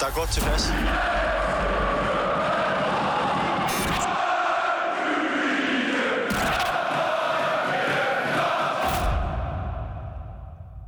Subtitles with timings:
[0.00, 0.72] der er godt tilpas.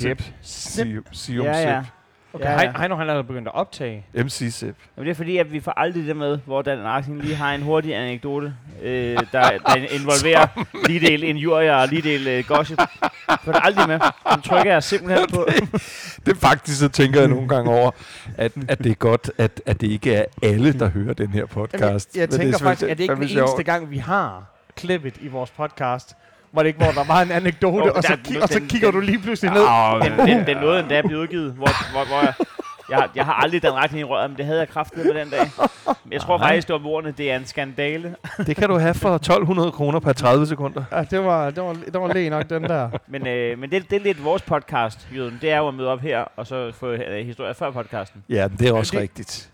[0.02, 0.22] Zip.
[0.42, 1.84] Sium Sium Ja, ja.
[2.32, 2.72] Okay, Ja, ja.
[2.78, 4.06] Heino han er begyndt at optage.
[4.14, 4.76] MC Zip.
[4.96, 7.54] Jamen, det er fordi, at vi får aldrig det med, hvor Dan Larsen lige har
[7.54, 10.46] en hurtig anekdote, øh, der, der involverer
[10.86, 12.78] lige del injurier og lige del øh, gossip.
[13.44, 14.00] Får det aldrig med.
[14.32, 15.46] Så trykker jeg simpelthen på.
[16.26, 17.90] Det er faktisk, så tænker jeg nogle gange over,
[18.36, 21.46] at, at det er godt, at, at det ikke er alle, der hører den her
[21.46, 22.16] podcast.
[22.16, 23.98] Jeg, jeg Men det tænker er faktisk, at det ikke er den eneste gang, vi
[23.98, 24.44] har
[24.76, 26.16] klippet i vores podcast,
[26.52, 28.90] hvor det ikke hvor der var en anekdote, Oh, og, så, ki- og så kigger
[28.90, 29.64] den- du lige pludselig ned.
[29.68, 32.34] Ah, Den, den, den nåede endda at blive udgivet, hvor, hvor, hvor jeg,
[32.90, 35.30] jeg, jeg har aldrig den retning i røret, men det havde jeg kraftet med den
[35.30, 35.50] dag.
[36.04, 36.48] Men Jeg tror Nej.
[36.48, 38.14] faktisk, det var ordene, det er en skandale.
[38.46, 40.84] Det kan du have for 1200 kroner per 30 sekunder.
[40.92, 42.90] Ja, det var, det var, det var læge nok, den der.
[43.08, 45.38] Men, øh, men det, det er lidt vores podcast, Jøden.
[45.40, 48.24] Det er jo at møde op her, og så få øh, historier før podcasten.
[48.28, 49.50] Ja, det er også Det- rigtigt.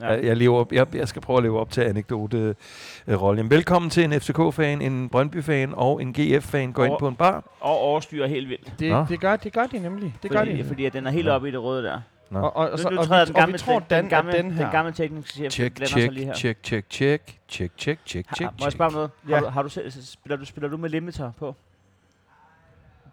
[0.00, 0.06] Ja.
[0.12, 3.50] Jeg, jeg, lever op, jeg, jeg skal prøve at leve op til anekdote-rollen.
[3.50, 6.72] Velkommen til en FCK-fan, en Brøndby-fan og en GF-fan.
[6.72, 7.44] Gå ind Og- på en bar.
[7.60, 8.72] Og overstyrer helt vildt.
[8.78, 9.04] Det, Nå.
[9.08, 10.14] det, gør, det gør de nemlig.
[10.22, 10.64] Det gør fordi, de.
[10.64, 12.00] fordi at den er helt oppe i det røde der.
[12.30, 12.38] Nå.
[12.38, 14.02] Og, og, og, Nu, så, nu og, vi, den og gamle, vi tror, den, Dan,
[14.04, 14.62] den, gamle, den her...
[14.62, 16.34] den gamle tekniske chef Check, blander sig check, lige her.
[16.34, 18.72] check, check, check, check, check, check, check, må jeg check.
[18.72, 19.10] spørge om noget?
[19.28, 19.40] Har, Ja.
[19.40, 21.54] du, har du selv, spiller, du, spiller du med limiter på?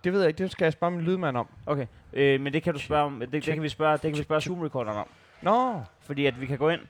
[0.03, 1.47] Det ved jeg ikke, det skal jeg spørge min lydmand om.
[1.65, 3.19] Okay, øh, men det kan du spørge om.
[3.19, 5.07] Det, det kan vi spørge, det kan vi spørge Zoom-recorderen om.
[5.45, 6.81] Nå, Fordi at vi kan gå ind,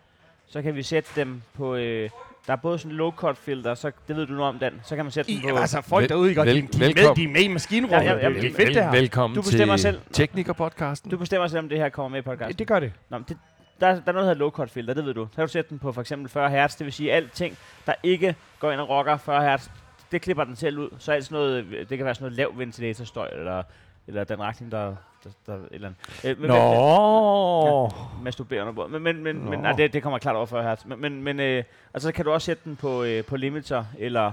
[0.47, 1.75] så kan vi sætte dem på...
[1.75, 2.09] Øh,
[2.47, 4.81] der er både sådan low-cut filter, så det ved du noget om, Dan.
[4.83, 5.57] Så kan man sætte I, dem på...
[5.57, 6.41] altså folk Vel- derude, ikke?
[6.41, 8.05] Vel- de, de, er med, de er med i maskinrummet.
[8.05, 8.91] Ja, ja, ja, det, er Vel- fedt, det her.
[8.91, 10.01] Velkommen Du bestemmer til selv.
[10.13, 11.09] Tekniker-podcasten.
[11.11, 12.47] Du bestemmer selv, om det her kommer med i podcasten.
[12.49, 12.93] Det, det gør det.
[13.09, 13.37] Nå, det,
[13.79, 15.27] der, der er noget, der hedder low-cut filter, det ved du.
[15.31, 17.57] Så kan du sætte den på for eksempel 40 Hz, det vil sige alt ting,
[17.85, 19.69] der ikke går ind og rocker 40 Hz,
[20.11, 20.89] det klipper den selv ud.
[20.99, 23.63] Så alt sådan noget, det kan være sådan noget lav ventilatorstøj, eller,
[24.07, 26.25] eller den retning, der, der, der et eller andet.
[26.25, 27.91] Øh, men, Nå.
[28.23, 28.87] masturberende på.
[28.87, 29.49] Men, men, men, Nå.
[29.49, 30.85] men nej, det, det kommer klart over 40 Hz.
[30.85, 33.85] Men, men, men øh, altså, så kan du også sætte den på, øh, på limiter,
[33.99, 34.31] eller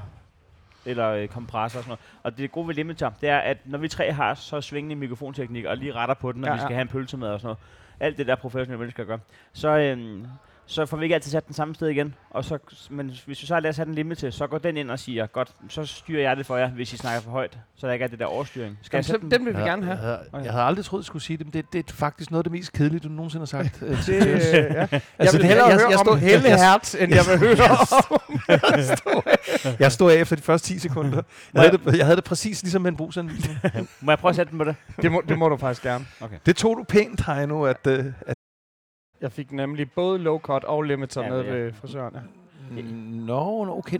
[0.86, 2.00] eller øh, kompressor og sådan noget.
[2.22, 5.64] Og det gode ved limiter, det er, at når vi tre har så svingende mikrofonteknik,
[5.64, 6.74] og lige retter på den, og Ja, vi skal ja.
[6.74, 7.58] have en pølse med og sådan noget,
[8.00, 9.18] alt det der professionelle mennesker gør,
[9.52, 10.26] så, øhm,
[10.66, 12.14] så får vi ikke altid sat den samme sted igen.
[12.30, 12.58] Og så,
[12.90, 14.98] men hvis vi så har lavet sat en limit til, så går den ind og
[14.98, 17.92] siger, godt, så styrer jeg det for jer, hvis I snakker for højt, så der
[17.92, 18.78] ikke er det der overstyring.
[18.82, 19.30] Skal jeg Jamen, sætte så, den?
[19.30, 19.96] den vil vi Ja, gerne have.
[19.98, 22.30] Jeg havde, jeg havde aldrig troet, jeg skulle sige det, men det, det er faktisk
[22.30, 23.82] noget af det mest kedelige, du nogensinde har sagt.
[23.82, 24.86] Øh, Det, øh, ja.
[24.92, 27.22] Jeg Altså, vil det- hellere jeg- høre jeg om stod- Helle jeg- Hertz, end jeg
[27.28, 28.12] vil høre om...
[29.80, 31.22] jeg stod af efter de første 10 sekunder.
[31.54, 33.58] Jeg havde det, jeg havde det præcis ligesom med en brugsanvisning.
[34.00, 34.76] Må jeg prøve at sætte den på det?
[35.02, 36.06] Det må, det må du faktisk gerne.
[36.46, 38.36] Det tog du pænt, Heino, at, øh, at
[39.22, 41.52] Jeg fik nemlig både low cut og limiter Ja, nede ja.
[41.52, 42.14] ved frisøren.
[42.14, 42.20] Ja.
[42.82, 43.98] Nå, no, okay.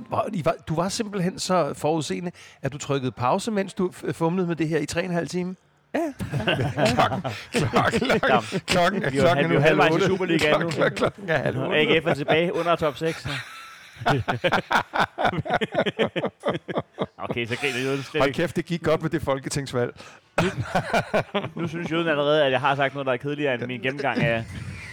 [0.69, 2.31] Du var simpelthen så forudseende,
[2.62, 4.87] at du trykkede pause, mens du fumlede med det her i
[5.21, 5.55] 3,5 timer?
[5.94, 5.99] Ja.
[6.93, 7.22] klokken,
[7.53, 10.00] klokken, klokken, klokken, klokken vi er halvvejs i.
[10.00, 10.71] Superligaen nu.
[10.71, 11.59] Klokken, klokken er halv.
[11.72, 13.27] AGF er tilbage under top 6.
[17.19, 18.37] okay, så griner Jøden slet Hold ikke.
[18.37, 19.94] kæft, det gik godt med det folketingsvalg.
[21.55, 24.22] Nu synes Jøden allerede, at jeg har sagt noget, der er kedeligere end min gennemgang
[24.22, 24.44] af,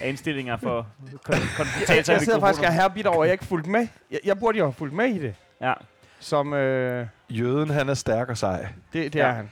[0.02, 0.88] af indstillinger for
[1.30, 3.88] kon- konfrontator Jeg sidder faktisk og er herbidt over, at jeg ikke fulgte med.
[4.12, 5.36] Jeg, jeg burde jo have fulgt med i det.
[5.62, 5.74] Ja.
[6.20, 8.68] Som, øh, Jøden, han er stærk og sej.
[8.94, 9.26] det, det Ja.
[9.28, 9.50] er han.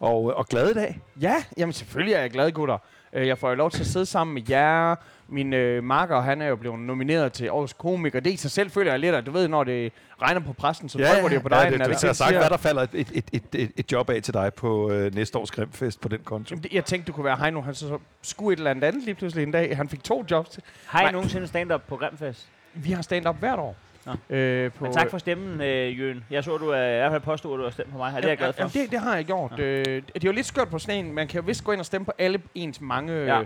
[0.00, 1.00] Og, øh, og glad i dag.
[1.20, 2.78] Ja, jamen selvfølgelig er jeg glad, gutter.
[3.12, 4.94] Øh, Jeg får jo lov til at sidde sammen med jer.
[5.28, 8.20] Min øh, marker, han er jo blevet nomineret til årets komiker.
[8.20, 9.92] Det i sig selv føler jeg lidt, at du ved, når det
[10.22, 11.56] regner på præsten, så trykker de jo på dig.
[11.56, 13.08] ja, den det, er det, ikke det, har det, sagt, hvad der falder et, et,
[13.32, 16.52] et, et, et, job af til dig på øh, næste års Grimfest på den konto.
[16.52, 17.60] Jamen, det- Jeg tænkte, du kunne være Heino.
[17.60, 19.76] Han så, så skulle et eller andet andet lige pludselig en dag.
[19.76, 20.48] Han fik to jobs.
[20.50, 20.62] Til.
[20.86, 21.12] Har I Nej.
[21.12, 22.48] nogensinde stand-up på Grimfest?
[22.74, 23.76] Vi har stand-up hvert år.
[24.06, 24.36] Nå.
[24.36, 26.24] Øh, på, Men tak for stemmen, øh, Jøen.
[26.30, 28.10] Jeg så, du er, i hvert fald påstod, at du har stemt på mig.
[28.14, 28.60] Ja, det er jeg glad for.
[28.60, 29.52] Jamen, det, det har jeg gjort.
[29.58, 29.62] Ja.
[29.64, 31.14] Øh, det er jo lidt skørt på sådan en.
[31.14, 33.42] Man kan jo vist gå ind og stemme på alle ens mange Ja.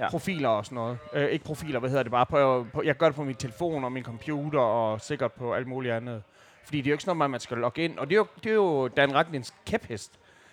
[0.00, 0.10] Ja.
[0.10, 0.98] Profiler og sådan noget.
[1.12, 2.26] Øh, ikke profiler, hvad hedder det bare?
[2.26, 5.66] På, på, jeg gør det på min telefon og min computer og sikkert på alt
[5.66, 6.22] muligt andet.
[6.64, 7.98] Fordi det er jo ikke sådan noget, man skal logge ind.
[7.98, 10.12] Og det er jo, det er jo Dan Ragnins kæphest.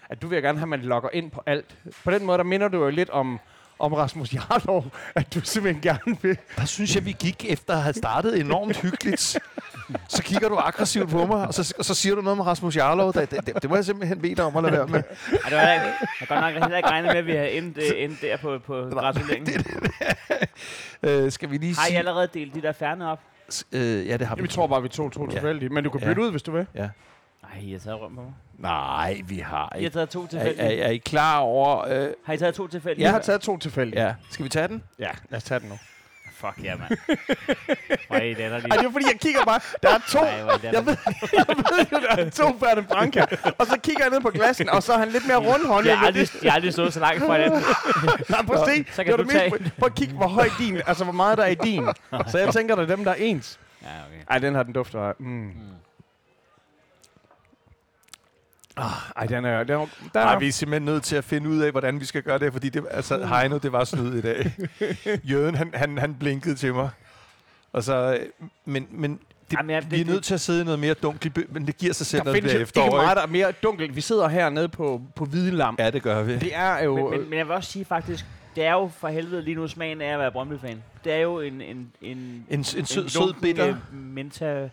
[0.10, 1.78] At du vil gerne have, at man logger ind på alt.
[2.04, 3.40] På den måde, der minder du jo lidt om,
[3.80, 6.38] om Rasmus Jarlov, at du simpelthen gerne vil.
[6.56, 9.40] Der synes jeg, vi gik efter at have startet enormt hyggeligt.
[10.08, 12.78] Så kigger du aggressivt på mig, og så, og så siger du noget med Rasmus
[12.78, 13.14] Jarlov.
[13.14, 15.04] Det, det, det, det må jeg simpelthen bede dig om at lade være med.
[15.04, 17.78] Ej, det var jeg, jeg godt nok heller ikke regnet med, at vi har endt,
[17.78, 19.64] øh, endt der på, på gratuleringen.
[21.04, 23.20] Øh, skal vi lige Har I allerede delt de der færne op?
[23.72, 24.42] Øh, ja, det har vi.
[24.42, 25.32] Vi tror bare, vi tog to Ja.
[25.32, 25.70] tilfældige.
[25.70, 26.06] Men du kan Ja.
[26.08, 26.68] bytte ud, hvis du vil.
[26.74, 26.90] Nej,
[27.62, 28.34] I har taget røm på mig.
[28.58, 29.90] Nej, vi har I har ikke.
[29.90, 30.78] taget to Er, tilfældige.
[30.80, 31.86] er, er I klar over...
[31.88, 33.04] Øh, Har I taget to tilfældige?
[33.06, 34.04] Jeg har taget to tilfældige.
[34.06, 34.84] ja, skal vi tage den?
[35.00, 35.76] ja lad os tage den nu.
[36.46, 36.98] Fuck ja, mand.
[38.08, 38.72] Hvor er I latterlige.
[38.72, 39.60] Ej, det er fordi, jeg kigger bare.
[39.84, 40.20] Der er to.
[40.20, 40.98] Ej, er Jeg ved,
[41.40, 42.52] jeg ved jo, der er to
[42.90, 43.26] Branca.
[43.58, 45.90] Og så kigger jeg ned på glassen, og så er han lidt mere rundhåndet.
[45.90, 47.62] Jeg har aldrig, jeg har aldrig stået så langt fra hinanden.
[48.30, 48.86] Nej, prøv at se.
[48.94, 49.50] Så kan Det du det tage.
[49.52, 51.88] mest- Prøv at kigge, hvor høj din, altså hvor meget der er i din.
[52.28, 53.60] Så jeg tænker, det er dem, der er ens.
[53.82, 54.24] Ja, okay.
[54.30, 55.14] Ej, den har den dufter af.
[55.20, 55.52] Mm.
[58.78, 59.64] Ah, ej, den er...
[59.64, 62.00] Den er der Ej, er vi er simpelthen nødt til at finde ud af, hvordan
[62.00, 64.52] vi skal gøre det, fordi det, altså, Heino, det var snyd i dag.
[65.32, 66.90] Jøden, han, han, han blinkede til mig.
[67.74, 68.26] Og så, øh,
[68.66, 69.12] men, men
[69.52, 71.54] det, Jamen, ja, det- vi er det- nødt til at sidde i noget mere dunkelt,
[71.54, 72.86] men det giver sig selv, der det bliver jo efterår.
[72.86, 73.04] ikke ikke?
[73.04, 73.96] meget, der er mere dunkelt.
[73.96, 75.76] Vi sidder hernede på, på hvide lam.
[75.80, 76.38] Ja, det gør vi.
[76.38, 77.10] Det er jo...
[77.10, 79.68] Men, men, men jeg vil også sige faktisk, det er jo for helvede lige nu
[79.68, 80.84] smagen af at være Brøndby-fan.
[81.04, 81.62] Det er jo en...
[81.62, 83.76] En, en, En, en sød, en sød lunken, bitter.
[83.92, 84.70] Menta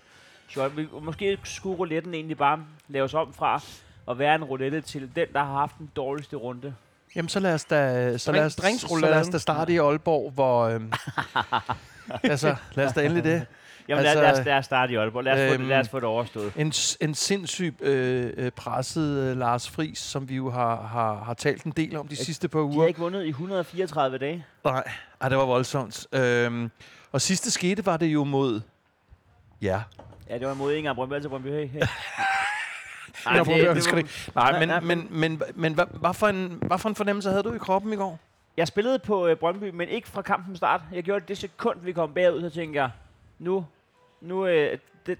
[0.48, 0.76] shot.
[0.76, 2.58] Vi- Måske skulle rouletten egentlig bare
[2.88, 3.62] laves om fra
[4.10, 6.74] at være en roulette til den, der har haft den dårligste runde.
[7.16, 9.10] Jamen, så lad os da, så Drink- lad os, så drinksrouladen.
[9.14, 10.62] lad os da starte i Aalborg, hvor...
[10.64, 10.92] Øhm,
[12.22, 13.46] altså, lad os da endelig det.
[13.88, 15.24] Jamen Altså, lad, os, lad os starte i Aalborg.
[15.24, 16.52] Lad os, få, øhm, det, lad os få det overstået.
[16.56, 21.34] En, en sindssyg øh, øh, presset øh, Lars Friis, som vi jo har, har, har
[21.34, 22.80] talt en del om de sidste par De uger.
[22.80, 24.44] har ikke vundet i 134 dage.
[24.64, 24.84] Nej,
[25.20, 26.06] ej, det var voldsomt.
[26.12, 26.70] Øhm,
[27.12, 28.60] og sidste skete var det jo mod...
[29.62, 29.82] Ja.
[30.28, 31.48] Ja, det var mod Inger Brøndby, altså Brøndby.
[31.48, 31.80] Hey, hey.
[33.26, 33.46] Ej, det-
[33.76, 34.10] det det ikke.
[34.34, 37.42] Nej, men, Nej, men, men, men hvad, hvad, for en, hvad for en fornemmelse havde
[37.42, 38.18] du i kroppen i går?
[38.56, 40.80] Jeg spillede på øh, Brøndby, men ikke fra kampen start.
[40.92, 42.90] Jeg gjorde det det sekund, vi kom bagud, så tænkte jeg,
[43.38, 43.66] nu,
[44.20, 45.18] nu øh, det,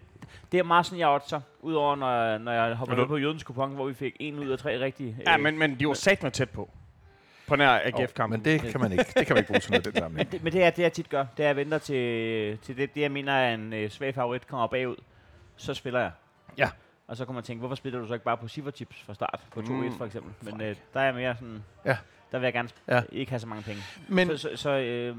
[0.53, 1.41] det er meget sådan, jeg oddser.
[1.61, 4.49] Udover når, når jeg hopper Men du- på Jødens kupon, hvor vi fik en ud
[4.49, 5.17] af tre rigtige.
[5.27, 6.71] Ja, øh, men, men de var sat med tæt på.
[7.49, 8.39] På nær AGF-kampen.
[8.39, 9.05] Men det kan man ikke.
[9.17, 10.33] Det kan man ikke bruge til noget den Men sammenhæng.
[10.33, 11.27] det, men det er det, jeg tit gør.
[11.37, 14.15] Det er, at jeg venter til, til det, det, jeg mener er en øh, svag
[14.15, 14.97] favorit, kommer bagud.
[15.57, 16.11] Så spiller jeg.
[16.59, 16.69] Ja.
[17.11, 19.41] Og så kommer man tænke, hvorfor spiller du så ikke bare på Chips fra start?
[19.55, 20.33] På 2-1 Mm, for eksempel.
[20.53, 21.65] Men øh, der er mere sådan...
[21.85, 21.97] Ja.
[22.33, 23.03] Der vil jeg gerne Ja.
[23.13, 23.83] ikke have så mange penge.
[24.09, 25.17] Men, så så, så, øh,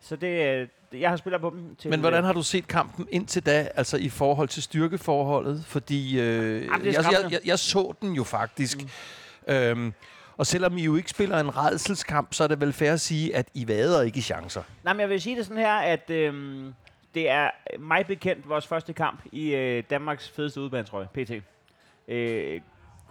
[0.00, 1.90] så det, øh, jeg har spillet på dem til...
[1.90, 5.64] men hvordan har du set kampen indtil da, altså i forhold til styrkeforholdet?
[5.66, 8.78] Fordi øh, er jeg, jeg, jeg, jeg så den jo faktisk.
[9.48, 9.52] Mm.
[9.54, 9.92] Øhm,
[10.36, 13.36] og selvom I jo ikke spiller en redselskamp, så er det vel fair at sige,
[13.36, 14.62] at I vader ikke i chancer.
[14.84, 16.74] Nej, men jeg vil sige det sådan her, at øhm,
[17.18, 21.30] det er mig bekendt vores første kamp i øh, Danmarks fedeste udbanetrøje, PT.
[22.08, 22.60] Øh,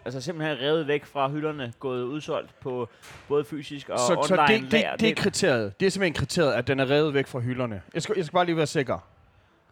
[0.06, 2.90] altså simpelthen revet væk fra hylderne, gået udsolgt på
[3.28, 4.96] både fysisk og så, online så det, det, lager.
[4.96, 5.80] det, er kriteriet.
[5.80, 7.82] Det er simpelthen kriteriet, at den er revet væk fra hylderne.
[7.94, 9.00] Jeg skal, jeg skal bare lige være sikker.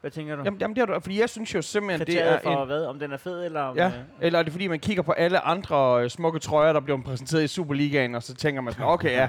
[0.01, 0.41] Hvad tænker du?
[0.45, 2.67] Jamen, jamen det er du, fordi jeg synes jo simpelthen, det Kriteriet er for en...
[2.67, 2.85] hvad?
[2.85, 3.77] Om den er fed, eller om...
[3.77, 6.79] Ja, Øh, eller er det fordi, man kigger på alle andre øh, smukke trøjer, der
[6.79, 9.27] bliver præsenteret i Superligaen, og så tænker man sådan, okay, ja,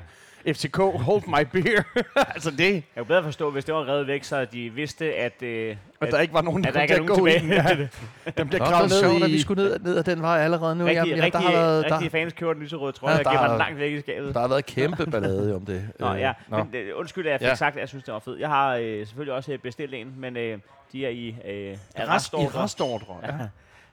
[0.49, 1.83] FCK, hold my beer.
[2.35, 5.43] altså det, jeg kunne bedre forstå, hvis det var revet væk, så de vidste, at,
[5.43, 5.77] øh, at
[6.07, 7.91] at, der ikke var nogen, der at der er nogen gå i tilbage.
[8.27, 9.41] Ja, den bliver gravet sjovt, ned at vi i...
[9.41, 10.85] skulle ned, ned ad den vej allerede nu.
[10.85, 13.19] Rigtig, Jamen, ja, rigtig, der, har været, rigtig der, fans køber den lyserøde trøje, Ja,
[13.19, 14.35] og der gemmer har- den langt væk i skabet.
[14.35, 15.89] der har været kæmpe ballade om det.
[16.01, 16.33] Nå, Øh, ja.
[16.49, 16.57] nå.
[16.65, 17.55] Men, øh, undskyld, at jeg fik Ja.
[17.55, 18.41] sagt, at jeg synes, det var fedt.
[18.41, 20.59] Jeg har øh, selvfølgelig også øh, bestilt en, men øh,
[20.93, 22.63] de er i øh, er Rest, I restordre.
[22.63, 23.17] restordre.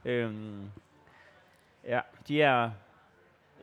[0.05, 0.11] Ja.
[0.11, 0.59] Øhm,
[1.89, 2.69] ja, de er...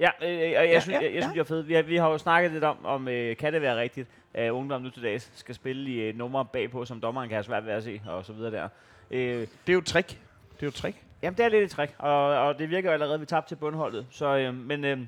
[0.01, 1.67] Ja, øh, øh, jeg, jeg, synes, jeg, jeg synes, de er fede.
[1.67, 4.51] Vi har, vi har jo snakket lidt om, om øh, kan det være rigtigt, at
[4.51, 7.67] ungdom nu til dags skal spille i øh, numre bagpå, som dommeren kan have svært
[7.67, 8.69] ved at se, og så videre der.
[9.11, 10.09] Øh, Det er jo et trick.
[10.09, 10.17] Det
[10.63, 10.97] er jo et trick.
[11.23, 13.51] jamen, det er lidt et trick, og, og det virker jo allerede, at vi tabte
[13.51, 14.07] til bundholdet.
[14.11, 14.99] Så, øh, men øh,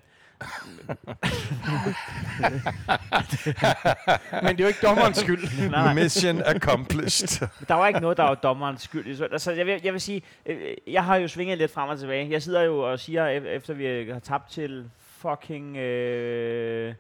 [4.43, 5.43] Men det er jo ikke dommerens skyld.
[5.71, 5.95] nej, nej.
[5.95, 7.49] Mission accomplished.
[7.69, 9.07] Der var ikke noget, der var dommerens skyld.
[9.07, 11.89] i så- Altså, jeg, vil, jeg vil sige, øh, jeg har jo svinget lidt frem
[11.89, 12.31] og tilbage.
[12.31, 15.77] Jeg sidder jo og siger, e- efter vi øh, har tabt til fucking...
[15.77, 16.95] Øh,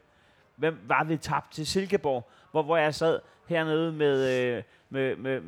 [0.56, 1.66] hvem var vi tabt til?
[1.66, 2.30] Silkeborg.
[2.52, 5.40] Hvor, hvor jeg sad hernede med, øh, med, med,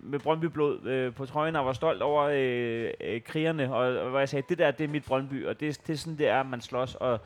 [0.00, 3.74] med Brøndby-blod øh, på trøjen og var stolt over øh, øh, krigerne.
[3.74, 5.46] Og, og hvor jeg sagde, det der, det er mit Brøndby.
[5.46, 6.94] Og det, det er sådan, det er, man slås.
[6.94, 7.20] Og,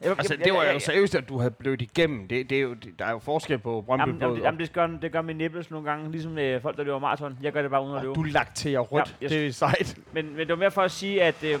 [0.00, 2.28] jeg, Altså, det var jo seriøst, at du havde blødt igennem.
[2.28, 4.60] Det, det er jo, det, der er jo forskel på Brøndby Jamen, jamen, det, jamen
[4.60, 7.38] det, gør, det gør min nipples nogle gange, ligesom øh, folk, der løber maraton.
[7.42, 8.14] Jeg gør det bare uden at løbe.
[8.14, 9.16] Du lakterer rødt.
[9.22, 9.96] Ja, det er sejt.
[10.12, 11.44] Men, men det var mere for at sige, at...
[11.44, 11.50] Øh,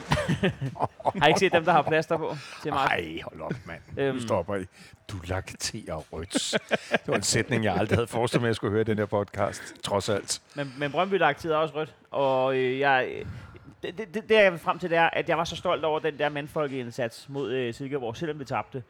[1.20, 2.98] har I ikke set dem, der har plaster på til maraton?
[2.98, 3.80] Ej, hold op, mand.
[3.96, 4.64] Øhm, Nu stopper I.
[5.08, 6.58] Du lakterer rødt.
[6.92, 8.98] Det var en sætning, jeg aldrig havde forestillet mig, at jeg skulle høre i den
[8.98, 9.62] her podcast.
[9.82, 10.40] Trods alt.
[10.54, 13.08] Men, men Brøndby lagt er også rødt, og øh, jeg...
[13.18, 13.26] øh,
[13.86, 15.84] Det, det, det, det, jeg vil frem til, det er, at jeg var så stolt
[15.84, 18.82] over den der mandfolkeindsats mod øh, Silkeborg, selvom vi tabte.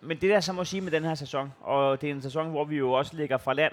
[0.00, 2.50] Men det der så må sige med den her sæson, og det er en sæson,
[2.50, 3.72] hvor vi jo også ligger fra land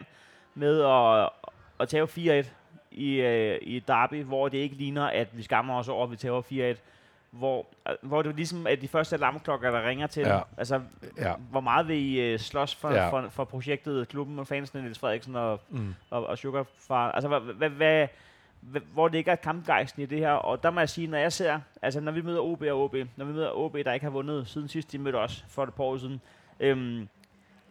[0.56, 1.30] med at,
[1.80, 2.48] at tage 4-1
[2.92, 6.16] i, øh, i derby, hvor det ikke ligner, at vi skammer os over, at vi
[6.16, 6.78] tager 4-1.
[7.32, 10.22] Hvor, øh, hvor det er ligesom at de første alarmklokker, der ringer til.
[10.28, 10.40] Ja.
[10.58, 10.82] Altså,
[11.18, 11.34] Ja.
[11.52, 13.10] hvor meget vil I øh, slås for, Ja.
[13.10, 15.96] for, for projektet, klubben og fansene, Niels Frederiksen og, Mm.
[16.10, 17.12] og, og Sugarfar.
[17.12, 18.08] Altså, hvad, hvad, hvad,
[18.94, 20.32] hvor ligger kampgejsten i det her?
[20.32, 22.96] Og der må jeg sige, når jeg ser, altså når vi møder OB og OB,
[23.16, 25.74] når vi møder OB, der ikke har vundet siden sidst de mødte os for et
[25.74, 26.22] par år siden,
[26.60, 27.08] øhm,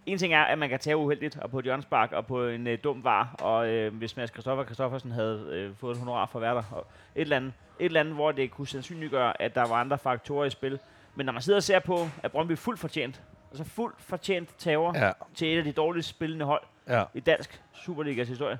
[0.06, 2.66] en ting er, at man kan tage uheldigt og på et hjørnspark og på en
[2.66, 6.40] øh, dum var, og øh, hvis Mads Christoffer Christoffersen havde øh, fået et honorar for
[6.40, 9.74] der, og et eller, andet, et eller andet, hvor det kunne sandsynliggøre, at der var
[9.74, 10.78] andre faktorer i spil.
[11.14, 14.58] Men når man sidder og ser på, at Brøndby er fuldt fortjent, altså fuldt fortjent
[14.58, 17.04] tager Ja, til et af de dårligst spillende hold ja.
[17.14, 18.58] i dansk Superligas historie,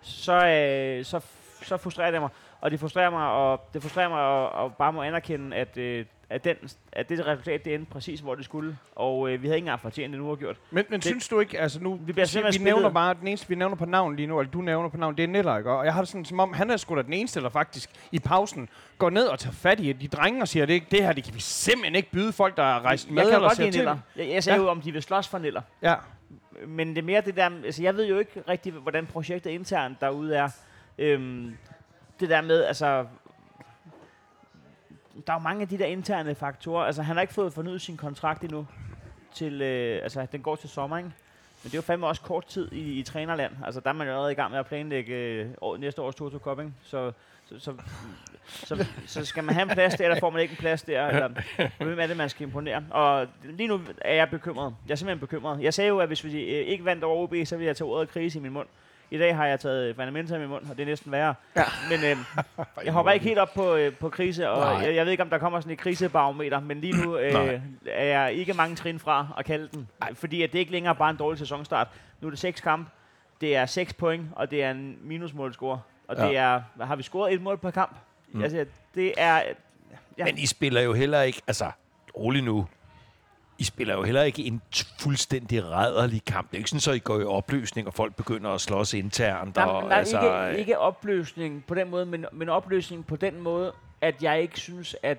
[0.00, 1.20] så, øh, så,
[1.62, 2.30] så frustrerer det mig.
[2.60, 6.04] Og det frustrerer mig, og det frustrerer mig og, og bare må anerkende, at, øh,
[6.30, 6.56] at, den,
[6.92, 8.78] at det resultat, det endte præcis, hvor det skulle.
[8.96, 10.56] Og øh, vi havde ikke engang fortjent det nu har gjort.
[10.70, 13.14] Men, men Det- synes du ikke, altså nu, Vi bliver vi, simpelthen vi nævner bare,
[13.14, 15.28] den eneste, vi nævner på navn lige nu, eller du nævner på navn, det er
[15.28, 15.70] Neller, ikke?
[15.72, 17.90] Og jeg har det sådan, som om, han er sgu da den eneste, der faktisk
[18.12, 18.68] i pausen
[18.98, 21.34] går ned og tager fat i de drenge og siger, det, det her, det kan
[21.34, 23.84] vi simpelthen ikke byde folk, der er rejst med jeg kan eller godt ser til.
[24.16, 24.64] Jeg, jeg sagde Ja.
[24.64, 25.62] jo, om de vil slås for Niller.
[25.82, 25.94] Ja.
[26.66, 30.00] Men det er mere det der, altså jeg ved jo ikke rigtig, hvordan projektet internt
[30.00, 30.48] derude er.
[30.98, 31.56] Øhm,
[32.20, 33.06] det der med, altså,
[35.26, 36.84] der er jo mange af de der interne faktorer.
[36.84, 38.66] Altså han har ikke fået fornyet sin kontrakt endnu.
[39.34, 41.10] Til, øh, altså den går til sommer, ikke?
[41.62, 43.52] Men det er jo fandme også kort tid i, i trænerland.
[43.64, 46.14] Altså der er man jo allerede i gang med at planlægge øh, år, næste års
[46.14, 46.72] Toto Cup, ikke?
[46.82, 47.12] Så,
[47.46, 47.74] så, så,
[48.46, 51.06] så, så, skal man have en plads der, eller får man ikke en plads der?
[51.06, 51.28] Eller,
[51.84, 52.84] hvem er det, man skal imponere?
[52.90, 54.74] Og lige nu er jeg bekymret.
[54.86, 55.62] Jeg er simpelthen bekymret.
[55.62, 57.88] Jeg sagde jo, at hvis vi øh, ikke vandt over OB, så ville jeg tage
[57.88, 58.68] ordet krise i min mund.
[59.14, 61.34] I dag har jeg taget Vanamenta i min mund, og det er næsten værre.
[61.56, 61.64] Ja.
[61.90, 62.16] Men øh,
[62.84, 64.86] jeg hopper ikke helt op på, øh, på krise, og Nej.
[64.86, 67.54] jeg, jeg ved ikke, om der kommer sådan et krisebarometer, men lige nu Nej.
[67.54, 69.88] øh, er jeg ikke mange trin fra at kalde den.
[70.14, 71.88] Fordi at det ikke længere bare en dårlig sæsonstart.
[72.20, 72.88] Nu er det seks kamp,
[73.40, 75.80] det er 6 point, og det er en minusmålscore.
[76.08, 76.26] Og Ja.
[76.28, 77.96] det er, hvad har vi scoret et mål per kamp?
[78.32, 78.42] Mm.
[78.42, 79.42] Altså, det er...
[80.18, 80.24] Ja.
[80.24, 81.70] Men I spiller jo heller ikke, altså,
[82.16, 82.66] rolig nu.
[83.58, 84.62] I spiller jo heller ikke en
[85.00, 86.50] fuldstændig rædderlig kamp.
[86.50, 89.56] Det er ikke sådan, så I går i opløsning, og folk begynder at slås internt.
[89.56, 93.40] Nej, og, er altså, ikke, ikke opløsning på den måde, men, men opløsning på den
[93.40, 95.18] måde, at jeg ikke synes, at...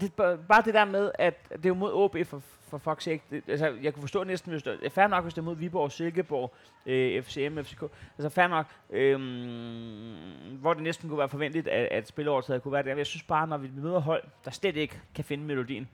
[0.00, 3.22] Det, bare- det der med, at det er jo mod OB for, for fuck's sake.
[3.30, 5.56] Det, altså, jeg kunne forstå næsten, hvis det er fair nok, hvis det er mod
[5.56, 6.54] Viborg, Silkeborg,
[6.86, 7.82] øh, FCM, FCK.
[8.18, 10.14] Altså fair nok, øhm,
[10.60, 12.96] hvor det næsten kunne være forventeligt, at, at spilleovertaget kunne være der.
[12.96, 15.88] Jeg synes bare, når vi møder hold, der slet ikke kan finde melodien,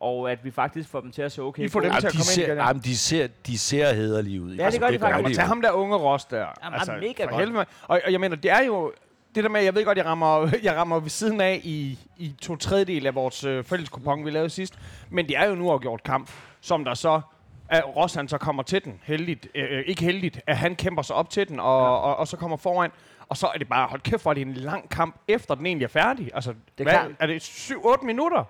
[0.00, 1.62] og at vi faktisk får dem til at se okay.
[1.64, 2.66] I får dem til at de komme ind ser, igen, ja.
[2.66, 4.54] jamen, de ser, de ser hederlige ud.
[4.54, 5.16] Ja, det gør de faktisk.
[5.18, 6.46] Jamen, tag ham der unge Ross der.
[6.62, 7.40] Altså, Jamen, mega for godt.
[7.40, 7.66] helvede.
[7.82, 8.92] Og, og jeg mener, det er jo...
[9.34, 12.34] Det der med, jeg ved godt, jeg rammer, jeg rammer ved siden af i, i
[12.42, 14.78] to tredjedel af vores øh, fælles kupon, vi lavede sidst.
[15.10, 17.20] Men det er jo nu afgjort kamp, som der så...
[17.70, 21.16] At Ross han så kommer til den, heldigt, øh, ikke heldigt, at han kæmper sig
[21.16, 21.88] op til den, og, ja.
[21.88, 22.90] og, og så kommer foran.
[23.28, 25.66] Og så er det bare, hold kæft, for det er en lang kamp, efter den
[25.66, 26.30] egentlig er færdig.
[26.34, 27.10] Altså, Det er hvad, klart.
[27.18, 28.44] er det 7-8 minutter?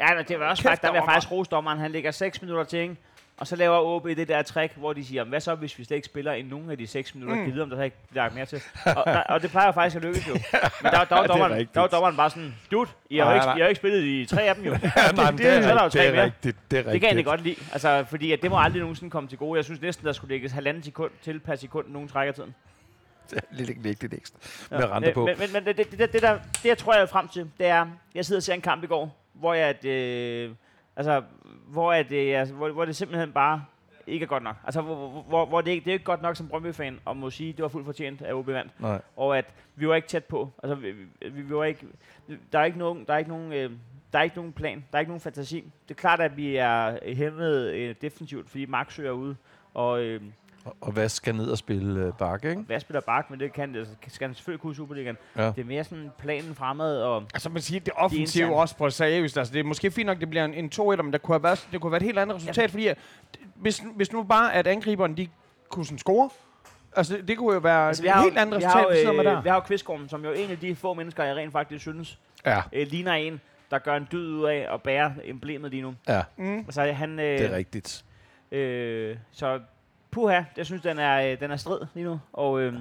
[0.00, 1.04] Ja, men det var også faktisk, der dommer.
[1.12, 1.78] faktisk rose dommeren.
[1.78, 2.96] Han lægger 6 minutter til, ikke?
[3.40, 5.96] Og så laver OB det der trick, hvor de siger, hvad så hvis vi slet
[5.96, 7.36] ikke spiller i nogen af de 6 minutter?
[7.36, 7.46] Mm.
[7.52, 8.62] Vide, om der så ikke bliver lagt mere til?
[8.86, 10.32] og, der, og det plejer jo faktisk at lykkes jo.
[10.82, 13.46] Men der, der, var dommeren, der var dommeren bare sådan, dude, I har, Nej, ikke,
[13.46, 13.56] nej.
[13.56, 14.70] I har ikke spillet i tre af dem jo.
[14.82, 16.56] Ja, nej, men det er- så er det er rigtigt.
[16.70, 16.92] Det er rigtigt.
[16.92, 17.56] Det kan jeg godt lide.
[17.72, 19.56] Altså, fordi at det må aldrig nogensinde komme til gode.
[19.56, 22.54] Jeg synes næsten, der skulle lægges halvanden sekund til per sekund, nogen trækker tiden.
[23.50, 24.38] Lidt, lidt ekstra.
[24.70, 25.26] Med rente Øh, på.
[25.26, 27.50] Men, men, men det, det, det, det, der, det, jeg tror, jeg er frem til,
[27.58, 30.54] det er, jeg sidder og ser en kamp i går, hvor jeg, at, øh,
[30.96, 31.22] altså,
[31.66, 33.64] hvor, at, øh, altså, hvor, hvor det simpelthen bare
[34.06, 34.56] ikke er godt nok.
[34.64, 37.30] Altså, hvor, hvor, hvor, det, ikke, det er ikke godt nok som Brøndby-fan, og må
[37.30, 38.80] sige, det var fuldt fortjent af OB vandt.
[38.80, 39.00] Nej.
[39.16, 39.44] Og at
[39.76, 40.50] vi var ikke tæt på.
[40.62, 41.86] Altså, vi, vi, vi var ikke,
[42.52, 43.70] der er ikke nogen, der er ikke nogen, øh,
[44.12, 45.72] der er ikke nogen plan, der er ikke nogen fantasi.
[45.88, 49.34] Det er klart, at vi er hæmmet øh, defensivt, fordi Mark søger ud,
[49.74, 50.22] og øh,
[50.68, 52.62] Og, og hvad skal ned og spille øh, bakke, ikke?
[52.62, 55.16] hvad spiller Bak, men det kan, altså, skal han selvfølgelig kunne i Superligaen.
[55.36, 55.46] Ja.
[55.46, 58.60] Det er mere sådan planen fremad, og Altså man siger, det offensive interne.
[58.62, 59.38] også på seriøst.
[59.38, 61.42] Altså, det er måske fint nok, det bliver en, en 2 men der kunne have
[61.42, 62.98] været, det kunne have været et helt andet resultat, fordi at,
[63.54, 65.28] hvis, hvis nu bare, at angriberen, de
[65.68, 66.30] kunne sådan score,
[66.96, 68.72] altså det, det kunne jo være altså, et har, helt jo- andet resultat,
[69.06, 69.38] har, vi med jo, der.
[69.38, 71.80] øh, vi har jo Kvistgården, som jo en af de få mennesker, jeg rent faktisk
[71.82, 75.82] synes, Ja, øh, ligner en, der gør en dyd ud af at bære emblemet lige
[75.82, 75.94] nu.
[76.08, 76.58] ja, Mm.
[76.58, 78.04] Altså, han, øh, det er rigtigt.
[78.52, 79.60] Øh, så
[80.10, 82.20] puha, jeg synes, den er, øh, den er strid lige nu.
[82.32, 82.74] Og, øh,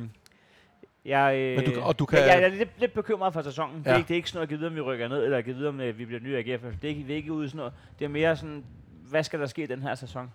[1.05, 3.73] jeg, øh, Men du- og du kan- jeg, jeg er lidt, lidt bekymret for sæsonen.
[3.75, 3.79] Ja.
[3.79, 3.97] Det, er Ja.
[3.97, 5.43] ikke, det er ikke sådan noget, at give videre, om vi rykker ned, eller at
[5.45, 6.61] give videre, om øh, vi bliver nye AGF.
[6.61, 7.73] Det er ikke, vi er ikke ude sådan noget.
[7.99, 8.63] Det er mere sådan,
[9.09, 10.31] hvad skal der ske i den her sæson?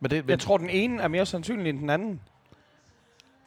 [0.00, 2.20] Men det, men, Jeg tror, den ene er mere sandsynlig end den anden.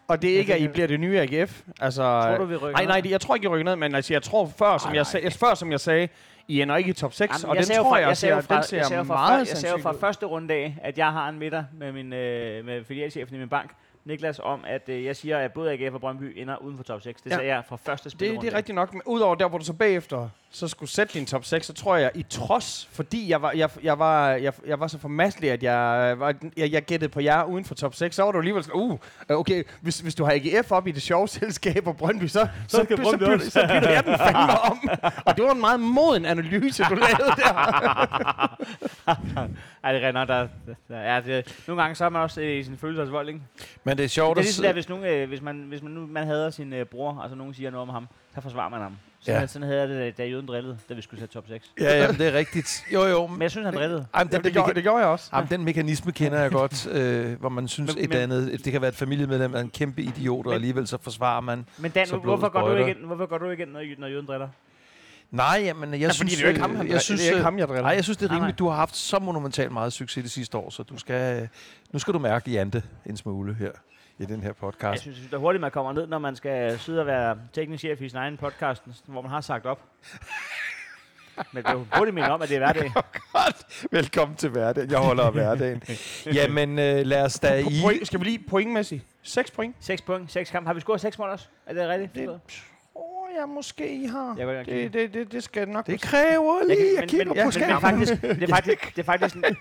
[0.08, 1.62] Og det er ikke, at I bliver det nye AGF.
[1.82, 2.88] Altså, Tror du, vi rykker nej, ned?
[2.88, 4.96] nej, det- jeg tror ikke, I rykker ned, men altså, jeg tror før, som, Ej,
[4.96, 5.30] jeg, nej.
[5.30, 6.08] sag, før, som jeg sagde,
[6.48, 8.42] I ender ikke i top 6, Jamen, og jeg den tror fra- jeg, jeg ser,
[8.42, 10.00] fra- den ser jeg Jeg sagde jo fra sandsynlig ud.
[10.00, 13.50] første runde af, at jeg har en middag med min øh, med filialchefen i min
[13.50, 13.72] bank,
[14.06, 17.02] Niklas, om, at øh, jeg siger, at både AGF og Brøndby ender uden for top
[17.02, 17.22] 6.
[17.22, 17.36] Det Ja.
[17.36, 18.32] sagde jeg fra første spil.
[18.32, 21.14] Det, det er rigtigt nok, men udover der, hvor du så bagefter så skulle sætte
[21.14, 24.54] din top 6, så tror jeg, i trods, fordi jeg var, jeg, jeg var, jeg,
[24.68, 27.96] jeg var så formasselig, at jeg, var, jeg, jeg gættede på jer uden for top
[27.96, 30.92] 6, så var du alligevel sådan, uh, okay, hvis, hvis du har AGF op i
[30.92, 34.04] det sjove selskab og Brøndby, så, så, så, skal så, Brøndby bytter, så bytter jeg
[34.06, 34.90] den fandme om.
[35.26, 37.54] Og det var en meget moden analyse, du lavede der.
[39.84, 40.48] Ej, det er rent, der,
[40.88, 43.42] der, ja, det, nogle gange så er man også øh, i sin følelsesvold, ikke?
[43.84, 44.74] Men det er Det sjovt er at ligesom der, sidde...
[44.74, 47.54] hvis, nogen, øh, hvis, man, hvis man nu man hader sin øh, bror, altså nogen
[47.54, 48.96] siger noget om ham, så forsvarer man ham.
[49.20, 49.48] Sådan, Ja.
[49.48, 51.72] sådan havde jeg det, da jøden drillede, da vi skulle sætte top 6.
[51.80, 52.86] Ja, ja, det er rigtigt.
[52.94, 53.28] Jo, jo.
[53.28, 54.06] Men jeg synes, han drillede.
[54.14, 55.30] Ej, men Ja, den, det, den, gjorde, det gjorde jeg også.
[55.34, 58.72] Jamen, den mekanisme kender jeg godt, øh, hvor man synes Men- et men- andet, det
[58.72, 61.66] kan være et familiemedlem er en kæmpe idiot, og Men- alligevel så forsvarer man.
[61.78, 64.48] Men Dan, hvorfor går, du igen, hvorfor går du igen, når, når jøden driller?
[65.34, 66.18] Nej, jamen, jeg Ja, synes...
[66.18, 67.58] fordi det er jo ikke ham, øh, han jeg synes, det er ikke øh, ham,
[67.60, 67.82] jeg driller.
[67.84, 68.60] Nej, jeg synes, det er Nej, rimeligt.
[68.60, 71.48] Du har haft så monumentalt meget succes det sidste år, så du skal, øh,
[71.94, 73.72] nu skal du mærke Jante en smule her
[74.20, 75.02] i den her Jeg podcast.
[75.02, 78.02] synes, det er hurtigt, man kommer ned, når man skal sidde og være teknisk chef
[78.02, 79.82] i sin egen podcast, hvor man har sagt op.
[81.54, 82.92] Men det er jo hurtigt minde om, at det er hverdag.
[83.34, 83.88] Godt.
[83.92, 84.92] Velkommen til hverdagen.
[84.92, 85.82] Jeg holder af hverdagen.
[86.38, 87.82] Jamen, øh, lad os da i...
[87.84, 89.04] point, skal vi lige pointmæssigt?
[89.24, 89.76] 6 point?
[89.80, 90.68] 6 point, 6 kampe.
[90.68, 91.48] Har vi scoret 6 mål også?
[91.66, 92.16] Er det rigtigt?
[92.16, 92.42] Det-
[92.96, 94.36] oh, jeg måske I har.
[94.38, 94.66] Jeg vil.
[94.66, 97.36] Det, det, det, det skal nok Det kræver Jeg lige, jeg men- kigger men- på
[97.36, 97.82] men- men skærmen.
[97.82, 99.56] faktisk, det er faktisk, det er faktisk, sådan-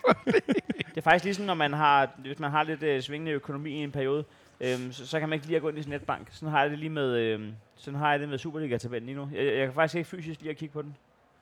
[0.94, 3.74] det er faktisk ligesom, når man har, hvis man har lidt øh, svingende økonomi i
[3.82, 4.24] en periode,
[4.60, 6.28] øhm, så, så, kan man ikke lige at gå ind i sin netbank.
[6.30, 9.28] Sådan har jeg det lige med, øhm, sådan har jeg det med Superliga-tabellen lige nu.
[9.34, 10.96] Jeg, jeg kan faktisk ikke fysisk lige at kigge på den.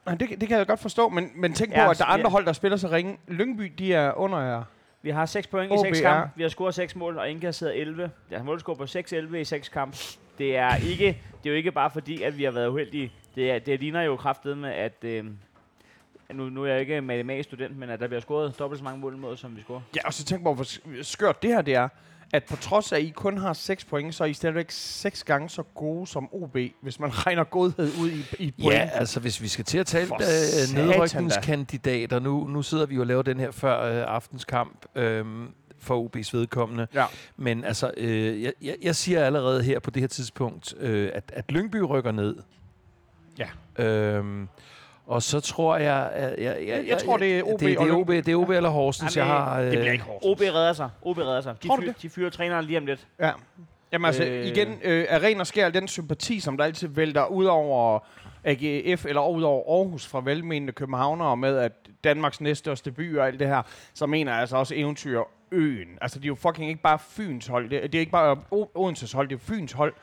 [0.06, 2.09] Nej, det, det kan jeg godt forstå, men, men tænk Ja, på, at der er
[2.09, 2.14] ja.
[2.14, 3.18] andre hold, der spiller så ringe.
[3.28, 4.62] Lyngby, de er under jer.
[5.02, 6.30] Vi har 6 point i OB 6 er- kampe.
[6.37, 8.11] Vi har scoret 6 mål og indkasseret 11.
[8.30, 9.97] Jeg har målscore på 6-11 i 6 kampe.
[10.40, 11.06] Det er, ikke,
[11.42, 13.12] det er jo ikke bare fordi, at vi har været uheldige.
[13.35, 14.94] Det, er, det ligner jo kraftet med, at...
[15.02, 15.25] Øh,
[16.32, 19.00] nu, nu er jeg ikke matematisk student, men at der bliver scoret dobbelt så mange
[19.00, 19.80] mål mod, som vi scorer.
[19.97, 21.88] Ja, og så tænk på, hvor sk- skørt det her det er.
[22.32, 25.25] At på trods af, at I kun har 6 point, så er I stadigvæk 6
[25.25, 28.75] gange så gode som OB, hvis man regner godhed ud i, i point.
[28.75, 33.00] Ja, altså hvis vi skal til at tale øh, nedrykningskandidater, nu, nu sidder vi jo
[33.00, 35.25] og laver den her før øh, aftenskamp øh,
[35.80, 36.87] for OB's vedkommende.
[36.94, 37.04] Ja.
[37.37, 41.32] Men altså, øh, jeg, jeg, jeg siger allerede her på det her tidspunkt, øh, at,
[41.32, 42.37] at Lyngby rykker ned.
[43.38, 43.84] Ja.
[43.84, 44.49] Øhm,
[45.06, 46.10] og så tror jeg...
[46.16, 48.37] Jeg, jeg, jeg, Jeg tror, det er OB det, det, og er OB, det er
[48.37, 49.60] OB eller Horsens, jeg Jamen, har...
[49.60, 50.25] Øh, det bliver ikke hårdt.
[50.25, 50.90] OB redder sig.
[51.02, 51.54] OB redder sig.
[51.62, 53.06] De, Tror fyr, de fyrer træneren lige om lidt.
[53.20, 53.30] Ja.
[53.92, 54.40] Jamen altså, Øh.
[54.40, 54.46] øh.
[54.46, 57.99] igen, øh, ren og skær den sympati, som der altid vælter ud over
[58.44, 61.72] AGF eller ud over Aarhus fra velmenende københavnere med, at
[62.04, 63.62] Danmarks næststørste by og alt det her,
[63.94, 65.20] så mener jeg altså også eventyr
[65.52, 65.99] øen.
[66.00, 67.71] Altså, de er jo fucking ikke bare Fyns hold.
[67.71, 68.42] Det, det er ikke bare
[68.75, 69.95] Odenses hold, det er Fyns hold.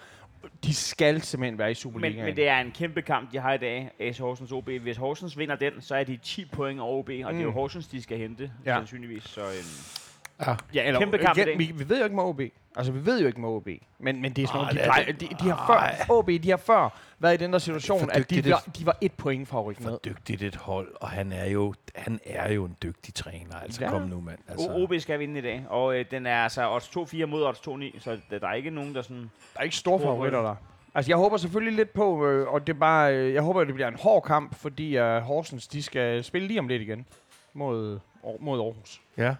[0.63, 2.25] De skal simpelthen være i Men, Superligaen.
[2.25, 4.69] men det er en kæmpe kamp, de har i dag, AS Horsens OB.
[4.69, 7.27] Hvis Horsens vinder den, så er de 10 point over OB, og mm.
[7.33, 7.53] det er jo Mm.
[7.53, 8.75] Horsens, de skal hente, ja.
[8.75, 9.23] sandsynligvis.
[9.23, 10.06] Så, øhm,
[10.45, 10.55] ja.
[10.73, 11.59] Ja, eller, Kæmpe kamp i igen, dag.
[11.59, 12.41] vi, vi ved jo ikke med OB.
[12.75, 13.67] Altså, vi ved jo ikke med OB.
[13.99, 15.67] Men, men det er sådan noget, de, er plejer, de, de, har
[16.07, 18.85] før, OB, de har før været i den der situation, at de, dygtigt var, de
[18.85, 19.91] var et point fra at rykke ned.
[19.91, 23.55] For dygtigt et hold, og han er jo, han er jo en dygtig træner.
[23.55, 23.89] Altså, Ja.
[23.89, 24.39] kom nu, mand.
[24.47, 24.69] Altså.
[24.71, 27.99] OB skal vinde i dag, og øh, den er altså odds 2-4 mod odds 2-9,
[27.99, 29.29] så der, der er ikke nogen, der sådan...
[29.53, 30.55] Der er ikke store favoritter der.
[30.95, 33.67] Altså, jeg håber selvfølgelig lidt på, øh, og det er bare, øh, jeg håber, at
[33.67, 37.05] det bliver en hård kamp, fordi øh, Horsens, de skal spille lige om lidt igen
[37.53, 37.99] mod,
[38.39, 39.01] mod Aarhus.
[39.17, 39.35] Ja.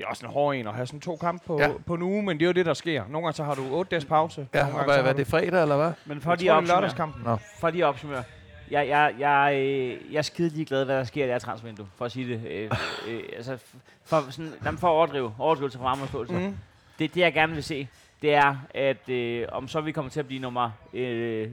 [0.00, 1.68] Det er også en hård en at have sådan to kampe på, Ja.
[1.86, 3.04] på en uge, men det er jo det, der sker.
[3.08, 4.48] Nogle gange så har du 8 dages pause.
[4.54, 5.92] Ja, nogle og gange hvad, så hvad er det fredag, eller hvad?
[6.06, 8.22] Men for Jeg de er opsummerer, for de opsummerer.
[8.70, 11.86] Jeg, jeg, jeg, øh, jeg er skide ligeglad, hvad der sker i det her transfervindue,
[11.96, 12.46] for at sige det.
[12.50, 12.70] Øh,
[13.08, 13.58] øh, altså,
[14.04, 16.34] for, sådan, jamen, for at overdrive, overdrivelse fra fremforståelse.
[16.34, 16.40] Mm.
[16.40, 16.56] Mm.
[16.98, 17.88] Det, det, jeg gerne vil se,
[18.22, 20.70] det er, at øh, om så vi kommer til at blive nummer...
[20.92, 21.48] Øh,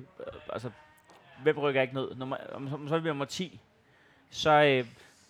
[0.54, 0.70] altså,
[1.44, 2.16] hvem rykker ikke ned?
[2.16, 3.60] Nummer, om, om så vi bliver nummer 10,
[4.30, 4.86] så øh,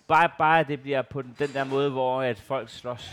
[0.08, 3.12] bare, bare det bliver på den, den der måde, hvor at folk slås.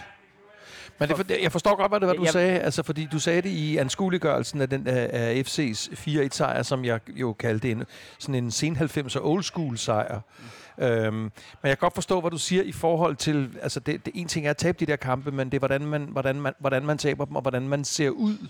[0.98, 2.60] Men det, for- jeg forstår godt, hvad, det, hvad du Jeg- sagde.
[2.60, 7.00] Altså, fordi du sagde det i anskueliggørelsen af, den, af, af FC's 4-1-sejr, som jeg
[7.08, 7.84] jo kaldte en,
[8.18, 10.20] sådan en sen 90'er old school sejr.
[10.38, 10.44] Mm.
[10.78, 11.30] Øhm, men
[11.62, 14.46] jeg kan godt forstå, hvad du siger i forhold til, altså det, det en ting
[14.46, 16.98] er at tabe de der kampe, men det er, hvordan man, hvordan man, hvordan man
[16.98, 18.48] taber dem, og hvordan man ser ud,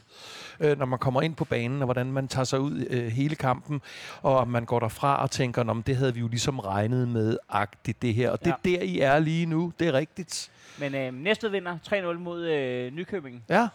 [0.61, 3.35] øh, når man kommer ind på banen, og hvordan man tager sig ud øh, hele
[3.35, 3.83] kampen,
[4.23, 7.37] og om man går derfra og tænker, om det havde vi jo ligesom regnet med,
[7.49, 8.31] agtigt det her.
[8.31, 9.73] Og det er der, I er lige nu.
[9.79, 10.51] Det er rigtigt.
[10.79, 13.45] Men øh, næste vinder 3-0 mod øh, Nykøbing.
[13.49, 13.69] Ja.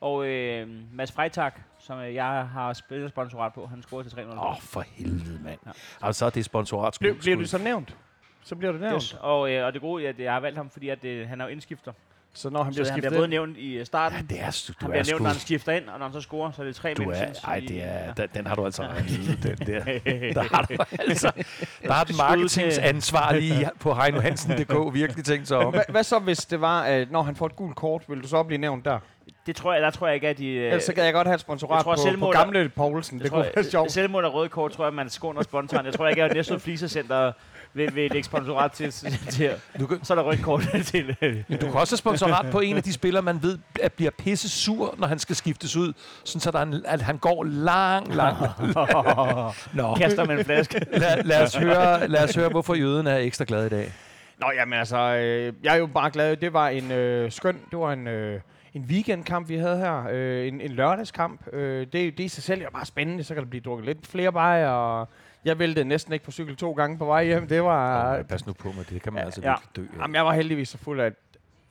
[0.00, 4.20] Og øh, Mads Freitag, som øh, jeg har spillet sponsorat på, han scorede til 3-0.
[4.20, 5.58] Åh, oh, for helvede, mand.
[5.66, 5.70] Ja.
[6.00, 6.06] Ja.
[6.06, 6.96] Altså, det er sponsorat.
[7.00, 7.96] Bliver, bliver det så nævnt?
[8.44, 9.02] Så bliver det nævnt.
[9.02, 9.16] Yes.
[9.20, 11.40] Og, øh, og det gode er, at jeg har valgt ham, fordi at, øh, han
[11.40, 11.92] er jo indskifter.
[12.34, 14.64] Så når han Så bliver han skiftet bliver både nævnt i øh, starten, Det er,
[14.68, 15.10] du han er bliver sgu...
[15.10, 17.02] nævnt, når han skifter ind, og når han så scorer, så er det tre Du
[17.10, 18.12] er, ej, det er, ja.
[18.16, 18.82] den, den har du altså
[19.42, 19.84] den der.
[20.32, 20.76] Der har du
[21.08, 21.32] altså,
[21.82, 25.72] der har den marketingsansvarlige på heinohansen.dk virkelig tænkt sig om.
[25.72, 28.28] Hva, hvad så, hvis det var, at når han får et gult kort, vil du
[28.28, 28.98] så blive nævnt der?
[29.48, 30.46] Det tror jeg, der tror jeg ikke, at de...
[30.46, 33.18] øh, Ellers så kan jeg godt have et sponsorat tror, på, på gamle Poulsen.
[33.18, 33.92] Det, jeg kunne tror, være sjovt.
[33.92, 35.86] Selvmål og røde kort, tror jeg, man skåner sponsoren.
[35.86, 37.32] Jeg tror ikke, at Næstved Flisecenter
[37.74, 38.92] vil, vil lægge sponsorat til,
[39.30, 41.16] til Du kan, så er der rødt kort til.
[41.22, 43.92] øh, men du kan også have sponsorat på en af de spillere, man ved at
[43.92, 45.92] bliver pisse sur, når han skal skiftes ud,
[46.24, 48.36] sådan så der er en, at han går lang, lang.
[49.74, 50.86] Nå, Kaster med en flaske.
[50.92, 53.92] lad, lad, os høre, lad os høre, hvorfor jøden er ekstra glad i dag.
[54.40, 56.36] Nå, jamen altså, øh, jeg er jo bare glad.
[56.36, 58.40] Det var en øh, skøn, det var en, øh,
[58.78, 60.06] en weekendkamp, vi havde her.
[60.10, 61.52] Øh, en, en lørdagskamp.
[61.52, 63.24] Øh, det, det i sig selv er bare spændende.
[63.24, 65.08] Så kan der blive drukket lidt flere bajer, og
[65.44, 67.48] jeg væltede næsten ikke på cykel to gange på vej hjem.
[67.48, 68.14] Det var...
[68.14, 69.50] Ja, pas nu på mig, det kan man altså ja.
[69.50, 70.02] virkelig dø af.
[70.02, 71.14] Jamen, jeg var heldigvis så fuld af, at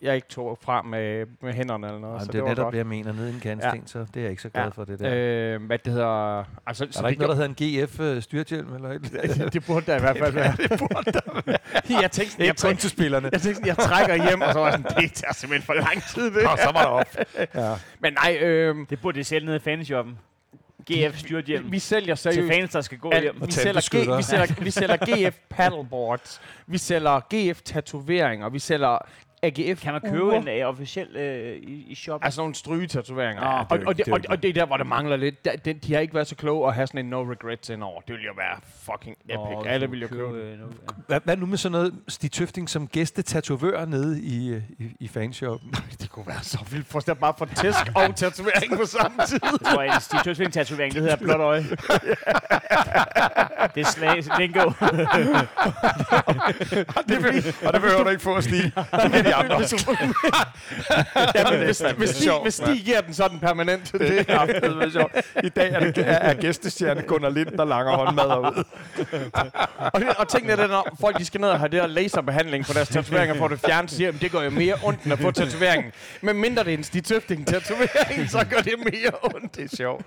[0.01, 2.13] jeg ikke tog frem med, med hænderne eller noget.
[2.13, 2.71] Jamen, så det er var netop godt.
[2.71, 3.13] det, jeg mener.
[3.13, 4.69] Nede i en kantsten, så det er jeg ikke så glad Ja.
[4.69, 5.55] for, det der.
[5.55, 6.43] Øh, hvad det hedder...
[6.67, 9.11] Altså, er der ikke noget, der hedder en GF øh, styrthjelm eller et?
[9.11, 9.49] der...
[9.55, 10.55] det burde der i hvert fald være.
[10.57, 11.57] det burde der være.
[12.01, 13.29] jeg tænkte, jeg, til spillerne.
[13.31, 16.03] jeg, tænkte jeg trækker hjem, og så var jeg sådan, det tager simpelthen for lang
[16.03, 16.47] tid, det.
[16.47, 17.17] Og så var der op.
[17.55, 17.73] Ja.
[17.99, 20.17] Men nej, øh, Det burde de sælge nede i fanshoppen.
[20.91, 21.71] GF styrt hjem.
[21.71, 23.35] vi sælger Til seriøst fans, der skal gå hjem.
[23.45, 23.81] Vi, sælger.
[23.91, 24.97] G, vi, sælger, vi sælger
[25.29, 28.97] GF paddleboards, vi sælger GF tatoveringer, vi sælger
[29.47, 31.21] AGF Kan man købe ure, en uh, officiel uh,
[31.69, 32.25] i, i shoppen?
[32.25, 33.43] Altså nogle strygetatoveringer.
[33.43, 34.77] Ja, Ja, det er og, og, ikke- det, det og, og det er der, hvor
[34.77, 35.45] det mangler lidt.
[35.45, 38.01] Da- de, de har ikke været så kloge at have sådan en no regrets indover.
[38.01, 38.57] Det ville jo være
[38.91, 39.65] fucking epic.
[39.71, 40.43] Alle ville jo købe det.
[40.53, 40.59] øh.
[41.07, 45.07] Hvad, hvad nu med sådan noget Stig Tøfting som gæstetatovør nede i, øh, i, i
[45.07, 45.73] fanshoppen?
[46.01, 46.87] Det kunne være så vildt.
[46.87, 49.39] Forstår bare for tæsk og tatovering på samme tid.
[49.43, 51.63] Jeg tror, at Stig Tøsving tatovering, det hedder blåt øje.
[53.75, 54.71] det er slag, lingo.
[57.07, 58.71] det vil, og det behøver du ikke få at Stig.
[59.13, 59.55] Det andre.
[61.35, 63.91] Jamen, hvis, hvis, Stig, hvis Stig giver den sådan permanent.
[64.07, 65.15] Det, er sjovt.
[65.43, 68.63] I dag er, det, er, er gæstestjerne Gunnar Lind, der langer håndmadder ud.
[69.93, 72.65] og, det, og tænk lidt, når folk de skal ned og have det der laserbehandling
[72.65, 75.13] på deres tatoveringer for at det fjernet, siger de, det gør jo mere ondt end
[75.13, 75.91] at få tatoveringen.
[76.21, 79.55] Men mindre det er en Stig Tøfting tatovering, så gør det mere ondt.
[79.55, 80.05] Det er sjovt.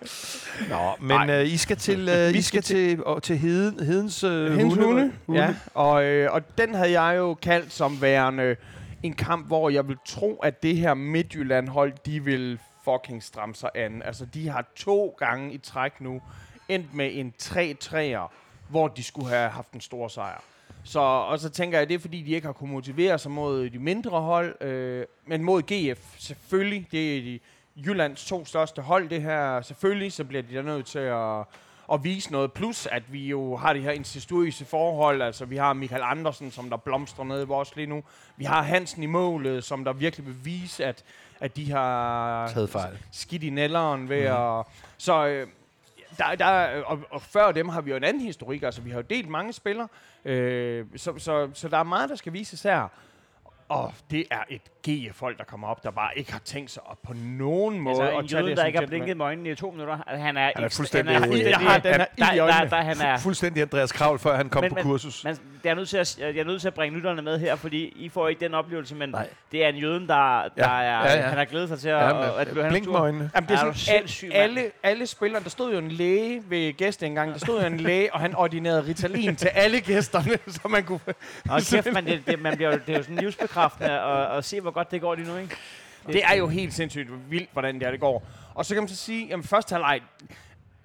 [0.69, 4.25] Nå, men øh, I skal til, øh, Vi I skal til, og, til heden, Hedens
[4.25, 5.13] øh, Hendes hunde.
[5.27, 5.43] hunde.
[5.43, 8.57] Ja, og, øh, og den havde jeg jo kaldt som værende
[9.03, 13.71] en kamp, hvor jeg vil tro, at det her Midtjylland-hold, de vil fucking stramme sig
[13.75, 14.03] an.
[14.03, 16.23] Altså, de har to gange i træk nu
[16.69, 18.33] endt med en 3-3'er,
[18.69, 20.43] hvor de skulle have haft en stor sejr.
[20.85, 23.31] Så, og så tænker jeg, at det er fordi, de ikke har kunnet motivere sig
[23.31, 26.89] mod de mindre hold, øh, men mod GF selvfølgelig.
[26.93, 27.41] Det er de
[27.77, 29.63] Jyllands to største hold, det her.
[29.63, 31.45] Selvfølgelig, så bliver de der nødt til at,
[31.93, 32.53] at vise noget.
[32.53, 35.23] Plus, at vi jo har det her incestuøse forhold.
[35.23, 38.03] Altså, vi har Michael Andersen, som der blomstrer nede i vores lige nu.
[38.37, 41.05] Vi har Hansen i målet, som der virkelig vil vise, at,
[41.41, 42.99] at de har Taget fejl.
[43.13, 44.37] skidt i nælderen ved mm.
[44.37, 44.67] at...
[44.99, 45.47] Så øh,
[46.19, 48.63] der, der, og, og før dem har vi jo en anden historik.
[48.63, 49.89] Altså, vi har jo delt mange spillere.
[50.25, 52.89] Øh, så, så, så der er meget, der skal vises her.
[53.71, 56.99] Og det er et GF-folk, der kommer op, der bare ikke har tænkt sig op
[57.07, 59.55] på nogen måde Altså, at en jøde, det der ikke har blinket med øjnene i
[59.55, 59.99] to minutter.
[60.07, 62.37] Altså, han er, Han er fuldstændig- Han er, Jeg har den her der, ild i
[62.37, 62.71] der, øjnene.
[62.71, 65.25] der, han er, Fuldstændig Andreas Kravl, før han kom Men- på men- kursus.
[65.25, 67.57] man, jeg, er nødt til at, jeg er nødt til at bringe lytterne med her,
[67.57, 69.29] fordi I får ikke den oplevelse, men Nej.
[69.53, 71.23] det er en jøden, der, der Ja, er, ja, ja.
[71.23, 73.31] han har glædet sig til at, Ja, at, at det hans Blink med øjnene.
[73.35, 76.73] Jamen, det er Er sådan, sindssyg, alle, alle spillere, der stod jo en læge ved
[76.73, 80.85] gæstindgangen, der stod jo en læge, og han ordinerede Ritalin til alle gæsterne, så man
[80.85, 81.01] kunne...
[81.51, 84.45] Og kæft, man, det, det, man bliver, jo- det er jo sådan livsbekræftende at, at
[84.45, 85.57] se, hvor godt det går lige nu, ikke?
[86.07, 88.27] Det er jo helt sindssygt vildt, hvordan det, er, det går.
[88.55, 90.01] Og så kan man så sige, jamen første halvleg,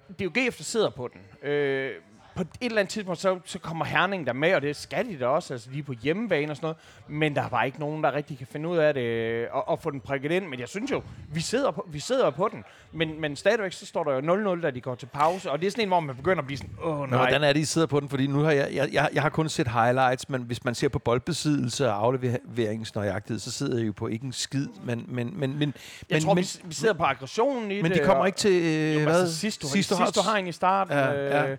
[0.08, 1.48] det er jo GF, der sidder på den.
[1.50, 1.94] Øh,
[2.36, 5.18] på et eller andet tidspunkt, så, så kommer Herning der med, og det skal de
[5.18, 6.76] da også, altså de er på hjemmebane og sådan noget,
[7.08, 9.68] men der er bare ikke nogen, der rigtig kan finde ud af det øh, og,
[9.68, 10.46] og få den prikket ind.
[10.46, 13.86] Men jeg synes jo, vi sidder på, vi sidder på den, men, men stadigvæk så
[13.86, 16.00] står der jo 0-0, da de går til pause, og det er sådan en, hvor
[16.00, 17.18] man begynder at blive sådan, åh Nå, nej.
[17.18, 18.08] hvordan er det, I sidder på den?
[18.08, 20.88] Fordi nu har jeg, jeg, jeg, jeg har kun set highlights, men hvis man ser
[20.88, 25.04] på boldbesiddelse og afleveringsnøjagtighed, så sidder I jo på ikke en skid, men...
[25.08, 25.74] men, men, men
[26.10, 28.00] jeg men, tror, men, vi, vi sidder på aggressionen i men det.
[28.00, 28.62] de kommer ikke til...
[28.62, 29.20] Øh, Jo, hvad?
[29.20, 30.94] Altså, sidst, du, sidst, du, sidst, du har en i starten.
[30.94, 31.56] Ja, Ja, ja.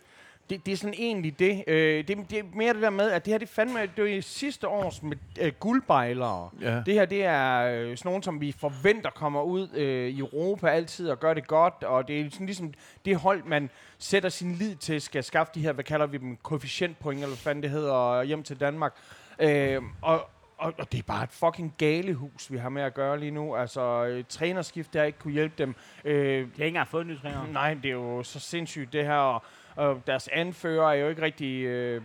[0.47, 1.63] Øh, det, det er sådan egentlig det.
[1.67, 2.17] Øh, det.
[2.29, 5.03] Det er mere det der med, at det her det fandme det er sidste års
[5.03, 6.49] med, øh, guldbejlere.
[6.61, 6.81] Ja.
[6.85, 10.67] Det her det er øh, sådan nogen, som vi forventer kommer ud øh, i Europa
[10.67, 11.83] altid og gør det godt.
[11.83, 12.73] Og det er sådan ligesom
[13.05, 16.37] det hold, man sætter sin lid til, skal skaffe de her, hvad kalder vi dem,
[16.43, 18.93] koefficientpoint, eller hvad fanden det hedder, hjem til Danmark.
[19.39, 23.19] Øh, og, og, og det er bare et fucking galehus, vi har med at gøre
[23.19, 23.55] lige nu.
[23.55, 25.75] Altså, øh, trænerskift, der ikke kunne hjælpe dem.
[26.05, 27.47] Øh, De har ikke engang fået en ny træner.
[27.51, 29.43] Nej, det er jo så sindssygt det her, og,
[29.77, 31.63] og deres anfører er jo ikke rigtig...
[31.65, 32.01] Øh,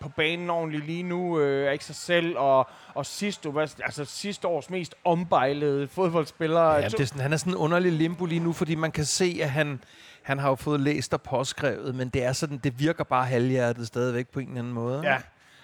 [0.00, 4.04] på banen ordentligt lige nu, øh, er ikke sig selv, og, og sidste, hvad, altså
[4.04, 6.72] sidste års mest ombejlede fodboldspiller.
[6.74, 9.04] Ja, det er sådan, han er sådan en underlig limbo lige nu, fordi man kan
[9.04, 9.80] se, at han,
[10.22, 13.86] han har jo fået læst og påskrevet, men det er sådan, det virker bare halvhjertet
[13.86, 15.00] stadigvæk på en eller anden måde.
[15.04, 15.16] ja.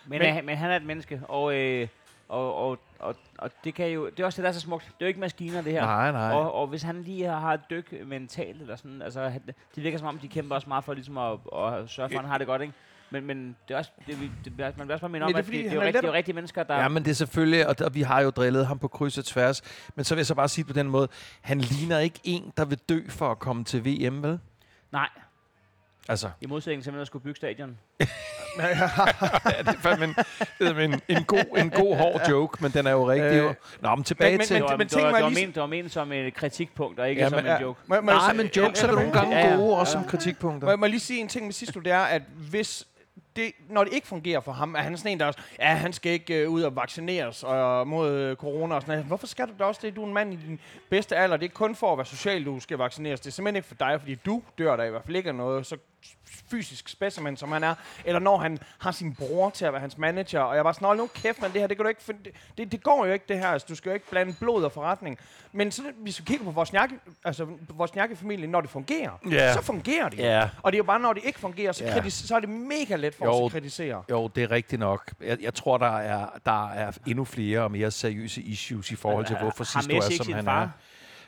[0.06, 1.88] Men, Men- men, men han er et menneske, og, øh,
[2.28, 4.84] og, og, og, og det kan jo, det er også det, der er så smukt.
[4.84, 5.80] Det er jo ikke maskiner, det her.
[5.84, 6.32] Nej, nej.
[6.32, 9.42] Og, og hvis han lige har et dyk mentalt, eller sådan, altså, han-
[9.74, 12.20] det virker som om, de kæmper også meget for ligesom at, at sørge for, at
[12.24, 12.74] han har det godt, ikke?
[13.10, 15.36] Men, men det er også, det, det, det, man bliver også bare minde om, Men
[15.36, 16.76] det er at det, det, er er jo rigtig, let- det er rigtige mennesker, der...
[16.80, 19.24] Ja, men det er selvfølgelig, og, der, vi har jo drillet ham på kryds og
[19.24, 19.62] tværs,
[19.94, 21.08] men så vil jeg så bare sige på den måde,
[21.40, 24.38] han ligner ikke en, der vil dø for at komme til VM, vel?
[24.92, 25.08] Nej,
[26.08, 27.78] Altså, i modsætning til, at man skulle bygge stadion.
[28.58, 28.68] ja,
[29.58, 30.14] det er fandme en,
[30.58, 33.24] det er en, en, god, en god hård joke, men den er jo rigtig.
[33.32, 33.54] Øh, jo.
[33.80, 34.56] Nå, men tilbage men- til...
[34.56, 36.12] Det var, men det, tænk var, mig det, var lige- ment, det var ment som
[36.12, 37.80] et kritikpunkt, og ikke Ja, som men- en joke.
[37.86, 39.56] Må, må, Nej, men jokes er der nogle gange Ja, ja.
[39.56, 40.68] gode, også som Må, kritikpunkter.
[40.68, 42.86] jeg- må jeg lige sige en ting med sidste, det er, at hvis
[43.36, 45.92] det, når det ikke fungerer for ham, er han sådan en, der også, ja, han
[45.92, 49.04] skal ikke øh, ud og vaccineres og, mod øh, corona og sådan noget.
[49.06, 49.96] Hvorfor skal du da også det?
[49.96, 50.60] Du er en mand i din
[50.90, 51.36] bedste alder.
[51.36, 53.20] Det er ikke kun for at være social, du skal vaccineres.
[53.20, 55.34] Det er simpelthen ikke for dig, fordi du dør der i hvert fald ikke af
[55.34, 55.76] noget så
[56.50, 57.74] fysisk specimen, som han er.
[58.04, 60.40] Eller når han har sin bror til at være hans manager.
[60.40, 62.20] Og jeg var sådan, "Hold nu kæft, men det her, det kan du ikke finde.
[62.58, 63.48] Det, det, går jo ikke, det her.
[63.48, 65.18] Altså, du skal jo ikke blande blod og forretning.
[65.52, 69.52] Men så, hvis vi kigger på vores njakke, altså vores familie, når det fungerer, Ja.
[69.52, 70.18] så fungerer det.
[70.18, 70.48] Ja.
[70.62, 72.96] Og det er jo bare, når det ikke fungerer, så, kritis- så er det mega
[72.96, 73.32] let for Jo.
[73.32, 74.02] os at kritisere.
[74.10, 75.12] Jo, det er rigtigt nok.
[75.20, 79.26] Jeg, jeg tror, der er, der er endnu flere og mere seriøse issues i forhold
[79.26, 80.62] til, hvorfor har sidst du er, som han far?
[80.62, 80.68] er.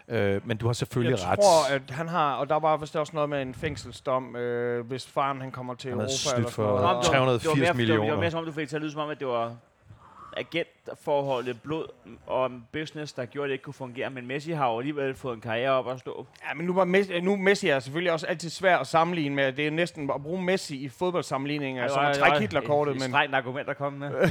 [0.09, 1.39] Øh, men du har selvfølgelig Jeg ret.
[1.39, 5.07] tror, at han har, og der var vist også noget med en fængselsdom, øh, hvis
[5.07, 6.37] faren han kommer til Han Europa.
[6.37, 6.83] eller for- sådan noget.
[6.83, 8.11] Nå, men det var- 380 det var mere, Det millioner.
[8.13, 9.53] var mere som om, du fik til at lyde som om, at det var
[10.37, 11.87] agentforholdet, blod
[12.27, 14.11] og business, der gjorde, at det ikke kunne fungere.
[14.11, 16.27] Men Messi har jo alligevel fået en karriere op at stå.
[16.49, 19.53] Ja, men nu, var Messi, nu Messi er selvfølgelig også altid svært at sammenligne med.
[19.53, 22.93] Det er næsten at bruge Messi i fodboldsammenligninger, som at trække Hitlerkortet.
[22.93, 24.11] Et, Men et strengt argument, der kom med.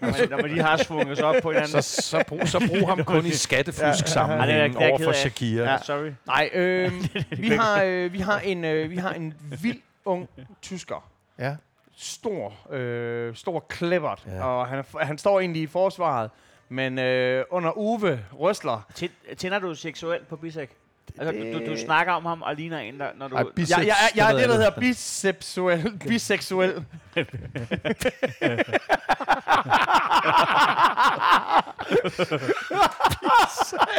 [0.00, 1.68] når, man, når man lige har svunget sig op på en anden.
[1.68, 4.84] Så, så, brug, så brug ham kun i skattefusk Ja, det er- sammenhæng det er
[4.86, 5.12] jeg over for.
[5.12, 5.70] Shakira.
[5.70, 6.10] Ja, sorry.
[6.26, 6.92] nej, øh,
[7.38, 10.28] vi, har, øh, vi, har en, øh, vi har en vild ung
[10.62, 11.08] tysker.
[11.38, 11.56] Ja.
[12.02, 14.44] Stor, øh, stor klippert, Ja.
[14.46, 16.30] og han, han står egentlig i forsvaret.
[16.68, 20.70] Men øh, under Uwe Røsler, Tæ- Tænder du seksuelt på Bisek?
[21.18, 23.36] Altså, du, du, Det- snakker om ham og ligner en, der, når du...
[23.36, 25.98] Ej, biceps, jeg, jeg, jeg, jeg er det, der hedder biseksuel.
[26.08, 26.84] biseksuel.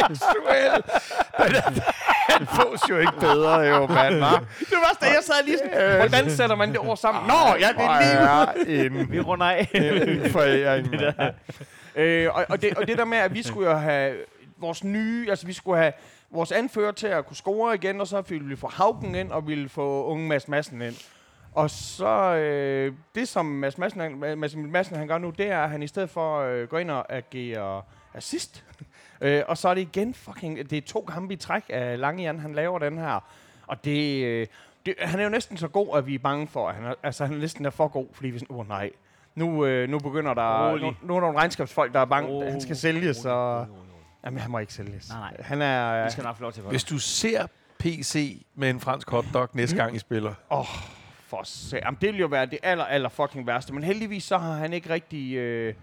[0.09, 0.83] Seksuel.
[2.29, 4.27] Han fås jo ikke bedre, jo, mand, hva?
[4.59, 7.23] Det var da jeg sad lige sådan, hvordan sætter man det ord sammen?
[7.27, 9.69] Nå, ja, det er lige en, Vi runder af.
[9.73, 10.87] en foræring.
[11.95, 14.15] Øh, og, og, det, og det der med, at vi skulle jo have
[14.57, 15.93] vores nye, altså vi skulle have
[16.33, 19.47] vores anfører til at kunne score igen, og så ville vi få Haugen ind, og
[19.47, 20.95] ville få unge Mads Madsen ind.
[21.53, 25.63] Og så øh, det, som Mads Madsen, han- Mads Madsen han gør nu, det er,
[25.63, 27.81] at han i stedet for øh, går ind og agerer
[28.13, 28.63] assist.
[29.21, 32.39] øh, og så er det igen fucking, det er to kampe i træk af Langejan,
[32.39, 33.19] han laver den her.
[33.67, 34.47] Og det, øh,
[34.85, 36.93] det, han er jo næsten så god, at vi er bange for, at han er,
[37.03, 38.91] altså han er næsten er for god, fordi vi er sådan, oh, nej,
[39.35, 40.83] nu, øh, nu begynder der, Rolig.
[40.85, 43.67] nu, nu er der nogle regnskabsfolk, der er bange, Oh, han skal sælges, og...
[44.25, 45.09] Jamen, han må ikke sælges.
[45.09, 45.43] Nej, nej.
[45.43, 46.03] Han er...
[46.03, 47.47] Vi skal nok få lov til at Hvis du ser
[47.79, 50.33] PC med en fransk hotdog næste gang, I spiller,
[51.27, 51.77] For se.
[51.77, 53.73] Jamen, det vil jo være det aller, aller fucking værste.
[53.73, 55.35] Men heldigvis så har han ikke rigtig...
[55.35, 55.73] Øh,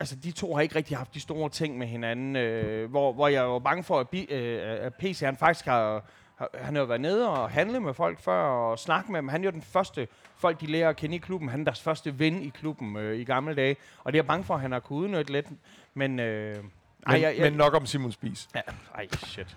[0.00, 2.36] altså, de to har ikke rigtig haft de store ting med hinanden.
[2.36, 6.04] Øh, hvor, hvor jeg var bange for, at, bi, øh, at PC han faktisk har...
[6.36, 9.28] har han har jo været nede og handle med folk før og snakke med dem.
[9.28, 11.48] Han er jo den første folk, de lærer at kende i klubben.
[11.48, 13.76] Han er deres første ven i klubben øh, i gamle dage.
[14.04, 15.46] Og det er jeg bange for, at han har kunnet udnytte lidt.
[15.94, 16.20] Men...
[16.20, 16.64] Øh,
[17.06, 18.48] men, ej, jeg, jeg, men nok om Simon Spies.
[18.54, 18.60] Ja,
[18.94, 19.56] ej, shit.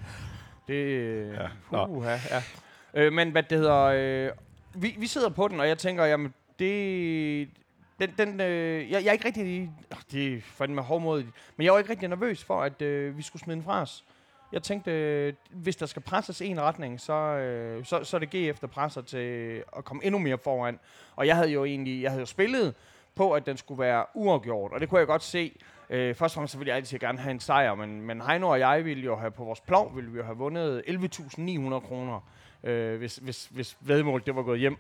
[0.67, 1.37] Det, øh,
[1.71, 2.41] Ja, uh, ja.
[2.93, 4.31] Øh, men hvad det hedder, øh,
[4.73, 7.49] vi, vi sidder på den, og jeg tænker, jamen, det,
[7.99, 11.73] den, den, øh, jeg, jeg er ikke rigtig, oh, det er fandme hårdmodigt, men jeg
[11.73, 14.03] var ikke rigtig nervøs for, at øh, vi skulle smide den fra os.
[14.51, 18.29] Jeg tænkte, øh, hvis der skal presses en retning, så, øh, så, så er det
[18.29, 20.79] GF, der presser til at komme endnu mere foran.
[21.15, 22.75] Og jeg havde jo egentlig, jeg havde jo spillet
[23.15, 25.57] på, at den skulle være uafgjort, og det kunne jeg godt se.
[25.89, 28.49] Øh, først og fremmest så ville jeg altid gerne have en sejr, men, men Heino
[28.49, 32.29] og jeg ville jo have på vores plov, ville vi jo have vundet 11.900 kroner,
[32.63, 34.77] øh, hvis, hvis, hvis vedmålet det var gået hjem.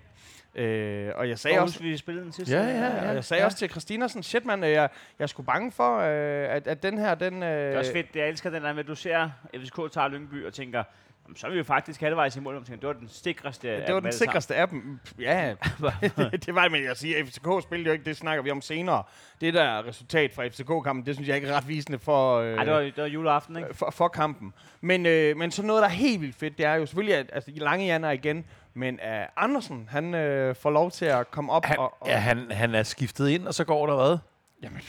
[0.55, 2.55] Øh, og jeg sagde Og også, vi spillede den sidste.
[2.55, 3.11] Ja, ja, ja.
[3.11, 4.89] jeg sagde også til Christina sådan, shit mand, øh, jeg,
[5.19, 7.43] jeg sgu bange for, øh, at, at den her, den...
[7.43, 10.07] Øh, Det er også fedt, jeg elsker den der med, at du ser FCK tager
[10.07, 10.83] Lyngby og tænker,
[11.25, 13.85] "Jamen, så er vi jo faktisk halvvejs i mål, tænker, det var den sikreste af
[13.85, 14.99] det var den alle sammen." sikreste af dem.
[15.19, 15.49] Ja,
[16.45, 19.03] det var det, men jeg siger, FCK spillede jo ikke, det snakker vi om senere.
[19.41, 22.39] Det der er resultat fra FCK-kampen, det synes jeg ikke er ret visende for...
[22.39, 23.73] Øh, Ej, det var, det var juleaften, ikke?
[23.73, 24.53] for, for kampen.
[24.81, 27.29] Men, øh, men så noget, der er helt vildt fedt, det er jo selvfølgelig, at
[27.33, 28.45] altså, Lange Jan er igen,
[28.77, 31.93] Men uh, Andersen, han uh, får lov til at komme op Han, og...
[31.99, 34.17] og ja, han, han er skiftet ind, og så går der hvad?
[34.63, 34.81] Jamen,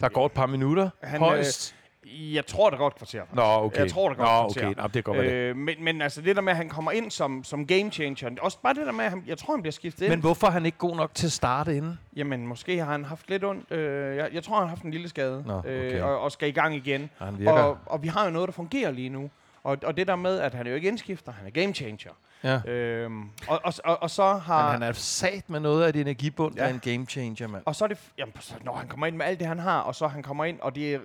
[0.00, 0.90] Der går et par minutter.
[1.02, 1.75] Han, højst.
[2.06, 3.22] Jeg tror, det går et kvarter.
[3.32, 3.78] Nå, okay.
[3.80, 4.68] Jeg tror, det går Nå, et kvarter.
[4.70, 4.82] okay.
[4.82, 5.32] Nå, det går øh, det.
[5.32, 8.30] Øh, men, men altså det der med, at han kommer ind som, som game changer,
[8.40, 10.10] også bare det der med, at han, jeg tror, han bliver skiftet ind.
[10.10, 11.98] Men hvorfor er han ikke god nok til at starte inden?
[12.16, 13.72] Jamen, måske har han haft lidt ondt.
[13.72, 15.42] Øh, jeg, jeg tror, han har haft en lille skade.
[15.46, 15.94] Nå, okay.
[15.94, 17.10] øh, og, og skal i gang igen.
[17.20, 17.52] Ja, han virker.
[17.52, 19.30] Og, og vi har jo noget, der fungerer lige nu.
[19.64, 22.10] Og, og det der med, at han er jo ikke indskifter, han er game changer.
[22.44, 22.60] ja.
[22.70, 24.62] Øhm, og, og, og, og så har...
[24.72, 26.60] Men han er sat med noget af det energibund, ja.
[26.62, 27.62] Der er en game changer, mand.
[27.66, 27.98] Og så er det...
[28.18, 30.44] Jamen, så, når han kommer ind med alt det, han har, og så han kommer
[30.44, 31.00] ind, og det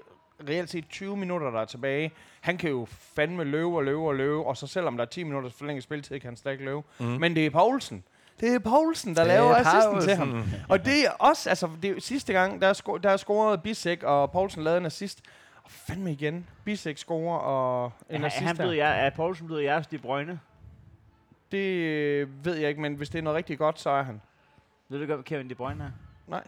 [0.49, 2.11] reelt set 20 minutter, der er tilbage.
[2.41, 5.23] Han kan jo fandme løbe og løbe og løbe, og så selvom der er 10
[5.23, 6.81] minutter forlænget spilletid, kan han slet ikke løbe.
[6.99, 7.05] Mm.
[7.05, 8.03] Men det er Poulsen.
[8.39, 10.43] Det er Poulsen, der Det laver er assisten til ham.
[10.69, 14.31] Og det er også, altså, det er sidste gang, der, sko- der scorede Bisek, og
[14.31, 15.21] Poulsen lavede en assist.
[15.63, 19.63] Og fandme igen, Bisek scorer, og en Er, assist han blevet, jer, er Poulsen blevet
[19.63, 20.39] jeres De Bruyne?
[21.51, 24.21] Det øh, ved jeg ikke, men hvis det er noget rigtig godt, så er han.
[24.89, 25.89] Ved du godt, hvad Kevin De Bruyne er?
[26.27, 26.43] Nej,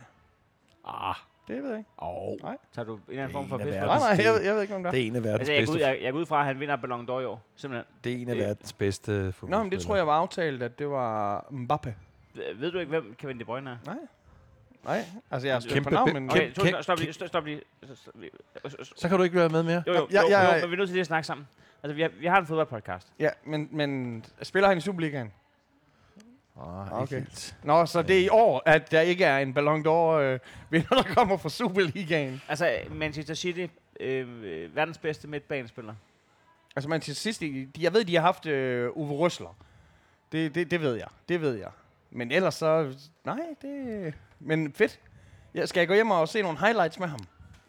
[0.87, 1.15] Ah,
[1.47, 1.89] det ved jeg ikke.
[1.97, 2.37] Oh,
[2.73, 4.17] tager du en eller anden form for En af pis Nej, det?
[4.25, 5.71] nej, jeg, jeg ved ikke, om der det er en af verdens Altså, jeg, går
[5.73, 5.89] ud, bedste.
[5.89, 7.41] jeg, jeg går ud fra, at han vinder Ballon d'Or i år.
[7.55, 7.85] Simpelthen.
[8.03, 9.59] Det er en af det- verdens bedste fodboldspillere.
[9.59, 11.95] Nå, men det tror jeg var aftalt, at det var Mbappe.
[12.55, 13.77] Ved- du ikke, hvem Kevin De Bruyne er?
[13.85, 13.95] Nej.
[14.85, 16.29] Nej, altså jeg har stødt Kæmpe på navn, men...
[16.31, 17.13] Okay, to, stop lige.
[17.13, 17.61] Stop, stop lige.
[17.85, 18.31] Stop, stop lige.
[18.95, 19.83] Så kan du ikke være med mere.
[19.87, 20.55] Jo, jo, Ja, jo, ja, ja.
[20.55, 21.47] jo, men vi er nødt til lige at snakke sammen.
[21.83, 23.07] Altså, vi har, vi har en fodboldpodcast.
[23.19, 25.31] Ja, men, men spiller han i Superligaen?
[26.55, 27.15] Oh, Okay.
[27.15, 27.55] Helt.
[27.63, 30.39] Nå, så det er i år, at der ikke er en Ballon d'Or øh,
[30.69, 32.41] vinder, der kommer fra Superligaen.
[32.49, 33.65] Altså, Manchester City,
[33.99, 35.93] øh, øh, verdens bedste midtbanespiller.
[36.75, 39.57] Altså man til sidst, de, jeg ved, de har haft øh, Uwe Røsler.
[40.31, 41.69] Det, det, det ved jeg, det ved jeg.
[42.11, 42.93] Men ellers så,
[43.25, 44.13] nej, det...
[44.39, 44.99] Men fedt.
[45.55, 47.19] Ja, skal jeg gå hjem og se nogle highlights med ham?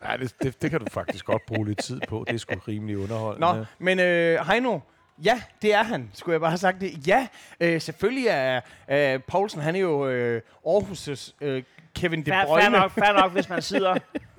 [0.02, 2.24] Nej, det, det, det kan du faktisk godt bruge lidt tid på.
[2.26, 3.58] Det er sgu rimelig underholdende.
[3.58, 4.78] Nå, men øh, Heino,
[5.24, 6.10] ja, det er han.
[6.14, 7.08] Skulle jeg bare have sagt det?
[7.08, 7.26] Ja,
[7.60, 11.62] øh, selvfølgelig er øh, Poulsen, han er jo øh, Aarhus' øh,
[11.94, 12.62] Kevin De Fair, Bruyne.
[12.62, 13.96] fair, nok, fair nok, hvis man sidder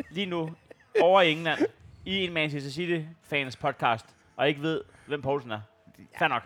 [0.10, 0.50] lige nu
[1.02, 1.60] over i England
[2.06, 4.06] i en Manchester City-fans podcast,
[4.38, 5.60] og ikke ved, hvem Poulsen er.
[6.20, 6.44] Fair nok.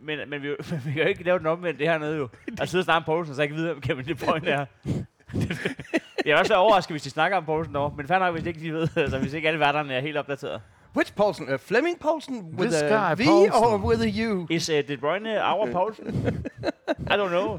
[0.00, 0.48] Men, men vi,
[0.84, 2.28] vi kan jo ikke lave den omvendt det hernede jo.
[2.60, 4.66] At sidde og snakke om Poulsen, så ikke vide, hvem Kevin De Bruyne er.
[6.26, 7.96] jeg er også overrasket, hvis de snakker om Poulsen derovre.
[7.96, 10.60] Men fair nok, hvis ikke de ved, altså hvis ikke alle værterne er helt opdateret.
[10.98, 11.48] Which Poulsen?
[11.52, 13.52] Uh, Fleming Poulsen with This a guy, V Poulsen.
[13.64, 14.46] or with a U?
[14.50, 16.06] Is uh, De Bruyne our Poulsen?
[17.10, 17.58] I don't know.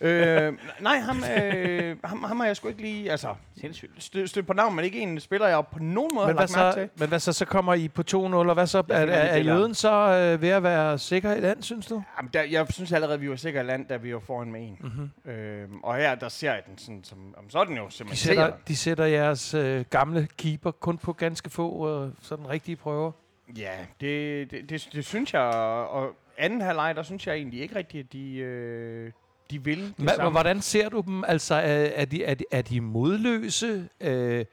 [0.00, 3.90] øh, nej, ham, øh, ham, ham har jeg sgu ikke lige, altså, Sindssygt.
[3.98, 6.56] stø, stødt på navn, men ikke en spiller, jeg på nogen måde Men har hvad,
[6.56, 6.88] lagt mærke så, til.
[7.00, 7.32] men hvad så?
[7.32, 8.78] Så kommer I på 2-0, og hvad så?
[8.78, 12.02] Er, er, er jøden så øh, ved at være sikker i land, synes du?
[12.18, 14.60] Jamen, der, jeg synes allerede, at vi var sikkert land, da vi var foran med
[14.60, 14.76] en.
[14.80, 15.32] Mm-hmm.
[15.32, 18.28] Øhm, og her, der ser jeg den sådan, som, om så den jo De, simpelthen
[18.28, 23.12] sætter, de sætter jeres øh, gamle keeper kun på ganske få øh, sådan rigtige prøver.
[23.56, 27.76] Ja, det, det, det, det synes jeg, og anden halvleg, der synes jeg egentlig ikke
[27.76, 29.12] rigtigt, at de, øh,
[29.50, 30.30] de vil det Hva, samme.
[30.30, 31.24] hvordan ser du dem?
[31.24, 33.88] Altså, er, er, de, er, de, er de modløse?
[34.00, 34.44] Øh,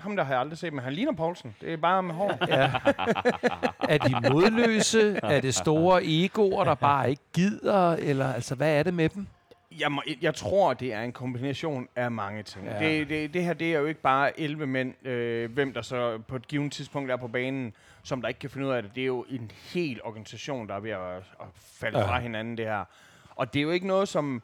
[0.00, 1.54] Ham der har jeg aldrig set, men han ligner Poulsen.
[1.60, 2.38] Det er bare med hår.
[2.50, 2.92] er,
[3.88, 5.16] er de modløse?
[5.22, 7.92] Er det store egoer, der bare ikke gider?
[7.92, 9.26] Eller altså, hvad er det med dem?
[9.80, 12.66] Jeg, må, jeg tror, det er en kombination af mange ting.
[12.66, 12.78] Ja.
[12.78, 16.18] Det, det, det her, det er jo ikke bare 11 mænd, øh, hvem der så
[16.28, 18.94] på et givet tidspunkt er på banen, som der ikke kan finde ud af det.
[18.94, 22.06] Det er jo en hel organisation, der er ved at, at falde Ja.
[22.06, 22.84] fra hinanden, det her.
[23.36, 24.42] Og det er jo ikke noget, som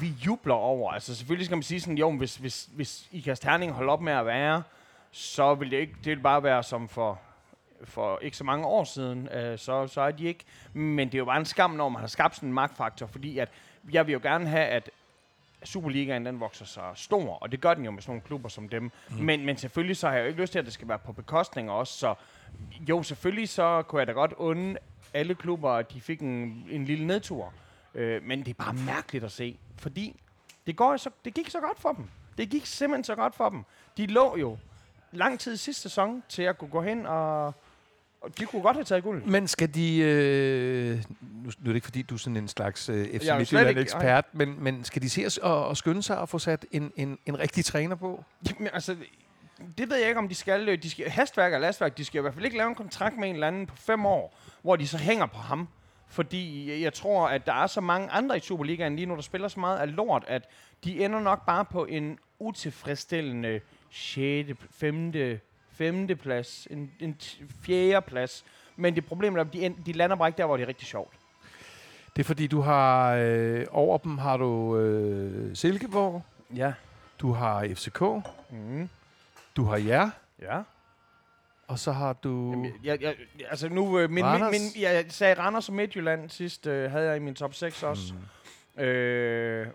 [0.00, 0.92] vi jubler over.
[0.92, 4.12] Altså selvfølgelig skal man sige sådan, jo, hvis, hvis, hvis Ikast Herning holder op med
[4.12, 4.62] at være,
[5.10, 7.20] så vil det ikke, det vil bare være som for,
[7.84, 10.44] for ikke så mange år siden, øh, så, så er de ikke.
[10.72, 13.38] Men det er jo bare en skam, når man har skabt sådan en magtfaktor, fordi
[13.38, 13.48] at
[13.92, 14.90] jeg vil jo gerne have, at
[15.64, 18.68] Superligaen den vokser sig stor, og det gør den jo med sådan nogle klubber som
[18.68, 18.82] dem.
[18.82, 19.16] Mm.
[19.16, 21.12] Men, men selvfølgelig så har jeg jo ikke lyst til, at det skal være på
[21.12, 22.14] bekostning også, så
[22.88, 24.78] jo, selvfølgelig så kunne jeg da godt unde
[25.14, 27.52] alle klubber, at de fik en, en lille nedtur.
[27.94, 30.20] Øh, men det er bare mærkeligt at se, fordi
[30.66, 32.08] det, går så, det gik så godt for dem.
[32.38, 33.64] Det gik simpelthen så godt for dem.
[33.96, 34.58] De lå jo
[35.12, 37.54] lang tid sidste sæson til at kunne gå hen og,
[38.24, 39.24] og de kunne godt have taget guld.
[39.24, 39.98] Men skal de...
[39.98, 43.38] Øh, nu, nu er det ikke, fordi du er sådan en slags øh, FC er
[43.38, 47.18] Midtjylland-ekspert, men, men skal de se og, og skynde sig at få sat en, en,
[47.26, 48.24] en rigtig træner på?
[48.50, 48.96] Jamen, altså,
[49.78, 50.68] det ved jeg ikke, om de skal.
[50.68, 53.16] øh, De skal hastværk og lastværk, de skal i hvert fald ikke lave en kontrakt
[53.18, 55.68] med en eller anden på fem år, hvor de så hænger på ham.
[56.08, 59.48] Fordi jeg tror, at der er så mange andre i Superligaen lige nu, der spiller
[59.48, 60.42] så meget af lort, at
[60.84, 63.60] de ender nok bare på en utilfredsstillende
[63.90, 65.12] 6., 5.,
[65.74, 66.06] 5.
[66.06, 67.16] plads, en, en
[67.62, 68.44] fjerde plads.
[68.76, 70.86] Men det problem er, at de, de lander bare ikke der, hvor det er rigtig
[70.88, 71.14] sjovt.
[72.16, 73.14] Det er fordi, du har...
[73.14, 76.22] Øh, over dem har du øh, Silkeborg,
[76.56, 76.72] Ja.
[77.18, 78.00] du har FCK,
[78.50, 78.88] Mm.
[79.56, 80.10] du har jer,
[80.42, 80.60] Ja.
[81.68, 82.50] Og så har du...
[82.50, 83.14] Jamen, jeg, jeg,
[83.50, 84.50] altså nu, øh, min, min, Randers?
[84.50, 88.14] min, jeg sagde Randers og Midtjylland sidst, øh, havde jeg i min top 6 også.
[88.76, 88.82] Mm.
[88.82, 89.66] Øh,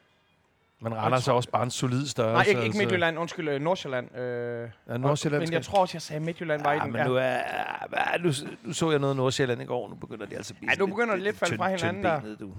[0.82, 2.34] Men Randers er også bare en solid størrelse.
[2.34, 2.78] nej, ikke, ikke altså.
[2.78, 4.18] Midtjylland, undskyld, øh, Nordsjælland.
[4.18, 6.94] Øh, Ja, Nordsjælland men jeg tror også, jeg sagde Midtjylland var i ja, den.
[6.94, 8.32] men nu, er, ja, nu,
[8.63, 9.89] nu så jeg noget Nordsjælland i går.
[9.89, 12.22] Nu begynder de altså at blive Ja, nu begynder det lidt falde fra hinanden der.
[12.39, 12.50] Du.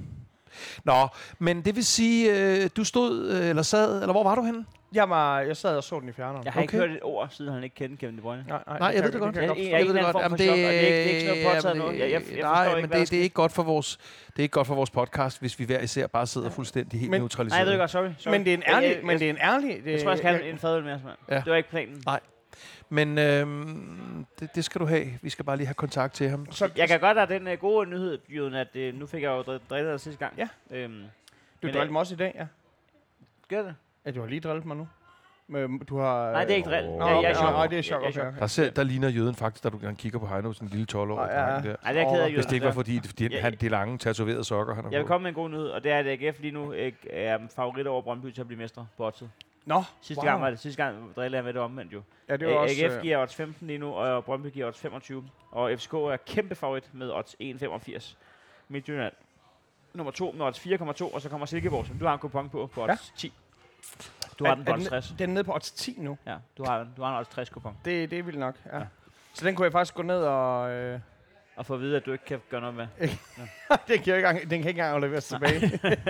[0.85, 4.43] Nå, men det vil sige, øh, du stod, øh, eller sad, eller hvor var du
[4.43, 4.65] henne?
[4.95, 6.45] Jeg, var, jeg sad og så den i fjerneren.
[6.45, 6.89] Jeg har ikke Okay.
[6.89, 8.45] hørt et ord, siden han ikke kendte Kevin De Bruyne.
[8.49, 9.35] Nej, nej, Nej, jeg ved det godt.
[9.37, 9.91] jeg Jeg- godt jeg- forstå.
[9.91, 11.65] en eller anden form for chok, og det er ikke- det er ikke noget påtaget
[11.65, 11.99] jamen, noget.
[11.99, 14.43] Jeg- jeg- jeg nej, ikke, men det, det er ikke godt for vores, det er
[14.43, 17.59] ikke godt for vores podcast, hvis vi hver især bare sidder fuldstændig helt Men- neutraliseret.
[17.61, 18.09] Nej, jeg ved godt, sorry.
[18.19, 18.31] sorry.
[18.33, 18.89] Men det er en ærlig...
[18.89, 19.85] jeg- Men det er en ærlig...
[19.85, 21.17] Det, Jeg tror, jeg skal have en fadøl mere, mand.
[21.29, 21.35] Ja.
[21.37, 22.05] Det var ikke planen.
[22.89, 25.07] Men øhm, det, det skal du have.
[25.23, 26.47] Vi skal bare lige have kontakt til ham.
[26.53, 29.29] Så, Jeg kan godt have den uh, gode nyhed, Jyden, at uh, nu fik jeg
[29.29, 30.35] jo dr- drillet dig sidste gang.
[30.39, 30.49] Ja.
[30.71, 31.03] Øhm,
[31.63, 32.47] du drillede mig også i dag, ja.
[33.49, 33.75] gør det?
[34.07, 34.89] Ja, du har lige drillet mig nu.
[35.47, 36.33] Men du har...
[36.33, 36.87] Nej, det er ikke drill.
[36.87, 36.99] Åh.
[36.99, 37.53] Nå, Jeg- jeg er chok.
[37.53, 38.39] nej, det er er Okay.
[38.41, 40.87] Der, ser, der ligner jøden faktisk, da du han kigger på Heino, sådan en lille
[40.93, 41.51] 12-årig Ja, ja.
[41.53, 41.77] dreng der.
[41.83, 42.45] Nej, det er ked af, Hvis Jyden.
[42.49, 45.07] det ikke var fordi, fordi Ja, han de lange tatoverede sokker, han har Jeg vil
[45.07, 46.75] komme med en god nyhed, og det er, at AGF lige nu
[47.11, 49.31] er favorit over Brøndby til at blive mestre på oddset.
[49.67, 50.31] Nå, Sidste wow.
[50.31, 52.03] gang var det, sidste gang drillede jeg med det omvendt jo.
[52.29, 52.85] Ja, det var også...
[52.85, 55.25] AGF øh, giver odds 15 lige nu, og Brøndby giver odds 25.
[55.51, 58.15] Og FCK er kæmpe favorit med odds 1,85.
[58.69, 59.13] Midtjylland
[59.95, 62.67] nummer 2 med odds 4,2, og så kommer Silkeborg, som du har en kupon på,
[62.75, 63.33] på odds 10.
[64.41, 65.15] Du har den på odds 60.
[65.19, 66.19] Den er nede på odds 10 nu.
[66.27, 67.77] Ja, du har, du har en odds 60 kupon.
[67.85, 68.79] Det, det er vildt nok, ja.
[68.79, 68.85] Ja.
[69.35, 70.71] Så den kunne jeg faktisk gå ned og...
[70.71, 71.01] Øh,
[71.57, 72.87] Og få at vide, at du ikke kan gøre noget med.
[73.09, 73.09] den,
[73.87, 75.61] kan jeg ikke engang, den kan ikke engang leveres tilbage.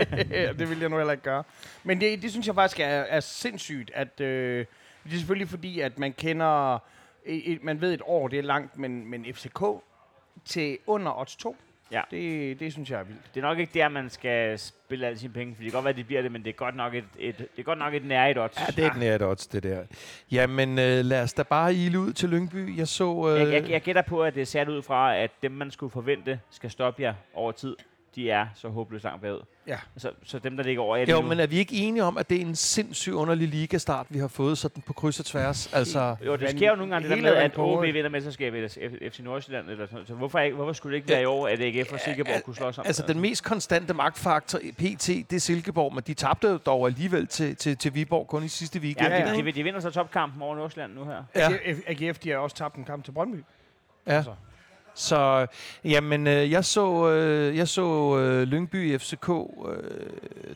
[0.58, 1.44] det vil jeg nu heller ikke gøre.
[1.84, 4.20] Men det, det synes jeg faktisk er, er sindssygt, at...
[4.20, 4.66] Øh,
[5.04, 6.78] det er selvfølgelig fordi, at man kender...
[7.24, 9.62] Et, man ved et år, det er langt, men, men FCK
[10.44, 11.56] til under odds 2,
[11.92, 12.00] Ja.
[12.10, 13.34] det, det synes jeg er vildt.
[13.34, 15.84] Det er nok ikke der, man skal spille alle sine penge, for det kan godt
[15.84, 17.78] være, at de bliver det, men det er godt nok et, et, det er godt
[17.78, 18.56] nok et nær et odds.
[18.60, 19.82] Ja, det er et nært odds, det der.
[20.30, 22.76] Jamen, øh, lad os da bare ile ud til Lyngby.
[22.78, 23.28] Jeg så...
[23.34, 25.70] Øh, Jeg, jeg, jeg gætter på, at det er sat ud fra, at dem, man
[25.70, 27.76] skulle forvente, skal stoppe jer over tid,
[28.14, 29.40] de er så håbløst langt bagud.
[29.66, 29.76] Ja.
[29.96, 32.18] Så, så dem, der ligger over jer jo, nu, men er vi ikke enige om,
[32.18, 35.72] at det er en sindssygt underlig ligastart, vi har fået sådan på kryds og tværs?
[35.72, 38.58] Altså, Jo, det sker jo nogle gange det der med, at på OB vinder mesterskabet,
[38.58, 40.06] eller FC Nordsjælland, eller sådan.
[40.06, 42.56] Så hvorfor, ikke, hvorfor skulle det ikke være i år, at AGF og Silkeborg kunne
[42.56, 42.84] slås om?
[42.86, 46.86] altså, den mest konstante magtfaktor i PT, det er Silkeborg, men de tabte jo dog
[46.86, 49.08] alligevel til, til, til Viborg kun i sidste Ja, weekend.
[49.08, 49.36] ja, ja.
[49.36, 51.24] de, de, de, vinder så topkampen over Nordsjælland nu her.
[51.34, 51.48] Ja.
[51.64, 53.44] AGF, AGF, de har også tabt en kamp til Brøndby.
[54.06, 54.12] Ja.
[54.16, 54.34] Altså.
[55.00, 55.46] Så,
[55.84, 59.34] jamen, øh, jeg så, øh, jeg så øh, Lyngby FCK, øh,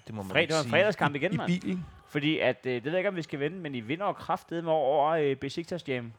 [0.07, 1.61] det må man Fred, ikke det var en sige, fredagskamp igen, i mand.
[1.61, 1.85] bilen.
[2.09, 4.71] Fordi at, øh, det ved jeg ikke, om vi skal vinde, men I vinder kraftedeme
[4.71, 6.13] over, over øh, Besiktas Jam.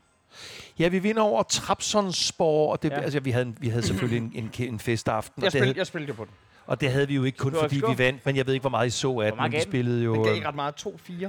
[0.80, 2.96] Ja, vi vinder over Trabzonspor, og det, Ja.
[2.96, 3.02] ja.
[3.02, 5.78] altså, vi, havde, vi havde selvfølgelig en, en, en festaften, Jeg, og det, spil, havde,
[5.78, 6.32] jeg spillede jo på den.
[6.66, 8.70] og det havde vi jo ikke kun fordi vi vandt, men jeg ved ikke, hvor
[8.70, 10.14] meget I så af den, vi spillede jo...
[10.14, 10.86] Den gav øh, ikke ret meget.
[10.88, 11.28] 2-4.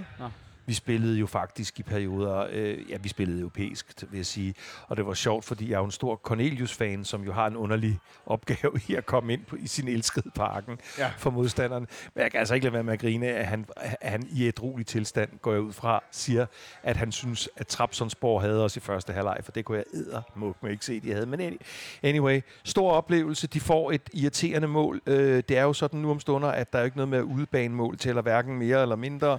[0.66, 4.54] Vi spillede jo faktisk i perioder, øh, ja, vi spillede europæisk, vil jeg sige.
[4.88, 7.56] Og det var sjovt, fordi jeg er jo en stor Cornelius-fan, som jo har en
[7.56, 11.10] underlig opgave i at komme ind på, i sin elskede parken Ja.
[11.18, 11.86] for modstanderen.
[12.14, 14.48] Men jeg kan altså ikke lade være med at grine, at han, at han i
[14.48, 16.46] et rolig tilstand, går jeg ud fra, siger,
[16.82, 20.62] at han synes, at Trabzonspor havde os i første halvleg, for det kunne jeg eddermuk
[20.62, 21.26] med ikke se, de havde.
[21.26, 21.64] Men any-
[22.02, 23.46] anyway, stor oplevelse.
[23.46, 25.00] De får et irriterende mål.
[25.06, 27.18] Øh, det er jo sådan nu om stunder, at der er jo ikke noget med
[27.18, 29.38] at udbane mål tæller hverken mere eller mindre.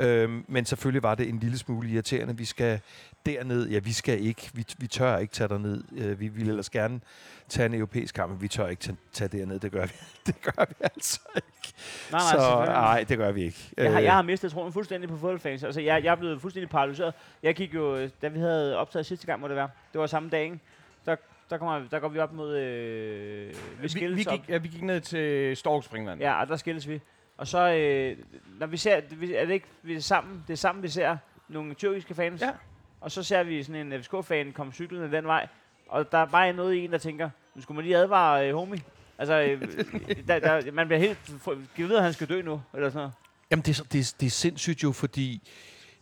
[0.00, 2.36] Øhm, men selvfølgelig var det en lille smule irriterende.
[2.36, 2.80] Vi skal
[3.26, 3.68] derned.
[3.68, 4.50] Ja, vi skal ikke.
[4.54, 5.84] Vi, vi tør ikke tage derned.
[5.96, 7.00] Øh, vi ville ellers gerne
[7.48, 9.60] tage en europæisk kamp, men vi tør ikke tage, tage derned.
[9.60, 9.92] Det gør vi,
[10.26, 11.72] det gør vi altså ikke.
[12.12, 12.72] Nej, Så selvfølgelig.
[12.74, 13.58] nej, det gør vi ikke.
[13.76, 15.64] Jeg har, Øh, jeg har mistet troen fuldstændig på fodboldfans.
[15.64, 17.14] Altså, jeg, jeg er blevet fuldstændig paralyseret.
[17.42, 19.68] Jeg gik jo, øh, da vi havde optaget sidste gang, må det være.
[19.92, 20.58] Det var samme dag, ikke?
[21.06, 21.16] Der,
[21.50, 22.56] der, kommer, der går vi op mod...
[22.56, 24.32] Øh, vi Vi, skilles vi, op.
[24.40, 26.20] gik, ja, vi gik ned til Stork Springvand.
[26.20, 27.00] Ja, og der skilles vi.
[27.38, 28.16] Og så, øh,
[28.58, 28.94] når vi ser,
[29.34, 31.16] er det ikke vi er sammen, det er sammen, vi ser
[31.48, 32.40] nogle tyrkiske fans.
[32.40, 32.50] Ja.
[33.00, 35.46] Og så ser vi sådan en FCK-fan komme cyklende den vej.
[35.88, 38.54] Og der er bare noget i en, der tænker, nu skulle man lige advare øh,
[38.54, 38.80] homie.
[39.18, 39.62] Altså, øh,
[40.28, 41.18] der, der, man bliver helt...
[41.76, 43.12] Giv ved, at han skal dø nu, eller sådan noget.
[43.50, 45.48] Jamen, det, er det, er- det er sindssygt jo, fordi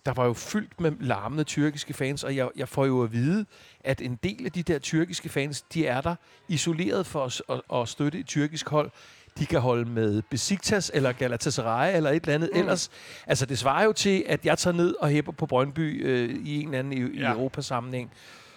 [0.07, 3.47] der var jo fyldt med larmende tyrkiske fans, og jeg, jeg får jo at vide,
[3.81, 6.15] at en del af de der tyrkiske fans, de er der
[6.49, 8.91] isoleret for at, at, at støtte et tyrkisk hold.
[9.39, 12.59] De kan holde med Besiktas eller Galatasaray eller et eller andet Mm.
[12.61, 12.91] ellers.
[13.27, 16.61] Altså, det svarer jo til, at jeg tager ned og hæpper på Brøndby øh, i
[16.61, 17.29] en eller anden i, Ja.
[17.33, 18.11] i Europasammenhæng.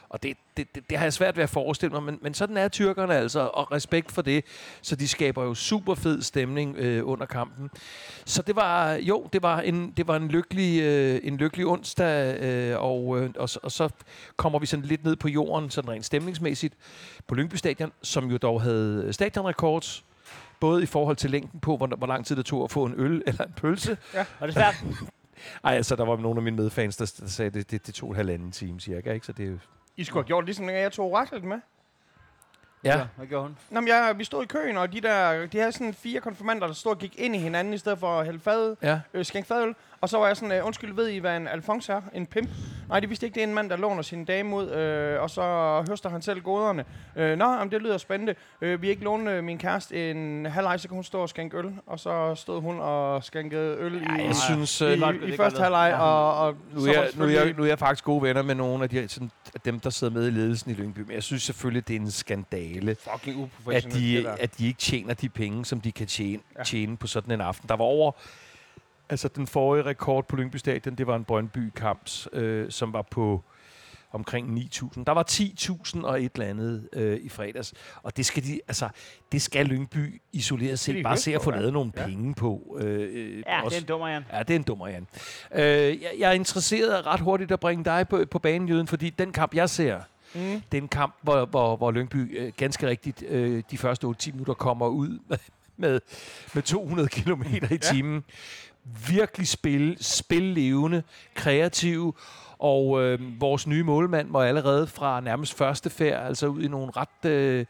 [0.09, 2.57] Og det, det, det, det har jeg svært ved at forestille mig, men, men sådan
[2.57, 4.45] er tyrkerne altså, og respekt for det.
[4.81, 7.69] Så de skaber jo super fed stemning øh, under kampen.
[8.25, 12.39] Så det var jo, det var en, det var en lykkelig, øh, en lykkelig onsdag,
[12.41, 13.89] øh, og, øh, og, så- og så
[14.37, 16.73] kommer vi sådan lidt ned på jorden, sådan rent stemningsmæssigt,
[17.27, 20.03] på Lyngby Stadion, som jo dog havde stadionrekords,
[20.59, 22.93] både i forhold til længden på, hvor, hvor lang tid det tog at få en
[22.97, 23.97] øl eller en pølse.
[24.39, 24.83] Og det er svært.
[25.63, 27.93] Ej, altså, der var nogle af mine medfans, der, der sagde, at det, det, det
[27.93, 29.25] tog en halvanden time cirka, ikke?
[29.25, 29.57] Så det er jo
[29.97, 31.57] I skulle have gjort ligesom dengang jeg tog oraklet med.
[32.83, 33.01] Ja.
[33.17, 33.57] Hvad gjorde hun?
[33.69, 36.67] Nå, men jeg, vi stod i køen, og de der, de havde sådan fire konfirmander,
[36.67, 38.99] der stod og gik ind i hinanden, i stedet for at hælde fad, Ja.
[39.13, 39.75] øh, skænke fadøl.
[40.01, 42.01] Og så var jeg sådan, øh, undskyld, ved I, hvad en alfons er?
[42.13, 42.49] En pimp?
[42.89, 45.29] Nej, de vidste ikke, det er en mand, der låner sin dame ud, øh, og
[45.29, 45.41] så
[45.89, 46.85] høster han selv goderne.
[47.15, 48.35] Øh, Nå, jamen, det lyder spændende.
[48.61, 51.57] Øh, vi ikke låne øh, min kæreste en halvleg, så kan hun stå og skænke
[51.57, 51.73] øl.
[51.87, 55.05] Og så stod hun og skænkede øl i, Ej, jeg synes, i, øh, det er
[55.05, 57.63] godt- i, det i første halvleg, og, og Nu er, det nu, er jeg, nu
[57.63, 59.31] er jeg faktisk gode venner med nogle af de, sådan,
[59.65, 62.11] dem, der sidder med i ledelsen i Lyngby, men jeg synes selvfølgelig, det er en
[62.11, 66.41] skandale, fucking at det de, at de ikke tjener de penge, som de kan tjene,
[66.55, 66.59] Ja.
[66.59, 66.63] ja.
[66.63, 67.69] tjene på sådan en aften.
[67.69, 68.11] Der var over...
[69.09, 73.43] Altså, den forrige rekord på Lyngby Stadion, det var en Brøndby-kamp, øh, som var på
[74.11, 75.03] omkring 9.000.
[75.03, 77.73] Der var 10.000 og et eller andet øh, i fredags.
[78.03, 78.89] Og det skal, de, altså,
[79.31, 81.57] det skal Lyngby isoleret set bare se at få på, ja.
[81.59, 82.05] lavet nogle Ja.
[82.05, 82.77] penge på.
[82.81, 83.77] Øh, øh, Ja, det er også.
[83.77, 84.23] en dummer, Jan.
[84.33, 85.07] Ja, det er en dummer, Jan.
[85.55, 88.87] Øh, jeg, jeg er interesseret i ret hurtigt at bringe dig på, på banen, Jøden,
[88.87, 89.99] fordi den kamp, jeg ser,
[90.35, 90.61] Mm.
[90.71, 94.31] det er en kamp, hvor, hvor, hvor Lyngby øh, ganske rigtigt øh, de første 8-10
[94.31, 95.19] minutter kommer ud
[95.77, 95.99] med,
[96.53, 97.41] med 200 km
[97.71, 98.23] i timen.
[99.07, 101.03] Virkelig spil, spil levende,
[101.35, 102.13] kreative,
[102.59, 106.91] og øh, vores nye målmand var allerede fra nærmest første færd, altså ud i nogle
[106.95, 107.65] ret øh,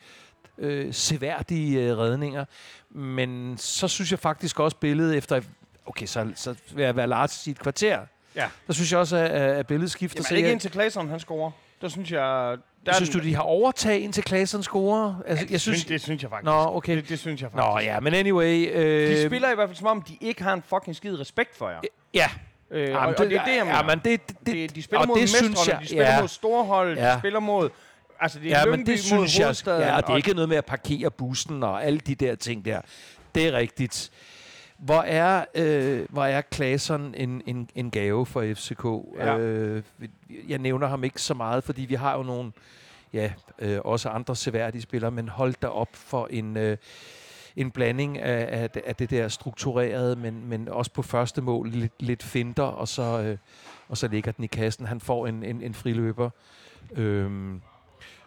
[0.58, 2.46] øh, seværdige øh, redninger.
[2.90, 5.42] Men så synes jeg faktisk også billedet efter,
[5.86, 8.00] okay, så, så vil jeg være Lars i et kvarter.
[8.36, 8.50] Ja.
[8.68, 10.18] Der synes jeg også, at, at billedet skifter.
[10.18, 11.52] Jamen, er det ikke indtil Claesson, han scorer?
[11.82, 12.58] Der synes jeg...
[12.86, 15.16] Der er Synes du, de har overtaget indtil Klaseren scorer?
[15.28, 15.86] Altså, Ja, jeg synes...
[15.86, 16.46] det synes jeg faktisk.
[16.46, 16.96] Nå, okay.
[16.98, 17.68] Det, det synes jeg faktisk.
[17.70, 18.70] Nå, ja, men anyway...
[18.74, 21.58] Øh, De spiller i hvert fald som om, de ikke har en fucking skid respekt
[21.58, 21.80] for jer.
[22.14, 22.30] Ja,
[22.72, 23.78] Øh, Jamen, og, og det er det, jeg mener.
[23.78, 25.88] ja, men det, det, de, det, de spiller og mod det synes mestrene, jeg- de
[25.88, 26.20] spiller ja.
[26.20, 27.14] mod storhold, Ja.
[27.14, 27.70] de spiller mod...
[28.20, 29.56] Altså, det er ja, men det mod synes jeg...
[29.68, 32.36] Ja, og det er og- ikke noget med at parkere bussen og alle de der
[32.36, 32.82] ting der.
[33.36, 34.12] Det er rigtigt.
[34.80, 38.86] Hvor er, øh, hvor er Klaseren en, en, en gave for FCK?
[39.18, 39.38] Ja.
[39.38, 39.84] Øh,
[40.48, 42.52] jeg nævner ham ikke så meget, fordi vi har jo nogle,
[43.14, 46.78] ja, øh, også andre seværdige spillere, men hold da op for en, øh,
[47.56, 52.02] en blanding af, af, af det der strukturerede, men, men også på første mål lidt,
[52.02, 53.38] lidt finter, og så, øh,
[53.90, 54.86] og så ligger den i kassen.
[54.86, 56.30] Han får en, en, en friløber.
[56.92, 57.62] Øhm,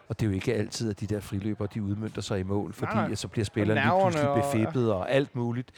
[0.09, 2.73] og det er jo ikke altid, at de der friløber, de udmyndter sig i mål,
[2.73, 5.71] fordi Nej, så bliver spilleren lige pludselig og- befippet og alt muligt.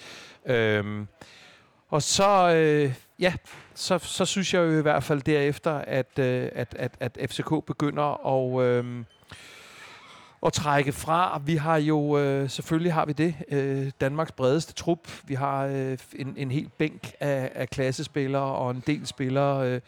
[0.46, 1.08] Øhm,
[1.90, 3.34] og så, øh, ja,
[3.74, 7.50] så, så synes jeg jo i hvert fald derefter, at, øh, at, at, at FCK
[7.68, 9.04] begynder at, øh,
[10.46, 11.42] at trække fra.
[11.46, 15.00] Vi har jo, øh, selvfølgelig har vi det, øh, Danmarks bredeste trup.
[15.28, 19.82] Vi har øh, en, en hel bænk af, af klassespillere, og en del spillere øh,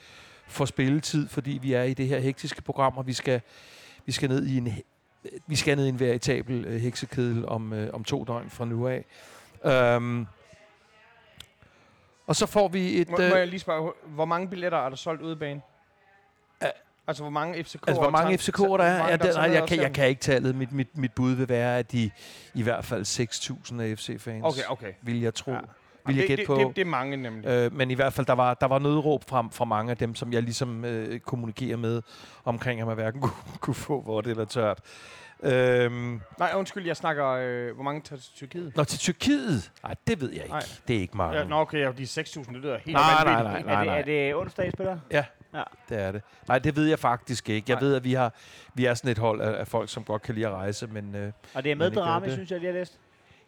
[0.48, 3.42] får spilletid, fordi vi er i det her hektiske program, og vi skal,
[4.08, 4.74] vi skal ned i en
[5.48, 8.88] vi skal ned i en veritabel øh, heksekedel om, øh, om to døgn fra nu
[8.88, 9.06] af.
[9.66, 10.28] Øhm,
[12.28, 13.10] og så får vi et...
[13.10, 15.62] Må, må Øh, jeg lige spørge, hvor mange billetter er der solgt udebane?
[16.62, 16.70] Ja.
[17.08, 17.80] Altså, hvor mange FCK'er...
[17.88, 18.98] altså, hvor mange FCK'er der er?
[18.98, 20.56] mange, Ja, det, nej, jeg, kan, jeg kan ikke tallet.
[20.56, 22.12] Mit, mit, mit bud vil være, at de
[22.54, 23.06] i hvert fald
[23.72, 24.94] 6.000 af FC-fans, Okay, okay.
[25.02, 25.52] vil jeg tro.
[25.52, 25.60] Ja.
[26.08, 26.56] Vil jeg det, gætte det, på.
[26.56, 27.48] Det, det, er mange nemlig.
[27.48, 30.16] Øh, men i hvert fald, der var, der var nødråb fra, fra mange af dem,
[30.16, 32.02] som jeg ligesom øh, kommunikerer med
[32.46, 34.80] omkring, at man hverken kunne, kunne få vådt eller tørt.
[35.44, 37.28] Øhm, Nej, undskyld, jeg snakker...
[37.28, 38.76] Øh, hvor mange tager til Tyrkiet?
[38.76, 39.72] Nå, til Tyrkiet?
[39.84, 40.50] Nej, det ved jeg ikke.
[40.50, 40.64] Nej.
[40.88, 41.38] Det er ikke mange.
[41.38, 43.66] Ja, nå, okay, ja, de 6.000, det lyder helt Nej, nej, vanvittigt.
[43.68, 44.00] nej, nej.
[44.00, 44.98] er, det, er det onsdag, I spiller?
[45.90, 46.22] Det er det.
[46.48, 47.72] Nej, det ved jeg faktisk ikke.
[47.72, 47.84] Jeg Nej.
[47.88, 48.34] ved, at vi har
[48.74, 51.16] vi er sådan et hold af, af folk, som godt kan lide at rejse, men
[51.16, 52.34] øh, Og det er med det.
[52.34, 53.00] synes jeg lige har læst.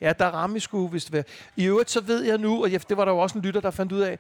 [0.02, 1.24] Ja, der er ramme skulle, hvis det var.
[1.56, 3.72] I øvrigt, så ved jeg nu, og det var der jo også en lytter, der
[3.72, 4.20] fandt ud af,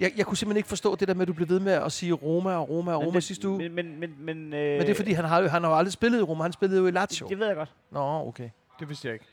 [0.00, 1.92] jeg, jeg kunne simpelthen ikke forstå det der med, at du blev ved med at
[1.92, 3.58] sige Roma og Roma og Men Roma det- sidste uge.
[3.58, 5.70] Men, Men, men, men, men, øh, men det er fordi, han har jo han har
[5.70, 7.28] jo aldrig spillet i Roma, han spillede jo i Lazio.
[7.28, 7.72] Det ved jeg godt.
[7.90, 8.50] Nå, okay.
[8.80, 9.24] Det vidste jeg ikke.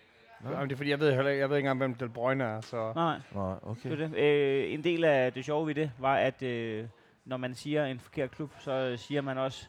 [0.43, 0.49] Nå.
[0.51, 2.43] Jamen, det er fordi, jeg ved, heller, ikke- jeg ved ikke engang, hvem Del Bruyne
[2.43, 2.91] er, så...
[2.95, 3.89] Nej, Nå, okay.
[3.89, 4.15] det det.
[4.17, 6.85] Øh, en del af det sjove ved det, var, at øh,
[7.25, 9.65] når man siger en forkert klub, så øh, siger man også,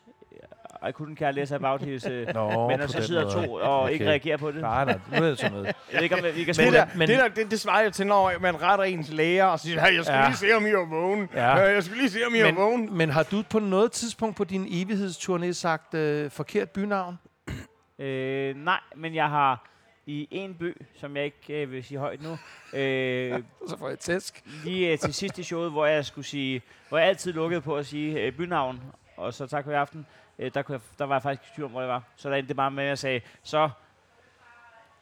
[0.83, 2.07] I couldn't care less about his...
[2.07, 3.47] Øh, Nå, men så den sidder måde.
[3.47, 3.93] to og okay.
[3.93, 4.61] ikke reagerer på det.
[4.61, 5.67] Nej, nej, nu er det sådan noget.
[5.93, 7.85] Jeg ved ikke, om vi kan Det spille der, men- det, der det, det svarer
[7.85, 10.27] jo til, når man retter ens læger og siger, "Hey, jeg skulle Ja.
[10.29, 11.29] lige se, om I var vågen.
[11.35, 11.47] Ja.
[11.55, 12.81] Jeg skulle lige se, om I var vågen.
[12.87, 17.19] Men, men har du på noget tidspunkt på din evighedsturné sagt øh, forkert bynavn?
[18.01, 19.65] Øh, nej, men jeg har
[20.07, 22.31] i en by, som jeg ikke øh, vil sige højt nu,
[22.79, 24.43] øh, Så får jeg tæsk.
[24.65, 27.77] lige øh, til sidst i showet, hvor jeg skulle sige, hvor jeg altid lukkede på
[27.77, 28.81] at sige øh, bynavn,
[29.17, 30.07] og så tak for i aften,
[30.39, 32.03] øh, der, kunne jeg, der var jeg faktisk i tvivl om, hvor jeg var.
[32.17, 33.71] Så der endte det bare med, at jeg sagde, så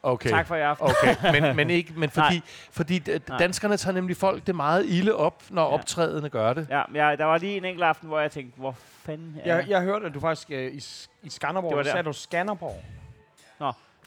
[0.03, 0.29] Okay.
[0.29, 0.87] tak for i aften.
[0.87, 2.41] Okay, men, men ikke, men fordi, Nej.
[2.71, 2.99] fordi
[3.39, 5.73] danskerne tager nemlig folk det meget ilde op, når Ja.
[5.73, 6.67] optrædende gør det.
[6.69, 8.71] Ja, men jeg, der var lige en enkelt aften, hvor jeg tænkte, hvor
[9.05, 10.83] fanden er Jeg, jeg hørte, at du faktisk øh, i,
[11.23, 12.83] i Skanderborg, Det var der sagde du Skanderborg.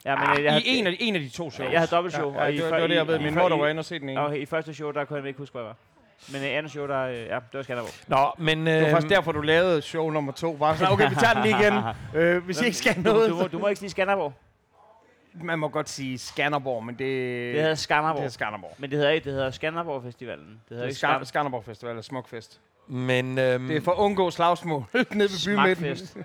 [0.04, 1.72] ja, men, ah, øh, jeg, I en af, en af de to shows.
[1.72, 3.18] jeg havde dobbeltshow, Ja, ja, og i det, var, det var det, jeg ved.
[3.18, 4.20] Min mor, der var inde og se den ene.
[4.20, 5.74] og i første show, der kunne jeg ikke huske, hvor jeg var.
[6.32, 7.92] Men øh, andet show, der, øh, ja, det var Skanderborg.
[8.08, 8.66] Nå, men...
[8.66, 10.56] Det var Øh, faktisk derfor, du lavede show nummer to.
[10.56, 11.74] Bare sådan, okay, vi tager den lige igen.
[12.22, 13.30] Øh, hvis I ikke skal du, noget.
[13.30, 14.32] du, må, du må ikke sige Skanderborg.
[15.42, 18.24] Man må godt sige Skanderborg, men det, Det hedder det Skanderborg.
[18.24, 18.74] er Skanderborg.
[18.78, 20.46] Men det hedder ikke, det hedder Skanderborg Festivalen.
[20.46, 22.60] Det hedder Det ikke er Skan- Skanderborg Festival eller Smukfest.
[22.88, 26.24] men, øhm, Det er for at undgå slagsmål nede ved bymidten.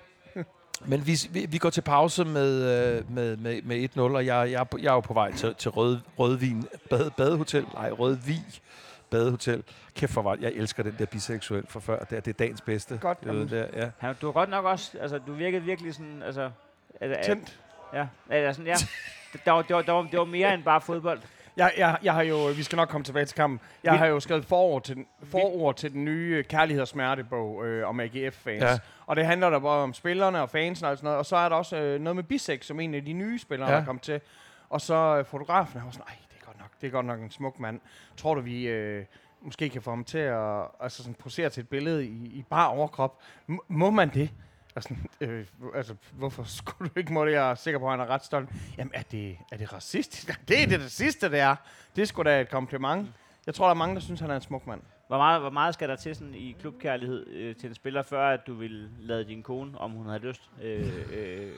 [0.86, 2.62] Men vi, vi, vi går til pause med,
[2.96, 5.54] øh, med, med, med 1-0, og jeg, jeg, er jeg er jo på vej til,
[5.54, 7.66] til Rød, Rødvin bade, Badehotel.
[7.74, 8.42] Nej, Rødvig
[9.10, 9.62] Badehotel.
[9.94, 11.98] Kæft for jeg elsker den der biseksuel fra før.
[12.04, 12.98] Det er, det er dagens bedste.
[13.00, 13.90] Godt, Det, ved, der, ja.
[13.98, 16.50] Han, du har godt nok også, altså du virkede virkelig sådan, altså...
[17.00, 17.60] Er, er, Tændt.
[17.94, 18.74] ja, er, sådan, ja.
[19.32, 21.20] Det, der, var, det, var, det, var, det var mere end bare fodbold.
[21.56, 23.60] Jeg, jeg, jeg har jo, vi skal nok komme tilbage til kampen.
[23.84, 27.66] Jeg Vi- har jo skrevet forord til, den- forord til den nye Kærlighed og Smertebog
[27.66, 28.62] øh, om AGF-fans.
[28.62, 28.78] Ja.
[29.06, 31.18] Og det handler der bare om spillerne og fansen og sådan noget.
[31.18, 33.68] Og så er der også øh, noget med Bisek, som en af de nye spillere,
[33.68, 33.74] Ja.
[33.74, 33.80] ja.
[33.80, 34.20] der kom til.
[34.70, 36.16] Og så øh, fotografen, han var sådan, nej,
[36.80, 37.80] det er godt nok, en smuk mand.
[38.16, 39.04] Tror du, vi øh,
[39.42, 42.68] måske kan få ham til at altså sådan, posere til et billede i, i bare
[42.68, 43.20] overkrop?
[43.50, 44.30] M- må man det?
[44.76, 47.32] Altså, øh, altså, hvorfor skulle du ikke må det?
[47.32, 48.48] Jeg er sikker på, at han er ret stolt.
[48.78, 50.40] Jamen, er det, er det racistisk?
[50.48, 51.56] Det er det, det sidste, det er.
[51.96, 53.08] Det er sgu da et kompliment.
[53.46, 54.80] Jeg tror, der er mange, der synes, han er en smuk mand.
[55.06, 58.28] Hvor meget, hvor meget skal der til sådan i klubkærlighed øh, til en spiller, før
[58.28, 61.52] at du vil lade din kone, om hun har lyst, øh, øh,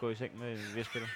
[0.00, 1.08] gå i seng med en vis spiller?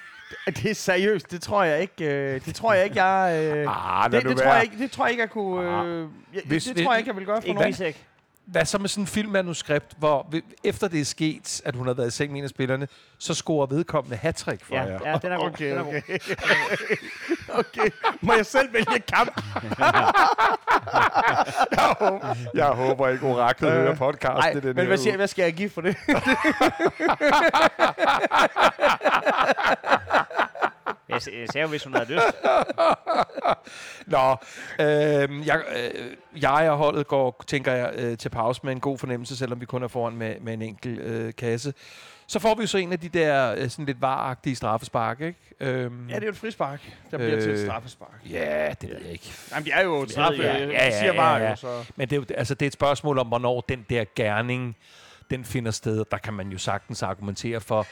[0.45, 1.31] Det er seriøst.
[1.31, 2.05] Det tror jeg ikke.
[2.05, 3.43] Øh, det tror jeg ikke, jeg...
[3.55, 5.83] Øh, Ah, det, det, tror jeg ikke, det tror jeg ikke, jeg kunne...
[5.83, 5.99] Øh,
[6.33, 7.73] jeg, Hvis- det hvis- tror jeg ikke, jeg vil gøre for Ikke nogen.
[7.73, 8.05] Bisek.
[8.47, 11.93] Hvad så med sådan en filmmanuskript, hvor vi- efter det er sket, at hun har
[11.93, 12.87] været i seng med en af spillerne,
[13.17, 14.99] så scorer vedkommende hat for Ja, jer?
[15.05, 15.47] ja, den er god.
[15.47, 16.01] Okay, okay.
[17.59, 17.89] okay.
[18.21, 19.41] Må jeg selv vælge kamp?
[22.53, 24.33] Jeg håber ikke, oraklet Øh, hører podcast.
[24.33, 25.95] Nej, men hvad, siger, hvad skal jeg give for det?
[31.09, 32.25] Jo, hvis hun havde lyst.
[34.07, 34.31] Nå,
[34.79, 38.97] øh, jeg, øh, jeg og holdet går, tænker jeg, øh, til pause med en god
[38.97, 41.73] fornemmelse, selvom vi kun er foran med, med en enkelt øh, kasse.
[42.27, 45.39] Så får vi jo så en af de der øh, sådan lidt varagtige straffespark, ikke?
[45.59, 46.81] Øhm, ja, det er jo et frispark,
[47.11, 48.21] der bliver til et Øh, straffespark.
[48.29, 49.31] Ja, det ved jeg ikke.
[49.51, 50.41] Jamen, de er jo et straffe.
[50.41, 51.49] ja, Ja, ja, ja, ja, siger ja, bare ja.
[51.49, 51.85] jo, så...
[51.95, 54.75] Men det er, jo, altså, det er et spørgsmål om, hvornår den der gerning,
[55.29, 56.05] den finder sted.
[56.11, 57.87] Der kan man jo sagtens argumentere for,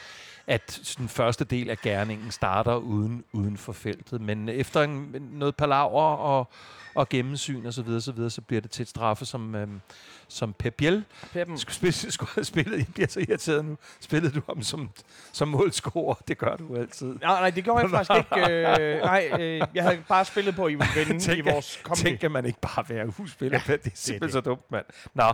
[0.46, 4.20] at den første del af gerningen starter uden, uden for feltet.
[4.20, 6.48] Men efter en, noget palaver og,
[6.94, 9.80] og gennemsyn osv., så, videre, så, videre, så bliver det til et straffe, som, øhm,
[10.28, 11.04] som Pep Biel
[11.56, 12.78] skulle, skulle have spillet.
[12.78, 13.76] Jeg bliver så irriteret nu.
[14.00, 14.90] Spillede du ham som,
[15.32, 16.14] som målscorer?
[16.28, 17.06] Det gør du altid.
[17.06, 18.52] Nej, nej, det gjorde jeg faktisk ikke.
[18.80, 22.00] Øh, nej, øh, jeg havde bare spillet på, at I ville vinde i vores kombi.
[22.02, 23.60] Tænk, at man ikke bare være husspiller.
[23.68, 24.32] Ja, det er simpelthen det.
[24.32, 24.84] så dumt, mand.
[25.14, 25.32] Nå,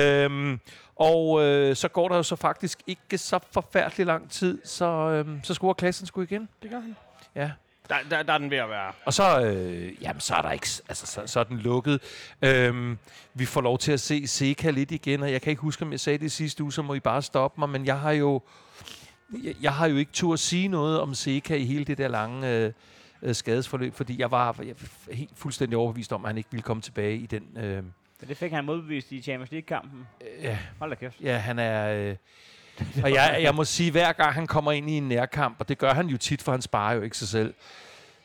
[0.00, 0.60] øhm,
[0.96, 5.40] og øh, så går der jo så faktisk ikke så forfærdelig lang tid, så, øhm,
[5.44, 6.48] så scorer klassen sgu igen.
[6.62, 6.96] Det gør han.
[7.34, 7.50] Ja.
[7.90, 8.92] Der, der, der er den ved at være.
[9.04, 12.00] Og så, øh, jamen, så er der ikke, altså, så, så er den lukket.
[12.42, 12.98] Øhm,
[13.34, 15.92] vi får lov til at se Seca lidt igen, og jeg kan ikke huske, om
[15.92, 18.40] jeg sagde det sidste uge, så må I bare stoppe mig, men jeg har jo,
[19.44, 22.08] jeg, jeg har jo ikke tur at sige noget om Seca i hele det der
[22.08, 22.72] lange øh,
[23.22, 24.74] øh, skadesforløb, fordi jeg var, jeg
[25.06, 27.42] var helt fuldstændig overbevist om, at han ikke ville komme tilbage i den...
[27.56, 27.74] Øh,
[28.20, 30.06] Men det fik han modbevist i Champions League-kampen.
[30.42, 31.20] ja, Hold da kæft.
[31.20, 32.08] Ja, han er...
[32.10, 32.16] Øh,
[33.04, 35.78] og jeg, jeg må sige, hver gang han kommer ind i en nærkamp, og det
[35.78, 37.54] gør han jo tit, for han sparer jo ikke sig selv,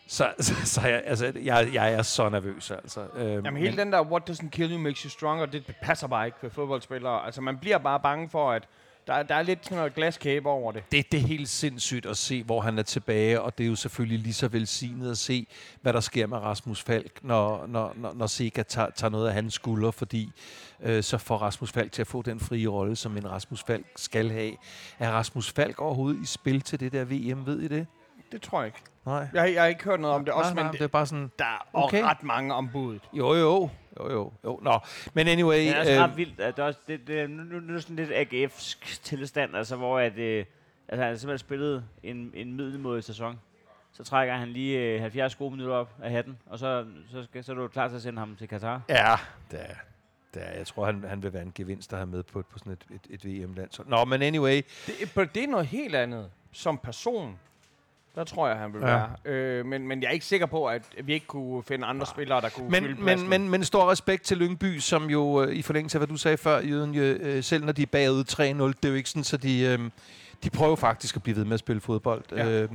[0.07, 3.05] så, så, så jeg, altså, jeg, jeg er så nervøs, altså.
[3.15, 6.25] Øhm, Jamen hele den der, what doesn't kill you makes you stronger, det passer bare
[6.25, 7.25] ikke ved fodboldspillere.
[7.25, 8.63] Altså man bliver bare bange for, at
[9.07, 10.83] der, der er lidt sådan noget glaskæbe over det.
[10.91, 13.75] det, det er helt sindssygt at se, hvor han er tilbage, og det er jo
[13.75, 15.47] selvfølgelig lige så velsignet at se,
[15.81, 19.33] hvad der sker med Rasmus Falk, når, når, når, når Sega tager, tager noget af
[19.33, 20.31] hans skulder, fordi
[20.81, 23.85] øh, så får Rasmus Falk til at få den frie rolle, som en Rasmus Falk
[23.95, 24.55] skal have.
[24.99, 27.87] Er Rasmus Falk overhovedet i spil til det der VM, ved I det?
[28.31, 28.79] Det tror jeg ikke.
[29.05, 29.27] Nej.
[29.33, 30.33] Jeg, jeg har ikke hørt noget om det.
[30.33, 32.03] Også, nej, nej, men det det, er bare sådan, der er Okay.
[32.03, 32.99] ret mange ombud.
[33.13, 33.69] Jo, jo.
[33.99, 34.31] Jo, jo.
[34.43, 34.59] jo.
[34.63, 34.79] Nå,
[35.13, 35.57] men anyway...
[35.59, 36.39] Det er altså øh, ret vildt.
[36.39, 39.55] At det er også, det, det, er- nu, nu, nu er sådan lidt AGF's tilstand,
[39.55, 40.45] altså hvor at, øh,
[40.87, 43.39] altså, han har simpelthen spillet en, en middelmådig sæson.
[43.91, 47.43] Så trækker han lige øh, 70 gode minutter op af hatten, og så, så, skal,
[47.43, 48.81] så er du klar til at sende ham til Katar.
[48.89, 49.15] Ja,
[49.51, 49.75] det er,
[50.41, 52.73] er, jeg tror, han, han vil være en gevinst at have med på, på sådan
[52.73, 53.69] et, et, et VM-land.
[53.71, 54.61] Så, Nå, men anyway...
[54.87, 56.29] Det, er- det er noget helt andet.
[56.51, 57.39] Som person,
[58.15, 58.87] der tror jeg, han vil Ja.
[58.87, 58.95] ja.
[59.25, 59.33] være.
[59.35, 62.41] Øh, men, men jeg er ikke sikker på, at vi ikke kunne finde andre spillere,
[62.41, 63.29] der kunne fylde Men, men, pladsen.
[63.29, 66.37] men, men stor respekt til Lyngby, som jo øh, i forlængelse af, hvad du sagde
[66.37, 69.37] før, Jøden, øh, selv når de er bagud 3-0, det er jo ikke sådan, så
[69.37, 69.79] de, øh,
[70.43, 72.23] de prøver faktisk at blive ved med at spille fodbold.
[72.31, 72.47] Ja.
[72.49, 72.69] Øh,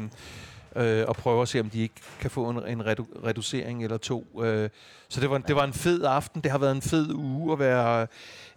[0.77, 3.97] øh, og prøver at se, om de ikke kan få en, en redu- reducering eller
[3.97, 4.41] to.
[4.43, 4.71] Øh,
[5.09, 6.41] så det var, en, det var en fed aften.
[6.41, 8.07] Det har været en fed uge at være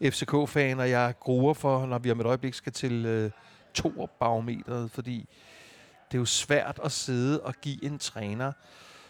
[0.01, 3.31] FCK-fan, og jeg gruer for, når vi om et øjeblik skal til øh,
[3.73, 5.29] to barometeret, fordi
[6.11, 8.51] det er jo svært at sidde og give en træner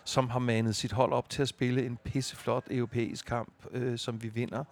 [0.03, 4.23] som har manet sit hold op til at spille en pisseflot europæisk kamp, øh, som
[4.23, 4.63] vi vinder,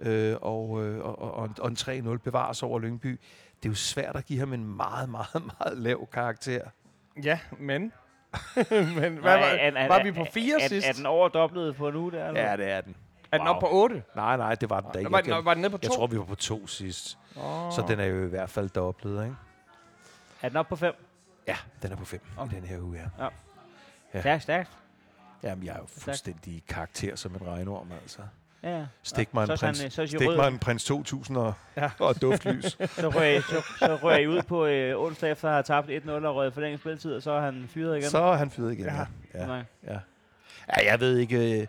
[0.00, 3.20] øh, og, øh, og, og, og en 3-0 bevares over Lyngby.
[3.62, 6.60] Det er jo svært at give ham en meget, meget, meget lav karakter.
[7.22, 7.82] Ja, men...
[8.70, 9.30] men hvad, Nej, var,
[9.80, 10.88] er- var er- vi på fire er, sidst?
[10.88, 12.28] Er den overdoblet på uge der?
[12.28, 12.40] Eller?
[12.50, 12.96] Ja, det er den.
[13.32, 14.02] Er den oppe på 8?
[14.16, 15.12] Nej, nej, det var den da ikke.
[15.12, 15.82] Var, Jeg, den, var den nede på 2?
[15.82, 17.18] jeg tror, vi var på to sidst.
[17.36, 17.72] oh.
[17.72, 19.36] Så den er jo i hvert fald dobblet, ikke?
[20.42, 20.94] Er den oppe på 5?
[21.46, 22.56] Ja, den er på fem okay.
[22.56, 23.28] den her uge, ja.
[24.14, 24.20] Ja.
[24.20, 24.70] Stærkt, stærkt.
[25.42, 28.22] Jamen, jeg er jo fuldstændig karakter som en regnorm, altså.
[28.64, 28.84] Ja, ja.
[29.02, 31.54] Stik mig en så er prins, han, øh, så stik mig en prins 2000 og,
[31.76, 31.90] Ja.
[31.98, 32.64] og duftlys.
[33.00, 36.04] Så rører, I, så, så rører I ud på øh, onsdag efter at have tabt
[36.06, 38.10] 1-0 og røget forlænget spilletid, og så er han fyret igen.
[38.10, 38.94] Så er han fyret igen, Ja.
[38.94, 39.04] ja.
[39.40, 39.46] ja.
[39.46, 39.62] Nej.
[39.86, 39.98] Ja.
[40.76, 41.60] ja, jeg ved ikke...
[41.60, 41.66] øh,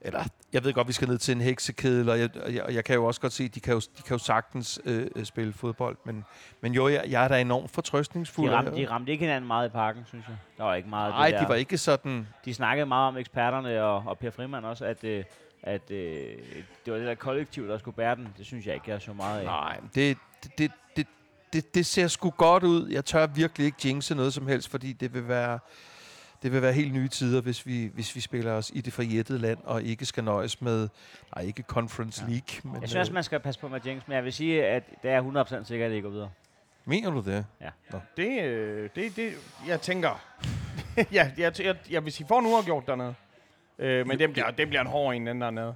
[0.00, 2.74] Eller, jeg ved godt, vi skal ned til en heksekedel, og jeg, og jeg, og
[2.74, 5.06] jeg kan jo også godt se, at de kan jo, de kan jo sagtens øh,
[5.16, 6.24] øh, spille fodbold, men,
[6.60, 8.50] men jo, jeg, jeg er da enormt fortrøstningsfuld.
[8.50, 10.36] De ramte, de ramte ikke hinanden meget i parken, synes jeg.
[10.58, 12.28] Der var ikke meget Nej, de var ikke sådan...
[12.44, 15.24] de snakkede meget om eksperterne og, og Per Frimand også, at, øh,
[15.62, 16.36] at øh,
[16.84, 18.28] det var det der kollektiv, der skulle bære den.
[18.38, 19.44] Det synes jeg ikke, jeg så meget af.
[19.44, 21.06] Nej, det, det, det,
[21.52, 22.88] det, det, ser sgu godt ud.
[22.88, 25.58] Jeg tør virkelig ikke jinxe noget som helst, fordi det vil være...
[26.42, 29.38] Det vil være helt nye tider, hvis vi, hvis vi spiller os i det forjættede
[29.38, 30.88] land, og ikke skal nøjes med,
[31.36, 32.30] nej, ikke Conference Ja.
[32.32, 32.72] League.
[32.72, 34.82] Men, Jeg synes, øh, man skal passe på med Jinx, men jeg vil sige, at
[35.02, 35.22] det er
[35.62, 36.30] 100% sikkert, at det går videre.
[36.84, 37.44] mener du det?
[38.16, 39.32] Det, øh, det, det,
[39.66, 40.20] jeg tænker...
[41.12, 43.14] ja, jeg, jeg, jeg, hvis I får en uafgjort dernede,
[43.78, 45.74] øh, men det bliver, det bliver en hård en, den dernede.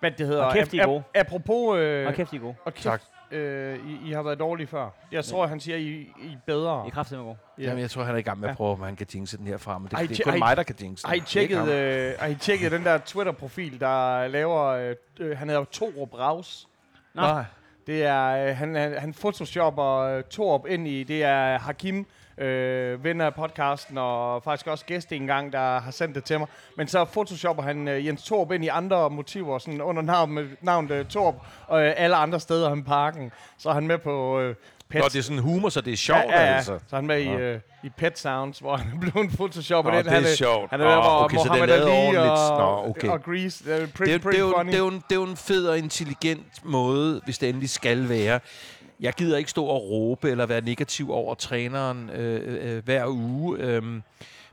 [0.00, 0.42] Men det hedder...
[0.42, 1.02] Og kæft, de er ap- gode.
[1.16, 1.78] ap- apropos...
[1.78, 2.54] Øh, Og kæft, de er gode.
[2.64, 3.00] og kæft, Tak.
[3.30, 4.88] Øh, I, I har været dårlige før.
[5.12, 5.82] Jeg tror, han siger, I,
[6.22, 6.82] I er bedre.
[6.84, 7.36] I er kraftigt gode.
[7.58, 7.62] Ja.
[7.62, 9.46] Jamen, jeg tror, han er i gang med at prøve, om han kan jinxe den
[9.46, 11.08] herfra, men det, Ej, det er kun ej, mig, der kan jinxe den.
[11.08, 14.64] Har I tjekket, øh, har I tjekket den der Twitter-profil, der laver...
[14.66, 16.68] Øh, øh, han hedder Torup Raus.
[17.14, 17.44] Nej.
[17.86, 22.06] Det er, øh, han, han, han photoshopper øh, Torup ind i, det er Hakim,
[22.40, 26.38] øh, ven af podcasten, og faktisk også gæst en gang, der har sendt det til
[26.38, 26.48] mig.
[26.76, 30.46] Men så photoshopper han øh, Jens Torup ind i andre motiver, sådan under navn, med
[30.60, 31.34] navnet øh, Torup,
[31.66, 33.32] og øh, alle andre steder end parken.
[33.58, 34.54] Så er han med på øh,
[34.90, 36.56] Pet, Nå, det er sådan humor, så det er sjovt, ja, ja, ja.
[36.56, 36.78] altså.
[36.88, 37.38] Så han med i, Nå.
[37.38, 40.70] øh, i Pet Sounds, hvor han er blevet photoshoppet Nå, det han er sjovt.
[40.70, 43.08] Han er Åh, hvor okay, lavet Ali og, Nå, okay.
[43.08, 43.64] og Grease.
[43.64, 44.70] Det er pretty, Det, er- pretty det, er jo, funny.
[44.70, 47.70] det, er jo en, det er jo en fed og intelligent måde, hvis det endelig
[47.70, 48.40] skal være.
[49.00, 53.58] Jeg gider ikke stå og råbe eller være negativ over træneren øh, øh, hver uge.
[53.58, 53.82] Øh,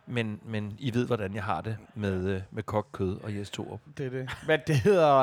[0.08, 3.50] men, men I ved, hvordan jeg har det med, øh, med kogt kød og Jes
[3.50, 3.80] Torup.
[3.98, 4.30] Det er det.
[4.46, 5.16] Hvad det hedder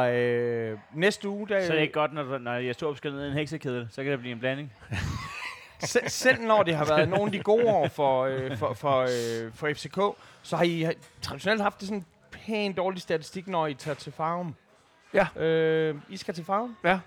[0.73, 2.97] øh, næste uge, der, Så er det ikke godt, når, du- når jeg står op
[2.97, 4.73] skal ned i en heksekedel, så kan det blive en blanding.
[5.81, 9.01] selv, selv når det har været nogle af de gode år for, øh, for, for,
[9.01, 9.99] øh, for FCK,
[10.43, 10.87] så har I
[11.23, 14.57] traditionelt haft det sådan pænt dårlig statistik, når I tager til farven.
[15.15, 15.43] Ja.
[15.43, 16.77] Øh, I skal til farven?
[16.85, 16.99] Ja.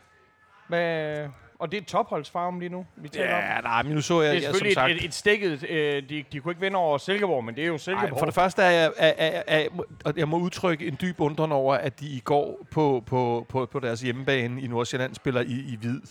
[0.68, 1.28] Hvad,
[1.60, 3.42] og det er topholdsfarven lige nu, vi taler om.
[3.42, 4.92] Ja, nej, men nu så jeg, Det er jeg som selvfølgelig sagt...
[4.92, 5.70] et, et, et stikket.
[5.70, 8.10] Øh, de, de kunne ikke vinde over Silkeborg, men det er jo Silkeborg.
[8.10, 9.68] Ej, for det første er jeg, er, er, er,
[10.06, 13.66] og jeg må udtrykke en dyb undren over, at de i går på, på, på,
[13.66, 16.02] på deres hjemmebane i Nordsjælland spiller i, i hvid.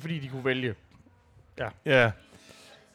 [0.00, 0.74] Fordi de kunne vælge.
[1.84, 2.10] Ja.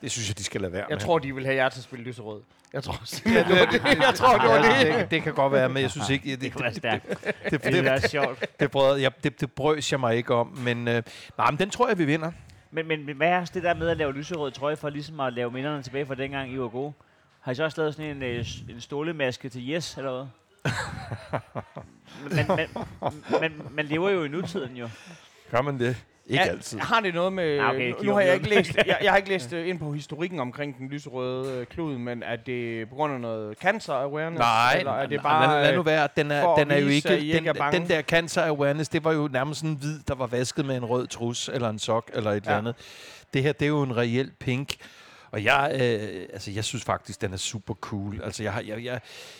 [0.02, 1.00] Det synes jeg, de skal lade være Jeg med.
[1.02, 2.42] tror, de vil have jer til at spille lyserød.
[2.74, 4.04] Jeg tror simpelthen, det var det.
[4.04, 4.94] Jeg tror, det var det.
[5.00, 6.32] det, det kan godt være, men jeg synes ikke...
[6.32, 6.84] Det, Det det, det,
[7.52, 8.60] det, det, Det det, sjovt.
[8.60, 11.04] det, brød, jeg, det, det brøs jeg mig ikke om, men, øh,
[11.38, 12.32] nej, men den tror jeg, vi vinder.
[12.72, 15.34] Men, men, men hvad er det der med at lave lyserød trøje for ligesom at
[15.34, 16.94] lave minderne tilbage fra dengang, I var gode?
[17.42, 20.26] Har I så også lavet sådan en, øh, en stålemaske til Yes, eller hvad?
[22.36, 22.68] men, men,
[23.02, 24.90] men, men man lever jo i nutiden jo.
[25.52, 26.04] Gør man det?
[26.28, 26.80] Ikke Ja, altid.
[26.80, 27.60] Har det noget med...
[27.60, 29.92] Ah, okay, nu, har jeg ikke læst, jeg, jeg har ikke læst uh, ind på
[29.94, 34.40] historikken omkring den lyserøde uh, klud, men er det på grund af noget cancer awareness?
[34.40, 35.54] Nej, eller er det bare...
[35.54, 36.08] lad, lad nu øh, være.
[36.18, 39.04] Den er, at den er jo ikke, ikke den, er den der cancer awareness, det
[39.04, 41.80] var jo nærmest sådan en hvid, der var vasket med en rød trus, eller en
[41.80, 42.50] sok, eller et Ja.
[42.50, 42.76] eller andet.
[43.34, 44.76] Det her, det er jo en reel pink.
[45.32, 48.22] Og jeg, øh, altså, jeg synes faktisk, den er super cool.
[48.24, 49.00] Altså, jeg, har- jeg, jeg,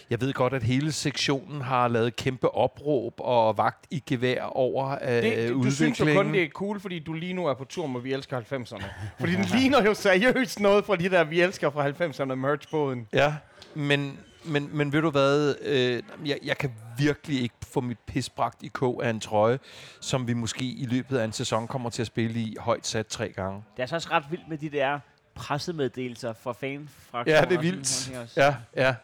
[0.10, 4.90] jeg ved godt, at hele sektionen har lavet kæmpe opråb og vagt i gevær over
[5.02, 5.72] øh, det, du, du udviklingen.
[5.72, 8.14] synes jo kun, det er cool, fordi du lige nu er på tur med Vi
[8.14, 8.84] Elsker 90'erne.
[9.20, 13.08] fordi den ligner jo seriøst noget fra de der Vi Elsker fra 90'erne merch-båden.
[13.14, 13.36] Ja,
[13.76, 18.30] men, men, men ved du hvad, øh, jeg, jeg kan virkelig ikke få mit pis
[18.30, 19.60] bragt i kog af en trøje,
[20.02, 23.08] som vi måske i løbet af en sæson kommer til at spille i højt sat
[23.08, 23.64] tre gange.
[23.78, 25.00] Det er så også ret vildt med de der
[25.36, 28.12] pressemeddelelser fra fan fra Ja, det er vildt.
[28.38, 28.96] Ja, ja.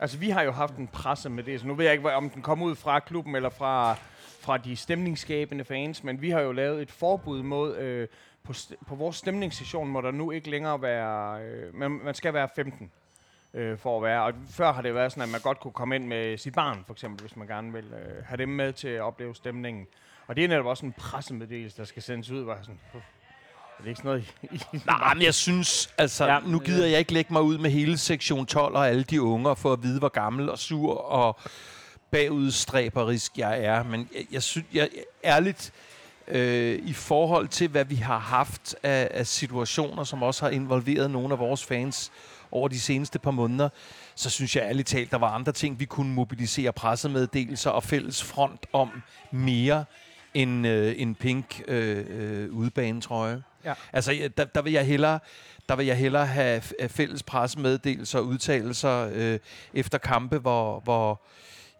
[0.00, 2.30] Altså, vi har jo haft en presse med det, så nu ved jeg ikke, om
[2.30, 3.94] den kom ud fra klubben eller fra,
[4.40, 8.08] fra de stemningsskabende fans, men vi har jo lavet et forbud mod, øh,
[8.44, 12.34] på, st- på vores stemningssession må der nu ikke længere være, øh, man, man skal
[12.34, 12.90] være 15
[13.54, 15.96] øh, for at være, og før har det været sådan, at man godt kunne komme
[15.96, 18.88] ind med sit barn, for eksempel, hvis man gerne vil øh, have dem med til
[18.88, 19.86] at opleve stemningen.
[20.26, 22.80] Og det er netop også en pressemeddelelse, der skal sendes ud, hvor sådan,
[23.82, 24.80] Det ikke sådan noget i...
[24.86, 27.98] Nej, men jeg synes, altså, Ja, nu gider jeg ikke lægge mig ud med hele
[27.98, 31.40] sektion 12 og alle de unger for at vide, hvor gammel og sur og
[32.10, 33.82] bagudstræberisk jeg er.
[33.82, 34.88] Men jeg, jeg synes, jeg,
[35.24, 35.72] ærligt,
[36.28, 41.10] øh, i forhold til, hvad vi har haft af, af situationer, som også har involveret
[41.10, 42.12] nogle af vores fans
[42.50, 43.68] over de seneste par måneder,
[44.14, 48.22] så synes jeg ærligt talt, der var andre ting, vi kunne mobilisere pressemeddelelser og fælles
[48.22, 49.84] front om mere
[50.34, 53.42] end øh, en pink øh, øh, udebanetrøje.
[53.64, 53.74] Ja.
[53.92, 55.18] Altså, der, der vil jeg hellere
[55.68, 59.38] der vil jeg hellere have have fælles pressemeddelelser og udtalelser øh,
[59.74, 61.20] efter kampe, hvor, hvor,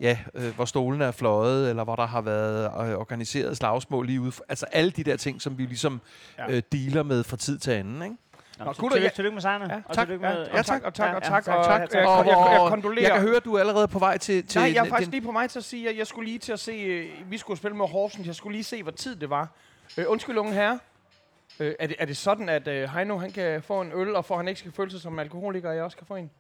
[0.01, 4.21] ja, øh, hvor stolene er fløjet, eller hvor der har været øh, organiseret slagsmål lige
[4.21, 4.33] ude.
[4.49, 6.01] Altså alle de der ting, som vi ligesom
[6.39, 6.45] Ja.
[6.51, 6.57] ja.
[6.57, 8.03] øh, dealer med fra tid til anden.
[8.03, 8.17] Ikke?
[8.59, 9.75] Nå, Nå, gutter, tillykke, tillykke med sejrene.
[9.75, 10.09] Ja, og tak.
[10.09, 10.15] Ja,
[10.57, 11.47] ja, tak, og tak, og tak.
[11.47, 11.81] ja, Og tak.
[11.93, 13.07] jeg- jeg- jeg kondolerer.
[13.07, 14.47] jeg kan høre, at du er allerede på vej til...
[14.47, 16.27] til Nej, jeg er faktisk den- lige på mig til at sige, at jeg skulle
[16.29, 18.93] lige til at se, øh, vi skulle spille med Horsens, jeg skulle lige se, hvad
[18.93, 19.49] tid det var.
[19.97, 20.79] Øh, undskyld, unge herre.
[21.61, 24.25] Øh, er, det, er det sådan, at øh, Heino han kan få en øl, og
[24.25, 26.31] for at han ikke skal føle sig som alkoholiker, og jeg også kan få en?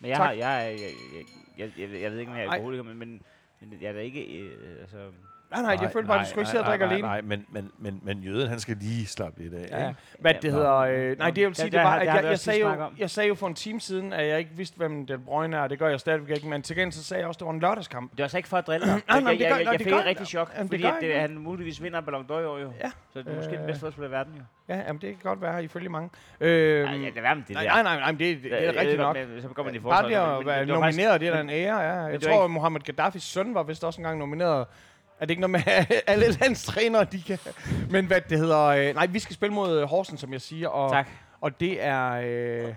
[0.00, 0.26] Men jeg, Tak.
[0.26, 0.88] har, jeg, jeg,
[1.58, 3.22] jeg, jeg, jeg, jeg, ved ikke, om jeg er alkoholiker, men, men,
[3.60, 4.38] men jeg er da ikke...
[4.38, 5.10] Øh, altså,
[5.52, 7.08] Nej, nej, jeg følte bare, at du skulle ikke sidde og drikke nej, alene.
[7.08, 9.66] Nej, men, men, men, men jøden, han skal lige slappe lidt af.
[9.70, 9.88] Ja.
[9.88, 10.00] ikke?
[10.18, 10.74] Hvad det hedder...
[10.76, 12.60] Øh, nej, det jeg vil Det- sige, det det var, det at jeg, jeg, sagde
[12.60, 15.56] jo, jeg sagde jo for en time siden, at jeg ikke vidste, hvem Del Bruyne
[15.56, 15.68] er.
[15.68, 17.52] Det gør jeg stadigvæk ikke, men til gengæld så sagde jeg også, at det var
[17.52, 18.10] en lørdagskamp.
[18.16, 18.94] det var så ikke for at drille dig.
[19.08, 20.70] nej, jeg, det gør- jeg, jeg, nej, jeg det fik et rigtig chok, Jamen, det
[20.70, 22.72] fordi gør at det, ikke han muligvis vinder Ballon d'Or i år jo.
[22.84, 22.90] Ja.
[23.12, 24.42] Så det er måske den bedste fodboldspiller i verden jo.
[24.68, 26.10] Ja, jamen, det kan godt være, ifølge mange.
[26.40, 27.68] Øh, Nej, det er det nej, der.
[27.72, 29.16] nej, nej, nej, det, det, det er rigtigt nok.
[29.42, 31.78] Så går man i Bare det at være det nomineret, det er da en ære.
[31.78, 34.66] Jeg det tror, at Mohammed Gaddafis søn var vist også engang nomineret.
[35.20, 37.38] Er det ikke noget med, alle landstrænere, de kan...
[37.90, 38.60] Men hvad det hedder...
[38.64, 41.08] Øh, nej, vi skal spille mod øh, Horsens, som jeg siger, og, Tak.
[41.40, 42.10] og det er...
[42.12, 42.74] Øh,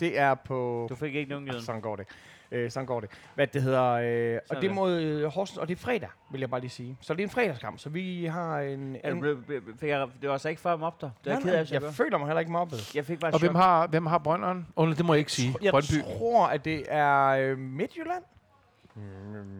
[0.00, 0.86] det er på...
[0.90, 1.64] Du fik ikke nogen Ah, jøden.
[1.64, 2.06] sådan går det.
[2.52, 3.10] Øh, sådan går det.
[3.34, 3.84] Hvad det hedder...
[3.84, 6.70] Øh, og det er mod øh, Horsens, og det er fredag, vil jeg bare lige
[6.70, 6.96] sige.
[7.00, 8.96] Så det er en fredagskamp, så vi har en...
[9.04, 11.10] En blev- blev- fik jeg, det var altså ikke for at mobbe dig.
[11.24, 12.94] Det er Nej, jeg ked nej, af, jeg jeg, føler mig heller ikke mobbet.
[12.94, 14.66] jeg fik bare Og hvem har, hvem har Brønderen?
[14.76, 15.54] Oh, det må jeg ikke sige.
[15.62, 16.02] Jeg Brøndby.
[16.18, 18.22] tror, at det er øh, Midtjylland.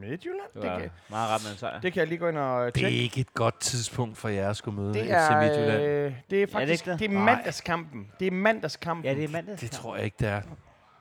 [0.01, 0.41] Midtjylland?
[0.55, 1.81] Det Det kan, meget ret med en sejr.
[1.81, 2.99] det kan jeg lige gå ind og Det er tjekke.
[3.03, 5.83] ikke et godt tidspunkt for jer at skulle møde Det FC er, Midtjylland.
[5.83, 6.99] øh, det er faktisk ikke det?
[7.01, 7.35] det er Nej.
[7.35, 8.11] mandagskampen.
[8.21, 9.05] Det er mandagskampen.
[9.05, 9.57] Ja, det er mandag.
[9.61, 10.43] Det tror jeg ikke, det er.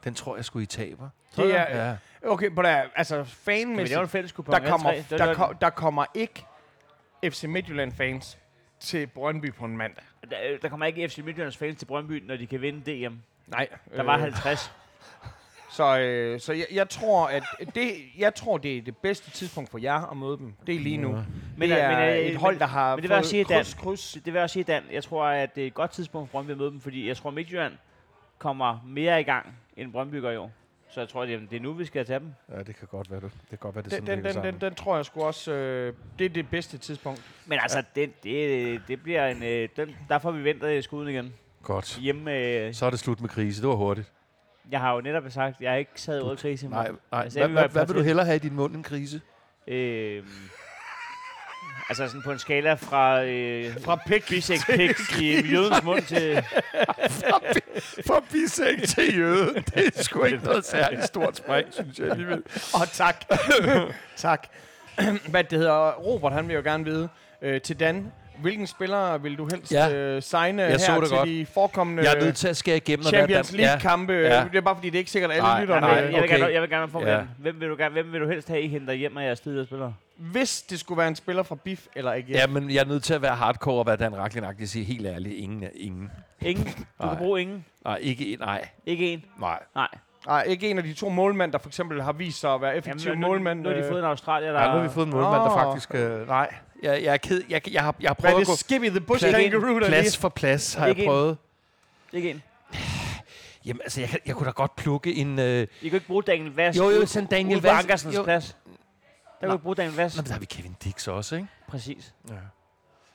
[0.04, 1.10] Den tror jeg skulle I taber.
[1.36, 1.96] Det er, Ja.
[2.30, 4.00] okay, på der, altså fanmæssigt,
[4.50, 6.46] der kommer, der, ko- der kommer ikke
[7.26, 8.38] FC Midtjylland-fans
[8.80, 10.04] til Brøndby på en mandag.
[10.30, 13.14] Der, der kommer ikke FC Midtjyllands fans til Brøndby, når de kan vinde DM.
[13.48, 13.68] Nej.
[13.96, 14.72] Der var øh, 50.
[15.76, 17.44] Så, øh, så jeg, jeg, tror, at
[17.76, 20.54] det, jeg tror, det er det bedste tidspunkt for jer at møde dem.
[20.68, 21.10] Det er lige nu.
[21.16, 21.24] Ja.
[21.58, 23.26] Men, det øh, er men, øh, et hold, men- der har men det vil fået
[23.26, 23.58] sige, Dan.
[23.58, 24.12] kryds, kryds.
[24.14, 24.84] Det, det vil jeg også sige, Dan.
[24.92, 27.18] Jeg tror, at det er et godt tidspunkt for Brøndby at møde dem, fordi jeg
[27.18, 27.74] tror, Midtjylland
[28.38, 30.52] kommer mere i gang, end Brøndby gør i år.
[30.90, 32.34] Så jeg tror, at det det er nu, vi skal tage dem.
[32.52, 33.32] ja, det kan godt være det.
[33.42, 35.52] Det kan godt være det Den, sådan den, den, den, den tror jeg sgu også,
[35.52, 37.22] øh, det er det bedste tidspunkt.
[37.46, 39.44] Men altså, det, det, det bliver en...
[39.44, 41.34] Øh, den, der får vi ventet skuden igen.
[41.64, 41.98] Godt.
[42.02, 43.62] Hjemme, øh, Så er det slut med krise.
[43.62, 44.12] Det var hurtigt.
[44.72, 47.24] Jeg har jo netop sagt, jeg har ikke sad ordet krise i Nej, nej.
[47.24, 49.22] Altså, Hvad, jeg hvad, hvad vil du hellere have i din mund end krise?
[49.68, 50.24] Øh,
[51.90, 53.24] altså sådan på en skala fra...
[53.24, 54.28] Øh, Fra pik.
[54.30, 56.44] bisek pik i jødens mund til...
[58.08, 59.54] Fra bisæk til jøde.
[59.76, 62.44] Det er sgu ikke noget særligt stort spring, synes jeg alligevel.
[62.74, 63.26] Og tak.
[64.16, 64.48] tak.
[65.30, 67.10] Hvad det hedder, Robert han vil jo gerne vide
[67.42, 68.12] øh, til Dan,
[68.42, 69.94] hvilken spiller vil du helst Ja.
[69.94, 71.30] øh, signe Jeg her så det til godt.
[71.30, 73.04] de forekommende Jeg er nødt til at skære igennem.
[73.06, 74.14] Champions League-kampe?
[74.14, 74.44] Ja.
[74.44, 75.82] Det er bare fordi, det er ikke sikkert, at alle Nej, lytterne...
[75.82, 76.40] Nej, nej, jeg, vil okay.
[76.40, 77.16] gerne, jeg vil gerne få Ja.
[77.18, 77.22] ja.
[77.40, 79.66] hvem, vil du gerne, hvem vil du helst have, I henter hjem af jeres tidligere
[79.66, 79.94] spillere?
[80.18, 82.30] Hvis det skulle være en spiller fra BIF eller AGF.
[82.30, 85.08] Ja, men jeg er nødt til at være hardcore og være Dan Racklin-agtig sige helt
[85.08, 86.12] ærligt, ingen er ingen.
[86.42, 86.66] Ingen?
[86.66, 87.10] Du Nej.
[87.10, 87.66] kan bruge ingen?
[87.86, 89.24] Nej, ikke en, nej, Ikke en?
[89.40, 89.60] nej.
[89.76, 89.88] Nej.
[90.28, 92.78] Nej, ikke en af de to målmænd, der for eksempel har vist sig at være
[92.78, 93.60] effektiv nu, målmand.
[93.60, 94.62] nu, nu har de øh, fået en australier, der...
[94.62, 95.96] Ja, nu har vi fået en målmand, der faktisk...
[95.96, 96.54] Øh, nej,
[96.86, 97.42] jeg, jeg er ked.
[97.50, 98.60] Jeg, jeg, har, jeg har Hvad prøvet er at gå det?
[98.60, 99.88] Skippy the Bush Plads- Kangaroo, der lige...
[99.88, 101.08] plads for plads, har jeg Ikke en.
[101.08, 101.38] prøvet.
[102.14, 102.44] Ikke en.
[103.66, 105.40] Jamen, altså, jeg, kan- jeg kunne da godt plukke en...
[105.40, 108.24] Øh, I kan ikke bruge Daniel Vass Jo, jo, sådan Daniel på Vass- Ankersens jo.
[108.24, 108.58] plads.
[108.66, 109.54] Der kan Nå.
[109.54, 110.16] du bruge Daniel Vass.
[110.16, 111.48] Nå, men der har vi Kevin Dix også, ikke?
[111.68, 112.14] Præcis.
[112.30, 112.34] Ja.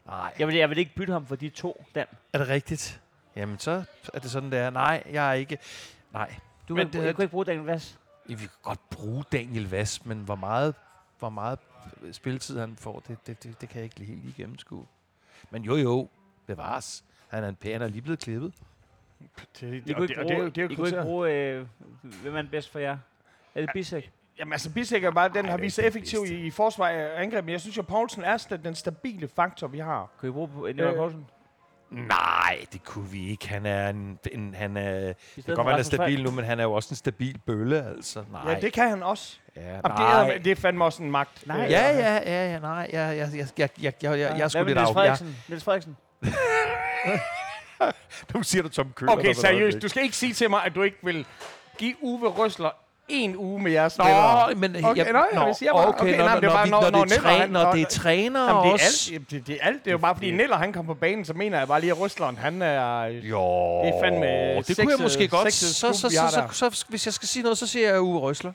[0.07, 2.07] Nej, Jeg vil, jeg vil ikke bytte ham for de to, Dan.
[2.33, 3.01] er det rigtigt?
[3.37, 3.83] Jamen, så
[4.15, 4.71] er det sådan, det er.
[4.71, 5.59] Nej, jeg er ikke...
[6.13, 6.35] Nej,
[6.69, 7.99] Du, Men kan, det- det, kan ikke bruge Daniel Vass.
[8.27, 10.75] vi kan godt bruge Daniel Vass, men hvor meget,
[11.19, 11.59] hvor meget
[12.13, 14.87] spilletid han får, det, det, det, det kan jeg ikke helt lige gennemskue.
[15.51, 16.09] Men jo, jo,
[16.47, 17.05] bevares.
[17.29, 18.55] Han er en pæn, er lige blevet klippet.
[19.61, 20.89] Det, I det, kunne det, ikke og det, er bruge, det er jo I kunne
[20.89, 21.67] ikke bruge øh,
[22.03, 22.99] hvem er den bedst for jer?
[23.55, 24.13] Er det Bisek?
[24.39, 26.51] Jamen altså, Bisek er bare, den Ej, har det vist sig det effektiv i, i
[26.51, 30.11] forsvar og angreb, men jeg synes jo, Poulsen er den stabile faktor, vi har.
[30.21, 31.27] Kan I bruge Nikolaj Øh, Poulsen?
[31.91, 33.49] Nej, det kunne vi ikke.
[33.49, 34.19] Han er en...
[34.33, 36.73] en han er, det kan godt være, han er stabil nu, men han er jo
[36.73, 38.25] også en stabil bølle, altså.
[38.33, 38.53] Nej.
[38.53, 39.39] Ja, det kan han også.
[39.57, 40.31] ja, Jamen, det, nej.
[40.31, 41.47] er, det er fandme også en magt.
[41.47, 41.65] Nej.
[41.65, 42.89] Øh, Ja, ja, ja, ja, nej.
[42.93, 44.87] Jeg, jeg, jeg, jeg, jeg, jeg, jeg, jeg er sgu lidt af.
[44.95, 45.37] Frederiksen?
[45.49, 45.97] Niels Frederiksen?
[48.35, 49.13] Nu siger du Tom Køller.
[49.13, 49.83] Okay, seriøst.
[49.83, 51.27] Du skal ikke sige til mig, at du ikke vil
[51.79, 52.71] give Uwe Røsler
[53.11, 54.49] en uge med jeres spillere.
[54.49, 56.91] Nå, men Okay, jeg, nå, jeg siger bare- okay, når, det er bare, når- når,
[56.91, 59.11] når det er træ- når det er træner Jamen, det, er også.
[59.15, 59.85] alt, det, det, er alt.
[59.85, 61.91] Det er jo bare, fordi Niller, han kom på banen, så mener jeg bare lige,
[61.93, 63.05] at Rusleren, han er...
[63.05, 63.43] Jo,
[63.85, 65.53] Det er fandme det kunne jeg måske godt.
[65.53, 66.09] Så, så, så,
[66.53, 68.53] så, så, hvis jeg skal sige noget, så siger jeg Uwe Røsler.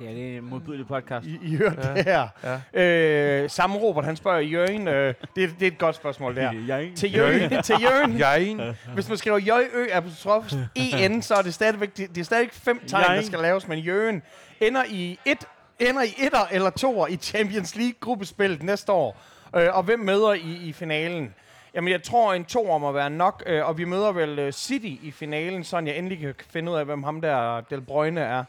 [0.00, 1.26] Det er det er en modbydelig podcast.
[1.26, 1.94] I, I hørte ja.
[1.94, 2.28] det her.
[2.74, 3.42] Ja.
[3.42, 4.88] Øh, samme Robert, han spørger Jørgen.
[4.88, 6.38] Øh, det, det er et godt spørgsmål.
[6.38, 7.62] Jeg Til Jørgen.
[7.62, 8.18] til Jørgen.
[8.18, 8.60] Jeg er en.
[8.94, 12.80] Hvis man skriver J-Ø apostrof en, så er det stadigvæk, det, det er stadigvæk fem
[12.86, 14.22] tegn, der skal laves, men Jørgen
[14.60, 15.46] ender i et
[15.78, 19.20] ender i etter eller toer i Champions League gruppespillet næste år.
[19.56, 21.34] Øh, og hvem møder i, i finalen?
[21.74, 25.06] Jamen, jeg tror, en toer må være nok, øh, og vi møder vel øh, City
[25.06, 28.44] i finalen, så jeg endelig kan finde ud af, hvem ham der Del Bruyne er.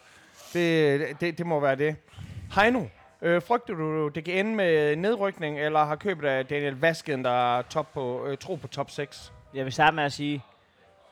[0.53, 1.95] Det, det, det må være det.
[2.55, 2.85] Heino,
[3.21, 7.57] øh, frygter du, det kan ende med nedrykning, eller har købet af Daniel Vasken, der
[7.57, 9.33] er top på, øh, tro på top 6?
[9.53, 10.43] Jeg vil starte med at sige,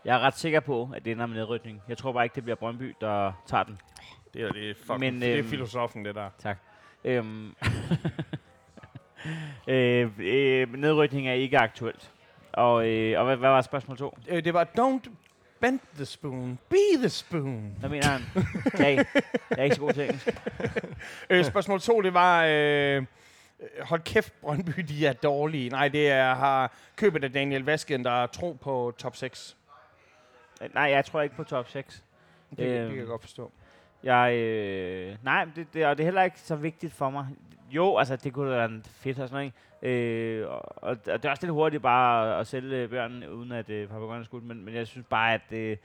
[0.06, 1.82] jeg er ret sikker på, at det ender med nedrykning.
[1.88, 3.80] Jeg tror bare ikke, det bliver Brøndby, der tager den.
[4.34, 6.30] Det er det, fuck, Men, det er øhm, filosofen, det der.
[6.40, 6.58] Tak.
[7.04, 7.56] Øhm.
[9.68, 12.12] øh, øh, nedrykning er ikke aktuelt.
[12.54, 14.18] Og, øh, og hvad, hvad var spørgsmål to?
[14.28, 15.10] Øh, det var, don't
[15.62, 17.76] bend the spoon, be the spoon.
[17.80, 18.22] Hvad mener han?
[18.80, 19.05] Jeg,
[19.49, 20.28] jeg er ikke så god til engelsk.
[21.30, 23.05] Øh, spørgsmål to, det var, øh,
[23.82, 25.70] hold kæft, Brøndby, de er dårlige.
[25.70, 29.57] Nej, det er, har købet af Daniel Vasken, der er tro på top 6.
[30.62, 32.03] Øh, Nej, jeg tror ikke på top 6.
[32.49, 32.89] Det, det Øhm.
[32.89, 33.51] kan jeg godt forstå.
[34.03, 37.28] Jeg, øh, nej, det, det, og det er heller ikke så vigtigt for mig.
[37.72, 40.39] Jo, altså, det kunne være fedt og sådan noget, ikke?
[40.41, 43.70] Øh, og, og det er også lidt hurtigt bare at, at sælge børn, uden at
[43.70, 45.78] øh, papagøjen er skudt, men, men jeg synes bare, at øh,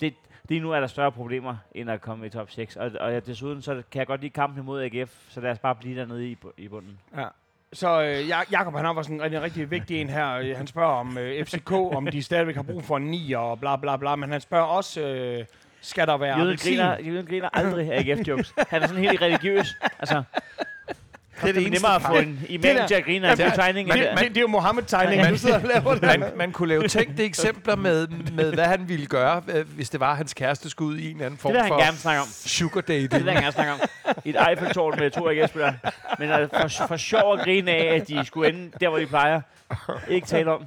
[0.00, 0.14] det,
[0.48, 2.76] lige nu er der større problemer, end at komme i top 6.
[2.76, 5.58] Og, og jeg, desuden så kan jeg godt lide kampen imod AGF, så lad os
[5.58, 6.98] bare blive dernede i, i bunden.
[7.16, 7.26] Ja.
[7.72, 10.34] Så øh, Jak- Jakob, han var sådan en rigtig, rigtig vigtig en her.
[10.34, 13.60] Øh, Han spørger om øh, FCK, om de stadigvæk har brug for en 9 og
[13.60, 14.16] bla bla bla.
[14.16, 15.44] Men han spørger også, øh,
[15.80, 18.54] skal der være Jøden griner, Jøden griner aldrig af AGF-jokes.
[18.68, 19.76] Han er sådan helt religiøs.
[19.98, 20.22] Altså,
[21.42, 23.88] det er det nemmere at få en imam der- til at grine af en tegning.
[23.92, 26.02] Det, end det, det- det, det er jo Mohammed-tegning, Man- du sidder og laver det.
[26.02, 30.00] Man, man kunne lave tænkte eksempler med, med, hvad han ville gøre, øh, hvis det
[30.00, 31.96] var, hans kæreste skulle ud i en eller anden form Det vil han for gerne
[31.96, 32.26] snakke om.
[32.28, 33.26] sugar Det vil dating.
[33.26, 33.80] jeg gerne snakke om.
[34.24, 35.74] Et Eiffeltårn med to AGF-spillere.
[36.18, 39.06] Men altså, for, for sjov at grine af, at de skulle ende der, hvor de
[39.06, 39.40] plejer.
[40.08, 40.64] Ikke tale om.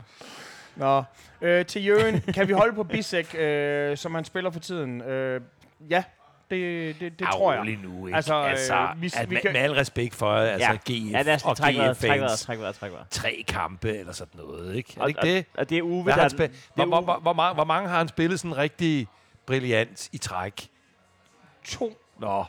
[0.75, 1.03] Nå.
[1.41, 5.01] Øh, til Jørgen, kan vi holde på Bisek, øh, som han spiller for tiden?
[5.01, 5.41] Øh,
[5.89, 6.03] ja,
[6.51, 7.77] det, det, det tror jeg.
[7.83, 8.15] nu, ikke?
[8.15, 10.75] Altså, Altså, øh, vi- at vi med, kan- med al respekt for altså Ja.
[10.75, 12.41] GF Ja, lad os og vejret, trække vejret, GF-fans.
[12.41, 13.09] trække vejret, trække vejret.
[13.09, 14.93] Tre kampe eller sådan noget, ikke?
[14.97, 15.45] Er Og- det ikke det?
[15.57, 16.27] Og det er Uwe, der...
[16.27, 19.07] spil- hvor, hvor, hvor, hvor, mange, hvor mange har han spillet sådan rigtig
[19.45, 20.67] brilliant i træk?
[21.65, 21.97] To.
[22.19, 22.45] Nå.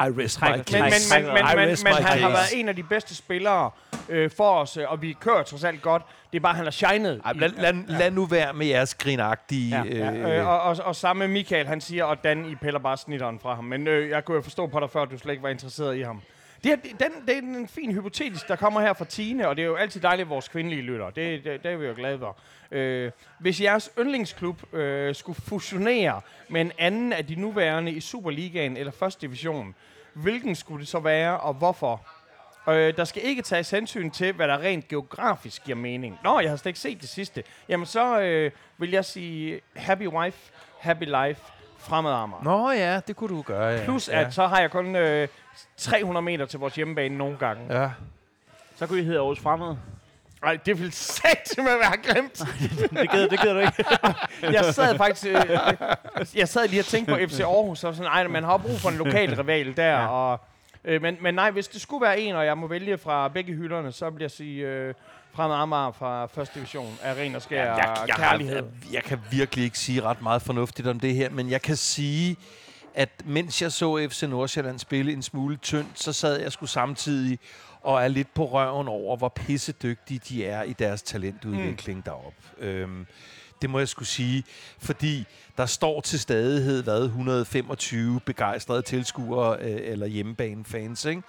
[0.00, 1.14] I rest Træk- my Men, case.
[1.14, 3.70] men, men, men, men, men my han har været en af de bedste spillere
[4.08, 6.02] øh, for os, øh, og vi kører trods alt godt.
[6.32, 7.20] Det er bare, han har shined.
[7.24, 9.76] Ej, lad, lad, lad nu være med jeres grinagtige...
[9.76, 12.80] Ja, øh, ja, øh, og, og, og samme Michael, han siger, og Dan, I piller
[12.80, 13.64] bare snitteren fra ham.
[13.64, 15.96] Men øh, jeg kunne jo forstå på dig før, at du slet ikke var interesseret
[15.96, 16.22] i ham.
[16.64, 19.62] Det er, den, det er en fin hypotetisk, der kommer her fra Tine, og det
[19.62, 21.10] er jo altid dejligt, at vores kvindelige lytter.
[21.10, 22.36] Det, det, det er vi jo glade for.
[22.70, 28.76] Øh, hvis jeres yndlingsklub øh, skulle fusionere med en anden af de nuværende i Superligaen
[28.76, 29.74] eller første division,
[30.12, 32.06] hvilken skulle det så være, og hvorfor?
[32.68, 36.18] Øh, der skal ikke tages hensyn til, hvad der rent geografisk giver mening.
[36.24, 37.42] Nå, jeg har slet ikke set det sidste.
[37.68, 41.40] Jamen, så øh, vil jeg sige Happy Wife, Happy Life,
[41.78, 42.42] fremad Amager.
[42.42, 43.84] Nå ja, det kunne du gøre, ja.
[43.84, 44.20] Plus, ja.
[44.20, 45.28] at så har jeg kun øh,
[45.76, 47.80] 300 meter til vores hjemmebane nogle gange.
[47.80, 47.90] Ja.
[48.76, 49.76] Så kunne I hedde Aarhus Fremad.
[50.42, 52.42] Nej, det vil satme være glemt.
[53.00, 53.84] Det gider, det gider du ikke.
[54.56, 55.26] Jeg sad faktisk...
[55.26, 55.58] Øh,
[56.34, 58.88] jeg sad lige og tænkte på FC Aarhus, og sådan, ej, man har brug for
[58.88, 60.06] en lokal rival der, ja.
[60.06, 60.40] og...
[60.86, 63.54] Øh, men, men nej, hvis det skulle være en, og jeg må vælge fra begge
[63.54, 64.94] hylderne, så vil jeg sige øh,
[65.32, 68.56] fremad Amager fra første division af ren og skær jeg, jeg, kærlighed.
[68.56, 71.76] jeg, jeg kan virkelig ikke sige ret meget fornuftigt om det her, men jeg kan
[71.76, 72.36] sige,
[72.94, 77.38] at mens jeg så FC Nordsjælland spille en smule tyndt, så sad jeg sgu samtidig
[77.80, 82.02] og er lidt på røven over, hvor pissedygtige de er i deres talentudvikling mm.
[82.02, 82.42] deroppe.
[82.58, 83.06] Øhm,
[83.62, 84.44] det må jeg skulle sige,
[84.78, 85.26] fordi
[85.56, 91.22] der står til stadighed, hvad, 125 begejstrede tilskuere øh, eller hjemmebanefans, ikke?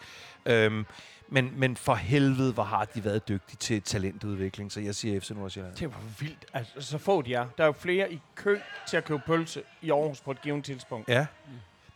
[0.45, 0.85] Øhm,
[1.29, 5.29] men, men for helvede, hvor har de været dygtige til talentudvikling, så jeg siger FC
[5.29, 5.75] Nordsjælland.
[5.75, 6.45] Det var vildt.
[6.53, 7.47] Altså, så få de er.
[7.57, 10.63] Der er jo flere i kø til at købe pølse i Aarhus på et givet
[10.63, 11.09] tidspunkt.
[11.09, 11.25] Ja.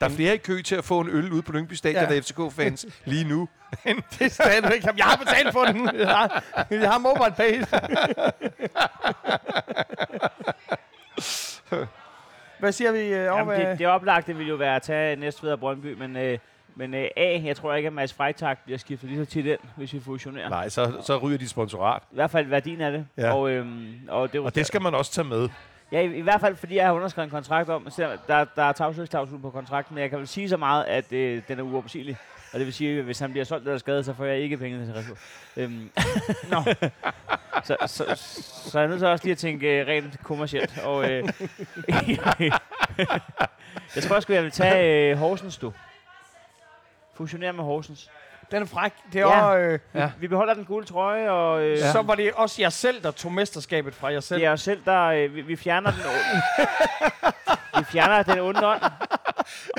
[0.01, 2.15] Der er flere i kø til at få en øl ude på Lyngby Stadion, Ja.
[2.15, 3.49] der FCK-fans lige nu.
[3.83, 4.83] Det er stadigvæk.
[4.97, 5.89] Jeg har betalt for den.
[5.99, 7.61] Jeg har, jeg har mobile pay.
[12.59, 15.51] Hvad siger vi øh, over Jamen, det, det oplagte ville jo være at tage Næstved
[15.51, 16.37] og Brøndby, men øh,
[16.75, 19.59] Men øh, A, jeg tror ikke, at Mads Freitag bliver skiftet lige så tit ind,
[19.75, 20.49] hvis vi fusionerer.
[20.49, 22.01] Nej, så, så ryger de sponsorat.
[22.11, 23.05] I hvert fald værdien af det.
[23.17, 23.33] Ja.
[23.33, 25.49] Og, øhm, og, det, Og det skal man også tage med.
[25.91, 28.63] Ja, i, i hvert fald fordi jeg har underskrevet en kontrakt om, selvom der, der
[28.63, 31.63] er tavshedsklausul på kontrakten, men jeg kan vel sige så meget, at øh, den er
[31.63, 32.17] uopsigelig.
[32.53, 34.57] Og det vil sige, at hvis han bliver solgt eller skadet, så får jeg ikke
[34.57, 35.17] pengene til retur.
[35.57, 35.91] Øhm,
[36.49, 36.63] Nå.
[37.67, 38.03] så, så,
[38.69, 40.77] så, jeg er nødt til også lige at tænke øh, rent kommercielt.
[40.77, 41.23] Og, øh,
[43.95, 45.73] jeg tror sgu, jeg vil tage øh, Horsens, du.
[47.13, 48.09] Fusionere med Horsens.
[48.51, 48.91] Den er fræk.
[49.13, 49.41] Det er Ja.
[49.45, 50.11] også, øh, Ja.
[50.19, 53.31] Vi beholder den gule trøje, og øh, Så var det også jer selv, der tog
[53.31, 54.39] mesterskabet fra jer selv.
[54.39, 55.01] det er os selv, der...
[55.05, 56.41] Øh, vi, vi fjerner den onde.
[57.79, 58.81] vi fjerner den onde ånd.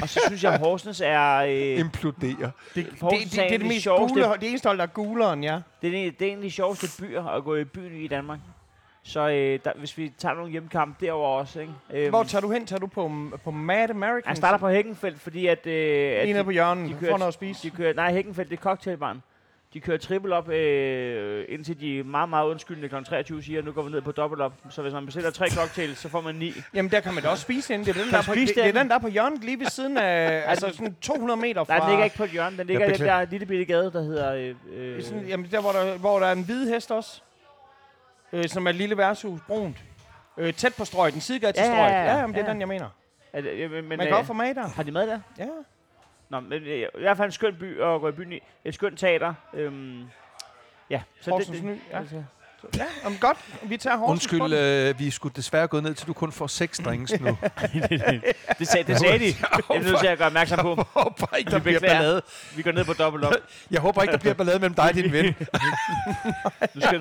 [0.03, 1.35] Og så synes jeg, at Horsens er...
[1.37, 2.21] Øh, Implodere.
[2.31, 4.79] Det, det, det, Horsens det, det, er det de mest sjoveste- gule, det eneste hold,
[4.79, 5.61] der er gulere end jer.
[5.83, 8.09] Det er, en- det er en af de sjoveste byer at gå i byen i
[8.09, 8.39] Danmark.
[9.05, 11.73] Så øh, der, hvis vi tager nogle hjemmekampe derover også, ikke?
[11.95, 12.67] Øhm, Hvor tager du hen?
[12.67, 13.11] Tager du på,
[13.45, 14.23] på Mad American?
[14.27, 15.67] han starter på Hækkenfeldt, fordi at...
[15.67, 15.73] Øh,
[16.17, 16.91] at Lige nede på hjørnet.
[16.91, 17.63] de kører- får noget at spise.
[17.63, 19.23] de kører, nej, Hækkenfeldt, det er cocktailbaren.
[19.75, 22.95] De kører triple op, øh, indtil de meget, meget undskyldende kl.
[23.05, 24.53] 23 siger, nu går vi ned på dobbelt op.
[24.71, 26.53] Så hvis man bestiller tre cocktails, så får man ni.
[26.75, 27.87] Jamen, der kan man da også spise inden.
[27.87, 29.45] Det er den, Kan der, er på, det, det er den, der er på hjørnet
[29.45, 30.43] lige ved siden af...
[30.51, 31.73] altså sådan 200 meter fra...
[31.73, 32.59] Nej, den ligger ikke på et hjørne.
[32.59, 34.35] Den ligger i den der lille bitte gade, der hedder...
[34.35, 34.55] Øh,
[34.97, 37.23] øh, sådan, jamen, der hvor der, hvor der er en hvid hest også.
[38.33, 39.77] Øh, som er et lille værtshus, brunt.
[40.37, 41.93] Øh, tæt på strøget, den sidegade til Ja, ja, strøget.
[41.93, 42.53] ja, Ja, jamen, det er ja.
[42.53, 42.89] den, jeg mener.
[43.33, 44.69] er det, øh, men, Man øh, kan også få mad der.
[44.69, 45.21] Har de mad der?
[45.39, 45.47] Ja.
[46.29, 48.41] Nå, men øh, i hvert fald en skøn by at gå i byen i.
[48.65, 49.35] Et skønt teater.
[49.55, 50.05] Øhm,
[50.91, 52.01] ja, så Horsens det, Ny, ja.
[52.01, 52.27] det,
[52.63, 53.37] det, Ja, jamen, godt.
[53.63, 56.79] Vi tager Horsens Undskyld, øh, vi skulle desværre gå ned til, du kun får seks
[56.85, 57.27] drinks nu.
[58.59, 59.25] det, sagde, det sagde de.
[59.25, 60.69] Jeg er nødt til at gøre opmærksom på.
[60.77, 62.23] Jeg håber ikke, der Vi bliver ballade.
[62.57, 63.35] Vi går ned på dobbelt op.
[63.71, 65.25] Jeg håber ikke, der bliver ballade mellem dig og din ven.
[66.75, 67.01] Nu skal,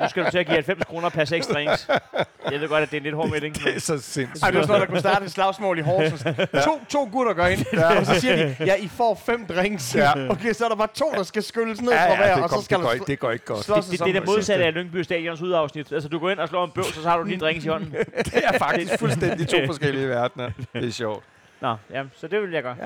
[0.00, 1.88] nu skal du til at give 90 kroner per 6 drinks.
[2.50, 3.54] Jeg ved godt, at det er en lidt hård melding.
[3.54, 4.42] Det er så sindssygt.
[4.42, 6.22] Ej, det var sådan der kunne starte et slagsmål i Horsens.
[6.64, 7.66] To, to gutter går ind,
[7.98, 9.94] og så siger de, ja, I får fem drinks.
[9.94, 10.12] Ja.
[10.30, 12.42] Okay, så er der bare to, der skal skylles ned Ja, fra hver, ja, det,
[12.42, 13.64] og så skal det, går, der ikke- det går ikke godt.
[13.64, 15.92] slås Det, det, det er det modsatte af Lyngby Stadions udafsnit.
[15.92, 17.92] Altså, du går ind og slår en bøv, så har du lige drinks i hånden.
[18.24, 20.50] Det er faktisk fuldstændig to forskellige verdener.
[20.72, 21.24] Det er sjovt.
[21.60, 22.76] Nå, ja, så det vil jeg gøre.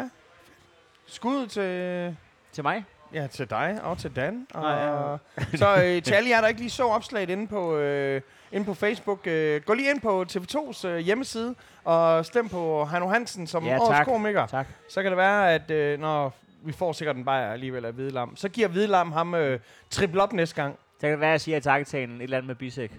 [1.06, 2.16] Skud til,
[2.52, 2.84] Til mig?
[3.14, 4.46] ja, til dig og til Dan.
[4.54, 5.18] Og, Nej,
[5.60, 8.20] så øh, til alle jer, der ikke lige så opslaget inde på, øh,
[8.52, 11.54] inde på Facebook, øh, gå lige ind på TV2's øh, hjemmeside
[11.84, 14.06] og stem på Heino Hansen som Ja, årets tak.
[14.06, 14.46] komiker.
[14.46, 14.66] Tak.
[14.90, 18.36] Så kan det være, at øh, når vi får sikkert en bajer alligevel af Hvidlam,
[18.36, 19.60] så giver Hvidlam ham øh,
[19.90, 20.78] triple op næste gang.
[20.94, 22.92] Så kan det være, at jeg siger i takketalen et eller andet med bisæk.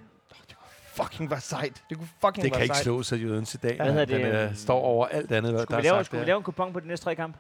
[0.96, 1.84] Fucking var sejt.
[1.90, 2.84] Det kunne fucking Det være kan ikke sejt.
[2.84, 3.76] slås af jødens i dag.
[3.76, 5.88] Hvad hedder det, Den øh, øhm, står over alt andet, hvad der Skulle er vi,
[5.88, 6.28] lave, sagt skulle vi der.
[6.28, 7.38] lave en kupon på de næste tre kampe?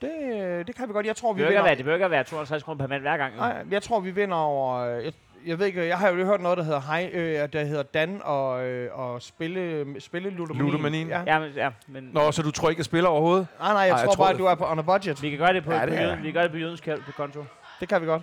[0.00, 1.06] Det, øh, det kan vi godt.
[1.06, 1.62] Jeg tror, Det vi at vinder.
[1.62, 3.34] være, det behøver ikke være 250 kroner per mand hver gang.
[3.34, 3.38] jo.
[3.40, 4.76] Nej, jeg tror, vi vinder over...
[4.78, 5.12] øh, Jeg,
[5.46, 8.20] jeg ved ikke, jeg har jo hørt noget, der hedder, hej, øh, der hedder Dan
[8.24, 10.70] og, øh, og spille, spille ludomani.
[10.70, 11.08] Ludomanien.
[11.08, 11.22] Ja.
[11.26, 13.46] Ja, men, ja, men Nå, så du tror ikke, jeg spiller overhovedet?
[13.60, 14.82] Nej, nej, jeg Ej, jeg tror tror bare, det- at du er på on a
[14.82, 15.22] budget.
[15.22, 16.56] vi kan gøre det på, Ja, ja, det på, jøden, vi kan gøre det på
[16.58, 16.82] jødens
[17.16, 17.44] konto.
[17.80, 18.22] Det kan vi godt.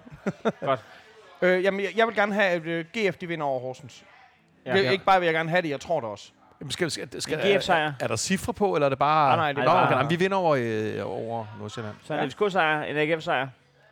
[0.62, 0.80] Godt.
[1.42, 4.04] Øh, jamen, jeg, jeg vil gerne have, at øh, GF de vinder over Horsens.
[4.66, 4.76] Ja.
[4.76, 4.82] Ja.
[4.82, 4.92] Ja.
[4.92, 6.32] Ikke bare vil jeg gerne have det, jeg tror det også.
[6.62, 7.88] Jamen, skal, skal, skal, En GF-sejr.
[7.88, 9.28] Er, er der cifre på, eller er det bare...
[9.28, 11.96] Nej, nej, det er Nå, bare- okay, nej, vi vinder over, øh, over Nordsjælland.
[12.04, 12.26] Så en Ja.
[12.28, 13.48] FCK-sejr, en AGF-sejr.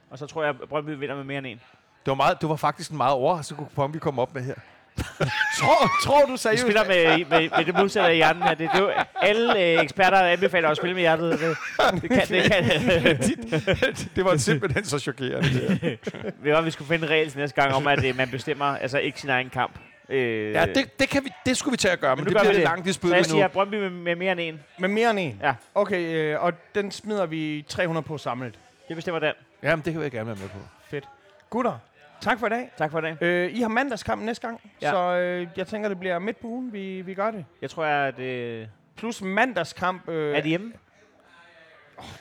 [0.10, 1.58] Og så tror jeg, at Brøndby vinder med mere end en.
[2.06, 4.56] Det var, meget, det var faktisk en meget overraskende kupon, vi kom op med her.
[5.60, 6.62] Tror, tror du Vi seriøst?
[6.62, 8.54] spiller med, med, med det modsatte af hjernen her.
[8.54, 8.91] Det, det jo,
[9.22, 11.39] alle øh, eksperter anbefaler at spille med hjertet.
[11.39, 12.64] Det, det kan, det kan.
[14.16, 15.50] det var simpelthen så chokerende.
[15.82, 16.00] det.
[16.44, 18.98] Vi var, vi skulle finde en regel næste gang om, at øh, man bestemmer altså
[18.98, 19.80] ikke sin egen kamp.
[20.10, 22.32] Øh, Ja, det, det, kan vi, det skulle vi til at gøre, men nu det
[22.32, 22.64] bliver vi lidt det.
[22.64, 23.30] langt i så spyttet jeg nu.
[23.30, 24.60] siger Brøndby med, med mere end en.
[24.80, 25.39] Med mere end en?
[25.44, 25.54] Ja.
[25.76, 28.56] Okay, øh, og den smider vi 300 på samlet.
[28.88, 29.34] Det bestemmer den.
[29.64, 30.58] Jamen, det kan jeg gerne være med på.
[30.91, 31.06] Fedt.
[31.50, 31.78] Gutter,
[32.24, 32.71] tak for i dag.
[32.78, 33.17] Tak for det.
[33.21, 34.89] Øh, I har mandagskamp næste gang, Ja.
[34.91, 37.45] så øh, jeg tænker, det bliver midt på ugen, vi, vi gør det.
[37.61, 40.09] Jeg tror, at øh, Plus mandagskamp.
[40.09, 40.74] Øh, er de hjemme.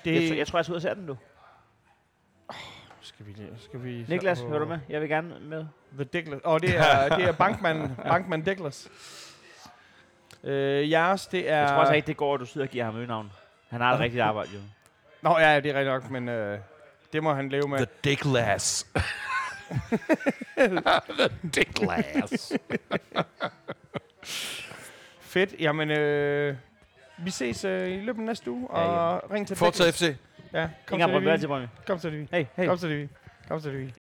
[0.05, 1.17] det, Jeg, tror- jeg tror, jeg skal ud og se den, du.
[3.01, 4.79] Skal vi, skal vi Niklas, hører du med?
[4.89, 5.67] Jeg vil gerne med.
[5.95, 6.41] The Douglas.
[6.45, 8.89] Og det er, det er Bankman, Bankman Douglas.
[10.45, 11.59] Øh, jeres, det er...
[11.59, 13.33] Jeg tror altså ikke, det går, at du sidder og giver ham øgenavn.
[13.69, 14.61] Han har et rigtigt arbejde, jo.
[15.23, 16.59] Nå, ja, det er rigtigt nok, men øh,
[17.13, 17.79] det må han leve med.
[17.79, 18.87] The Dick Lass.
[21.19, 22.53] The Dick Lass.
[25.21, 25.55] Fedt.
[25.61, 26.57] Jamen, øh,
[27.19, 29.91] vi ses øh, i løbet af næste uge, Ja, og ring til Forza.
[29.91, 30.17] FC.
[30.53, 31.69] Ja, kom Ingen til det, til mig.
[31.87, 32.29] Kom til det, vi.
[32.33, 32.67] Hey, hey.
[32.67, 33.09] Kom til det, vi.
[33.49, 34.02] Kom til det, vi.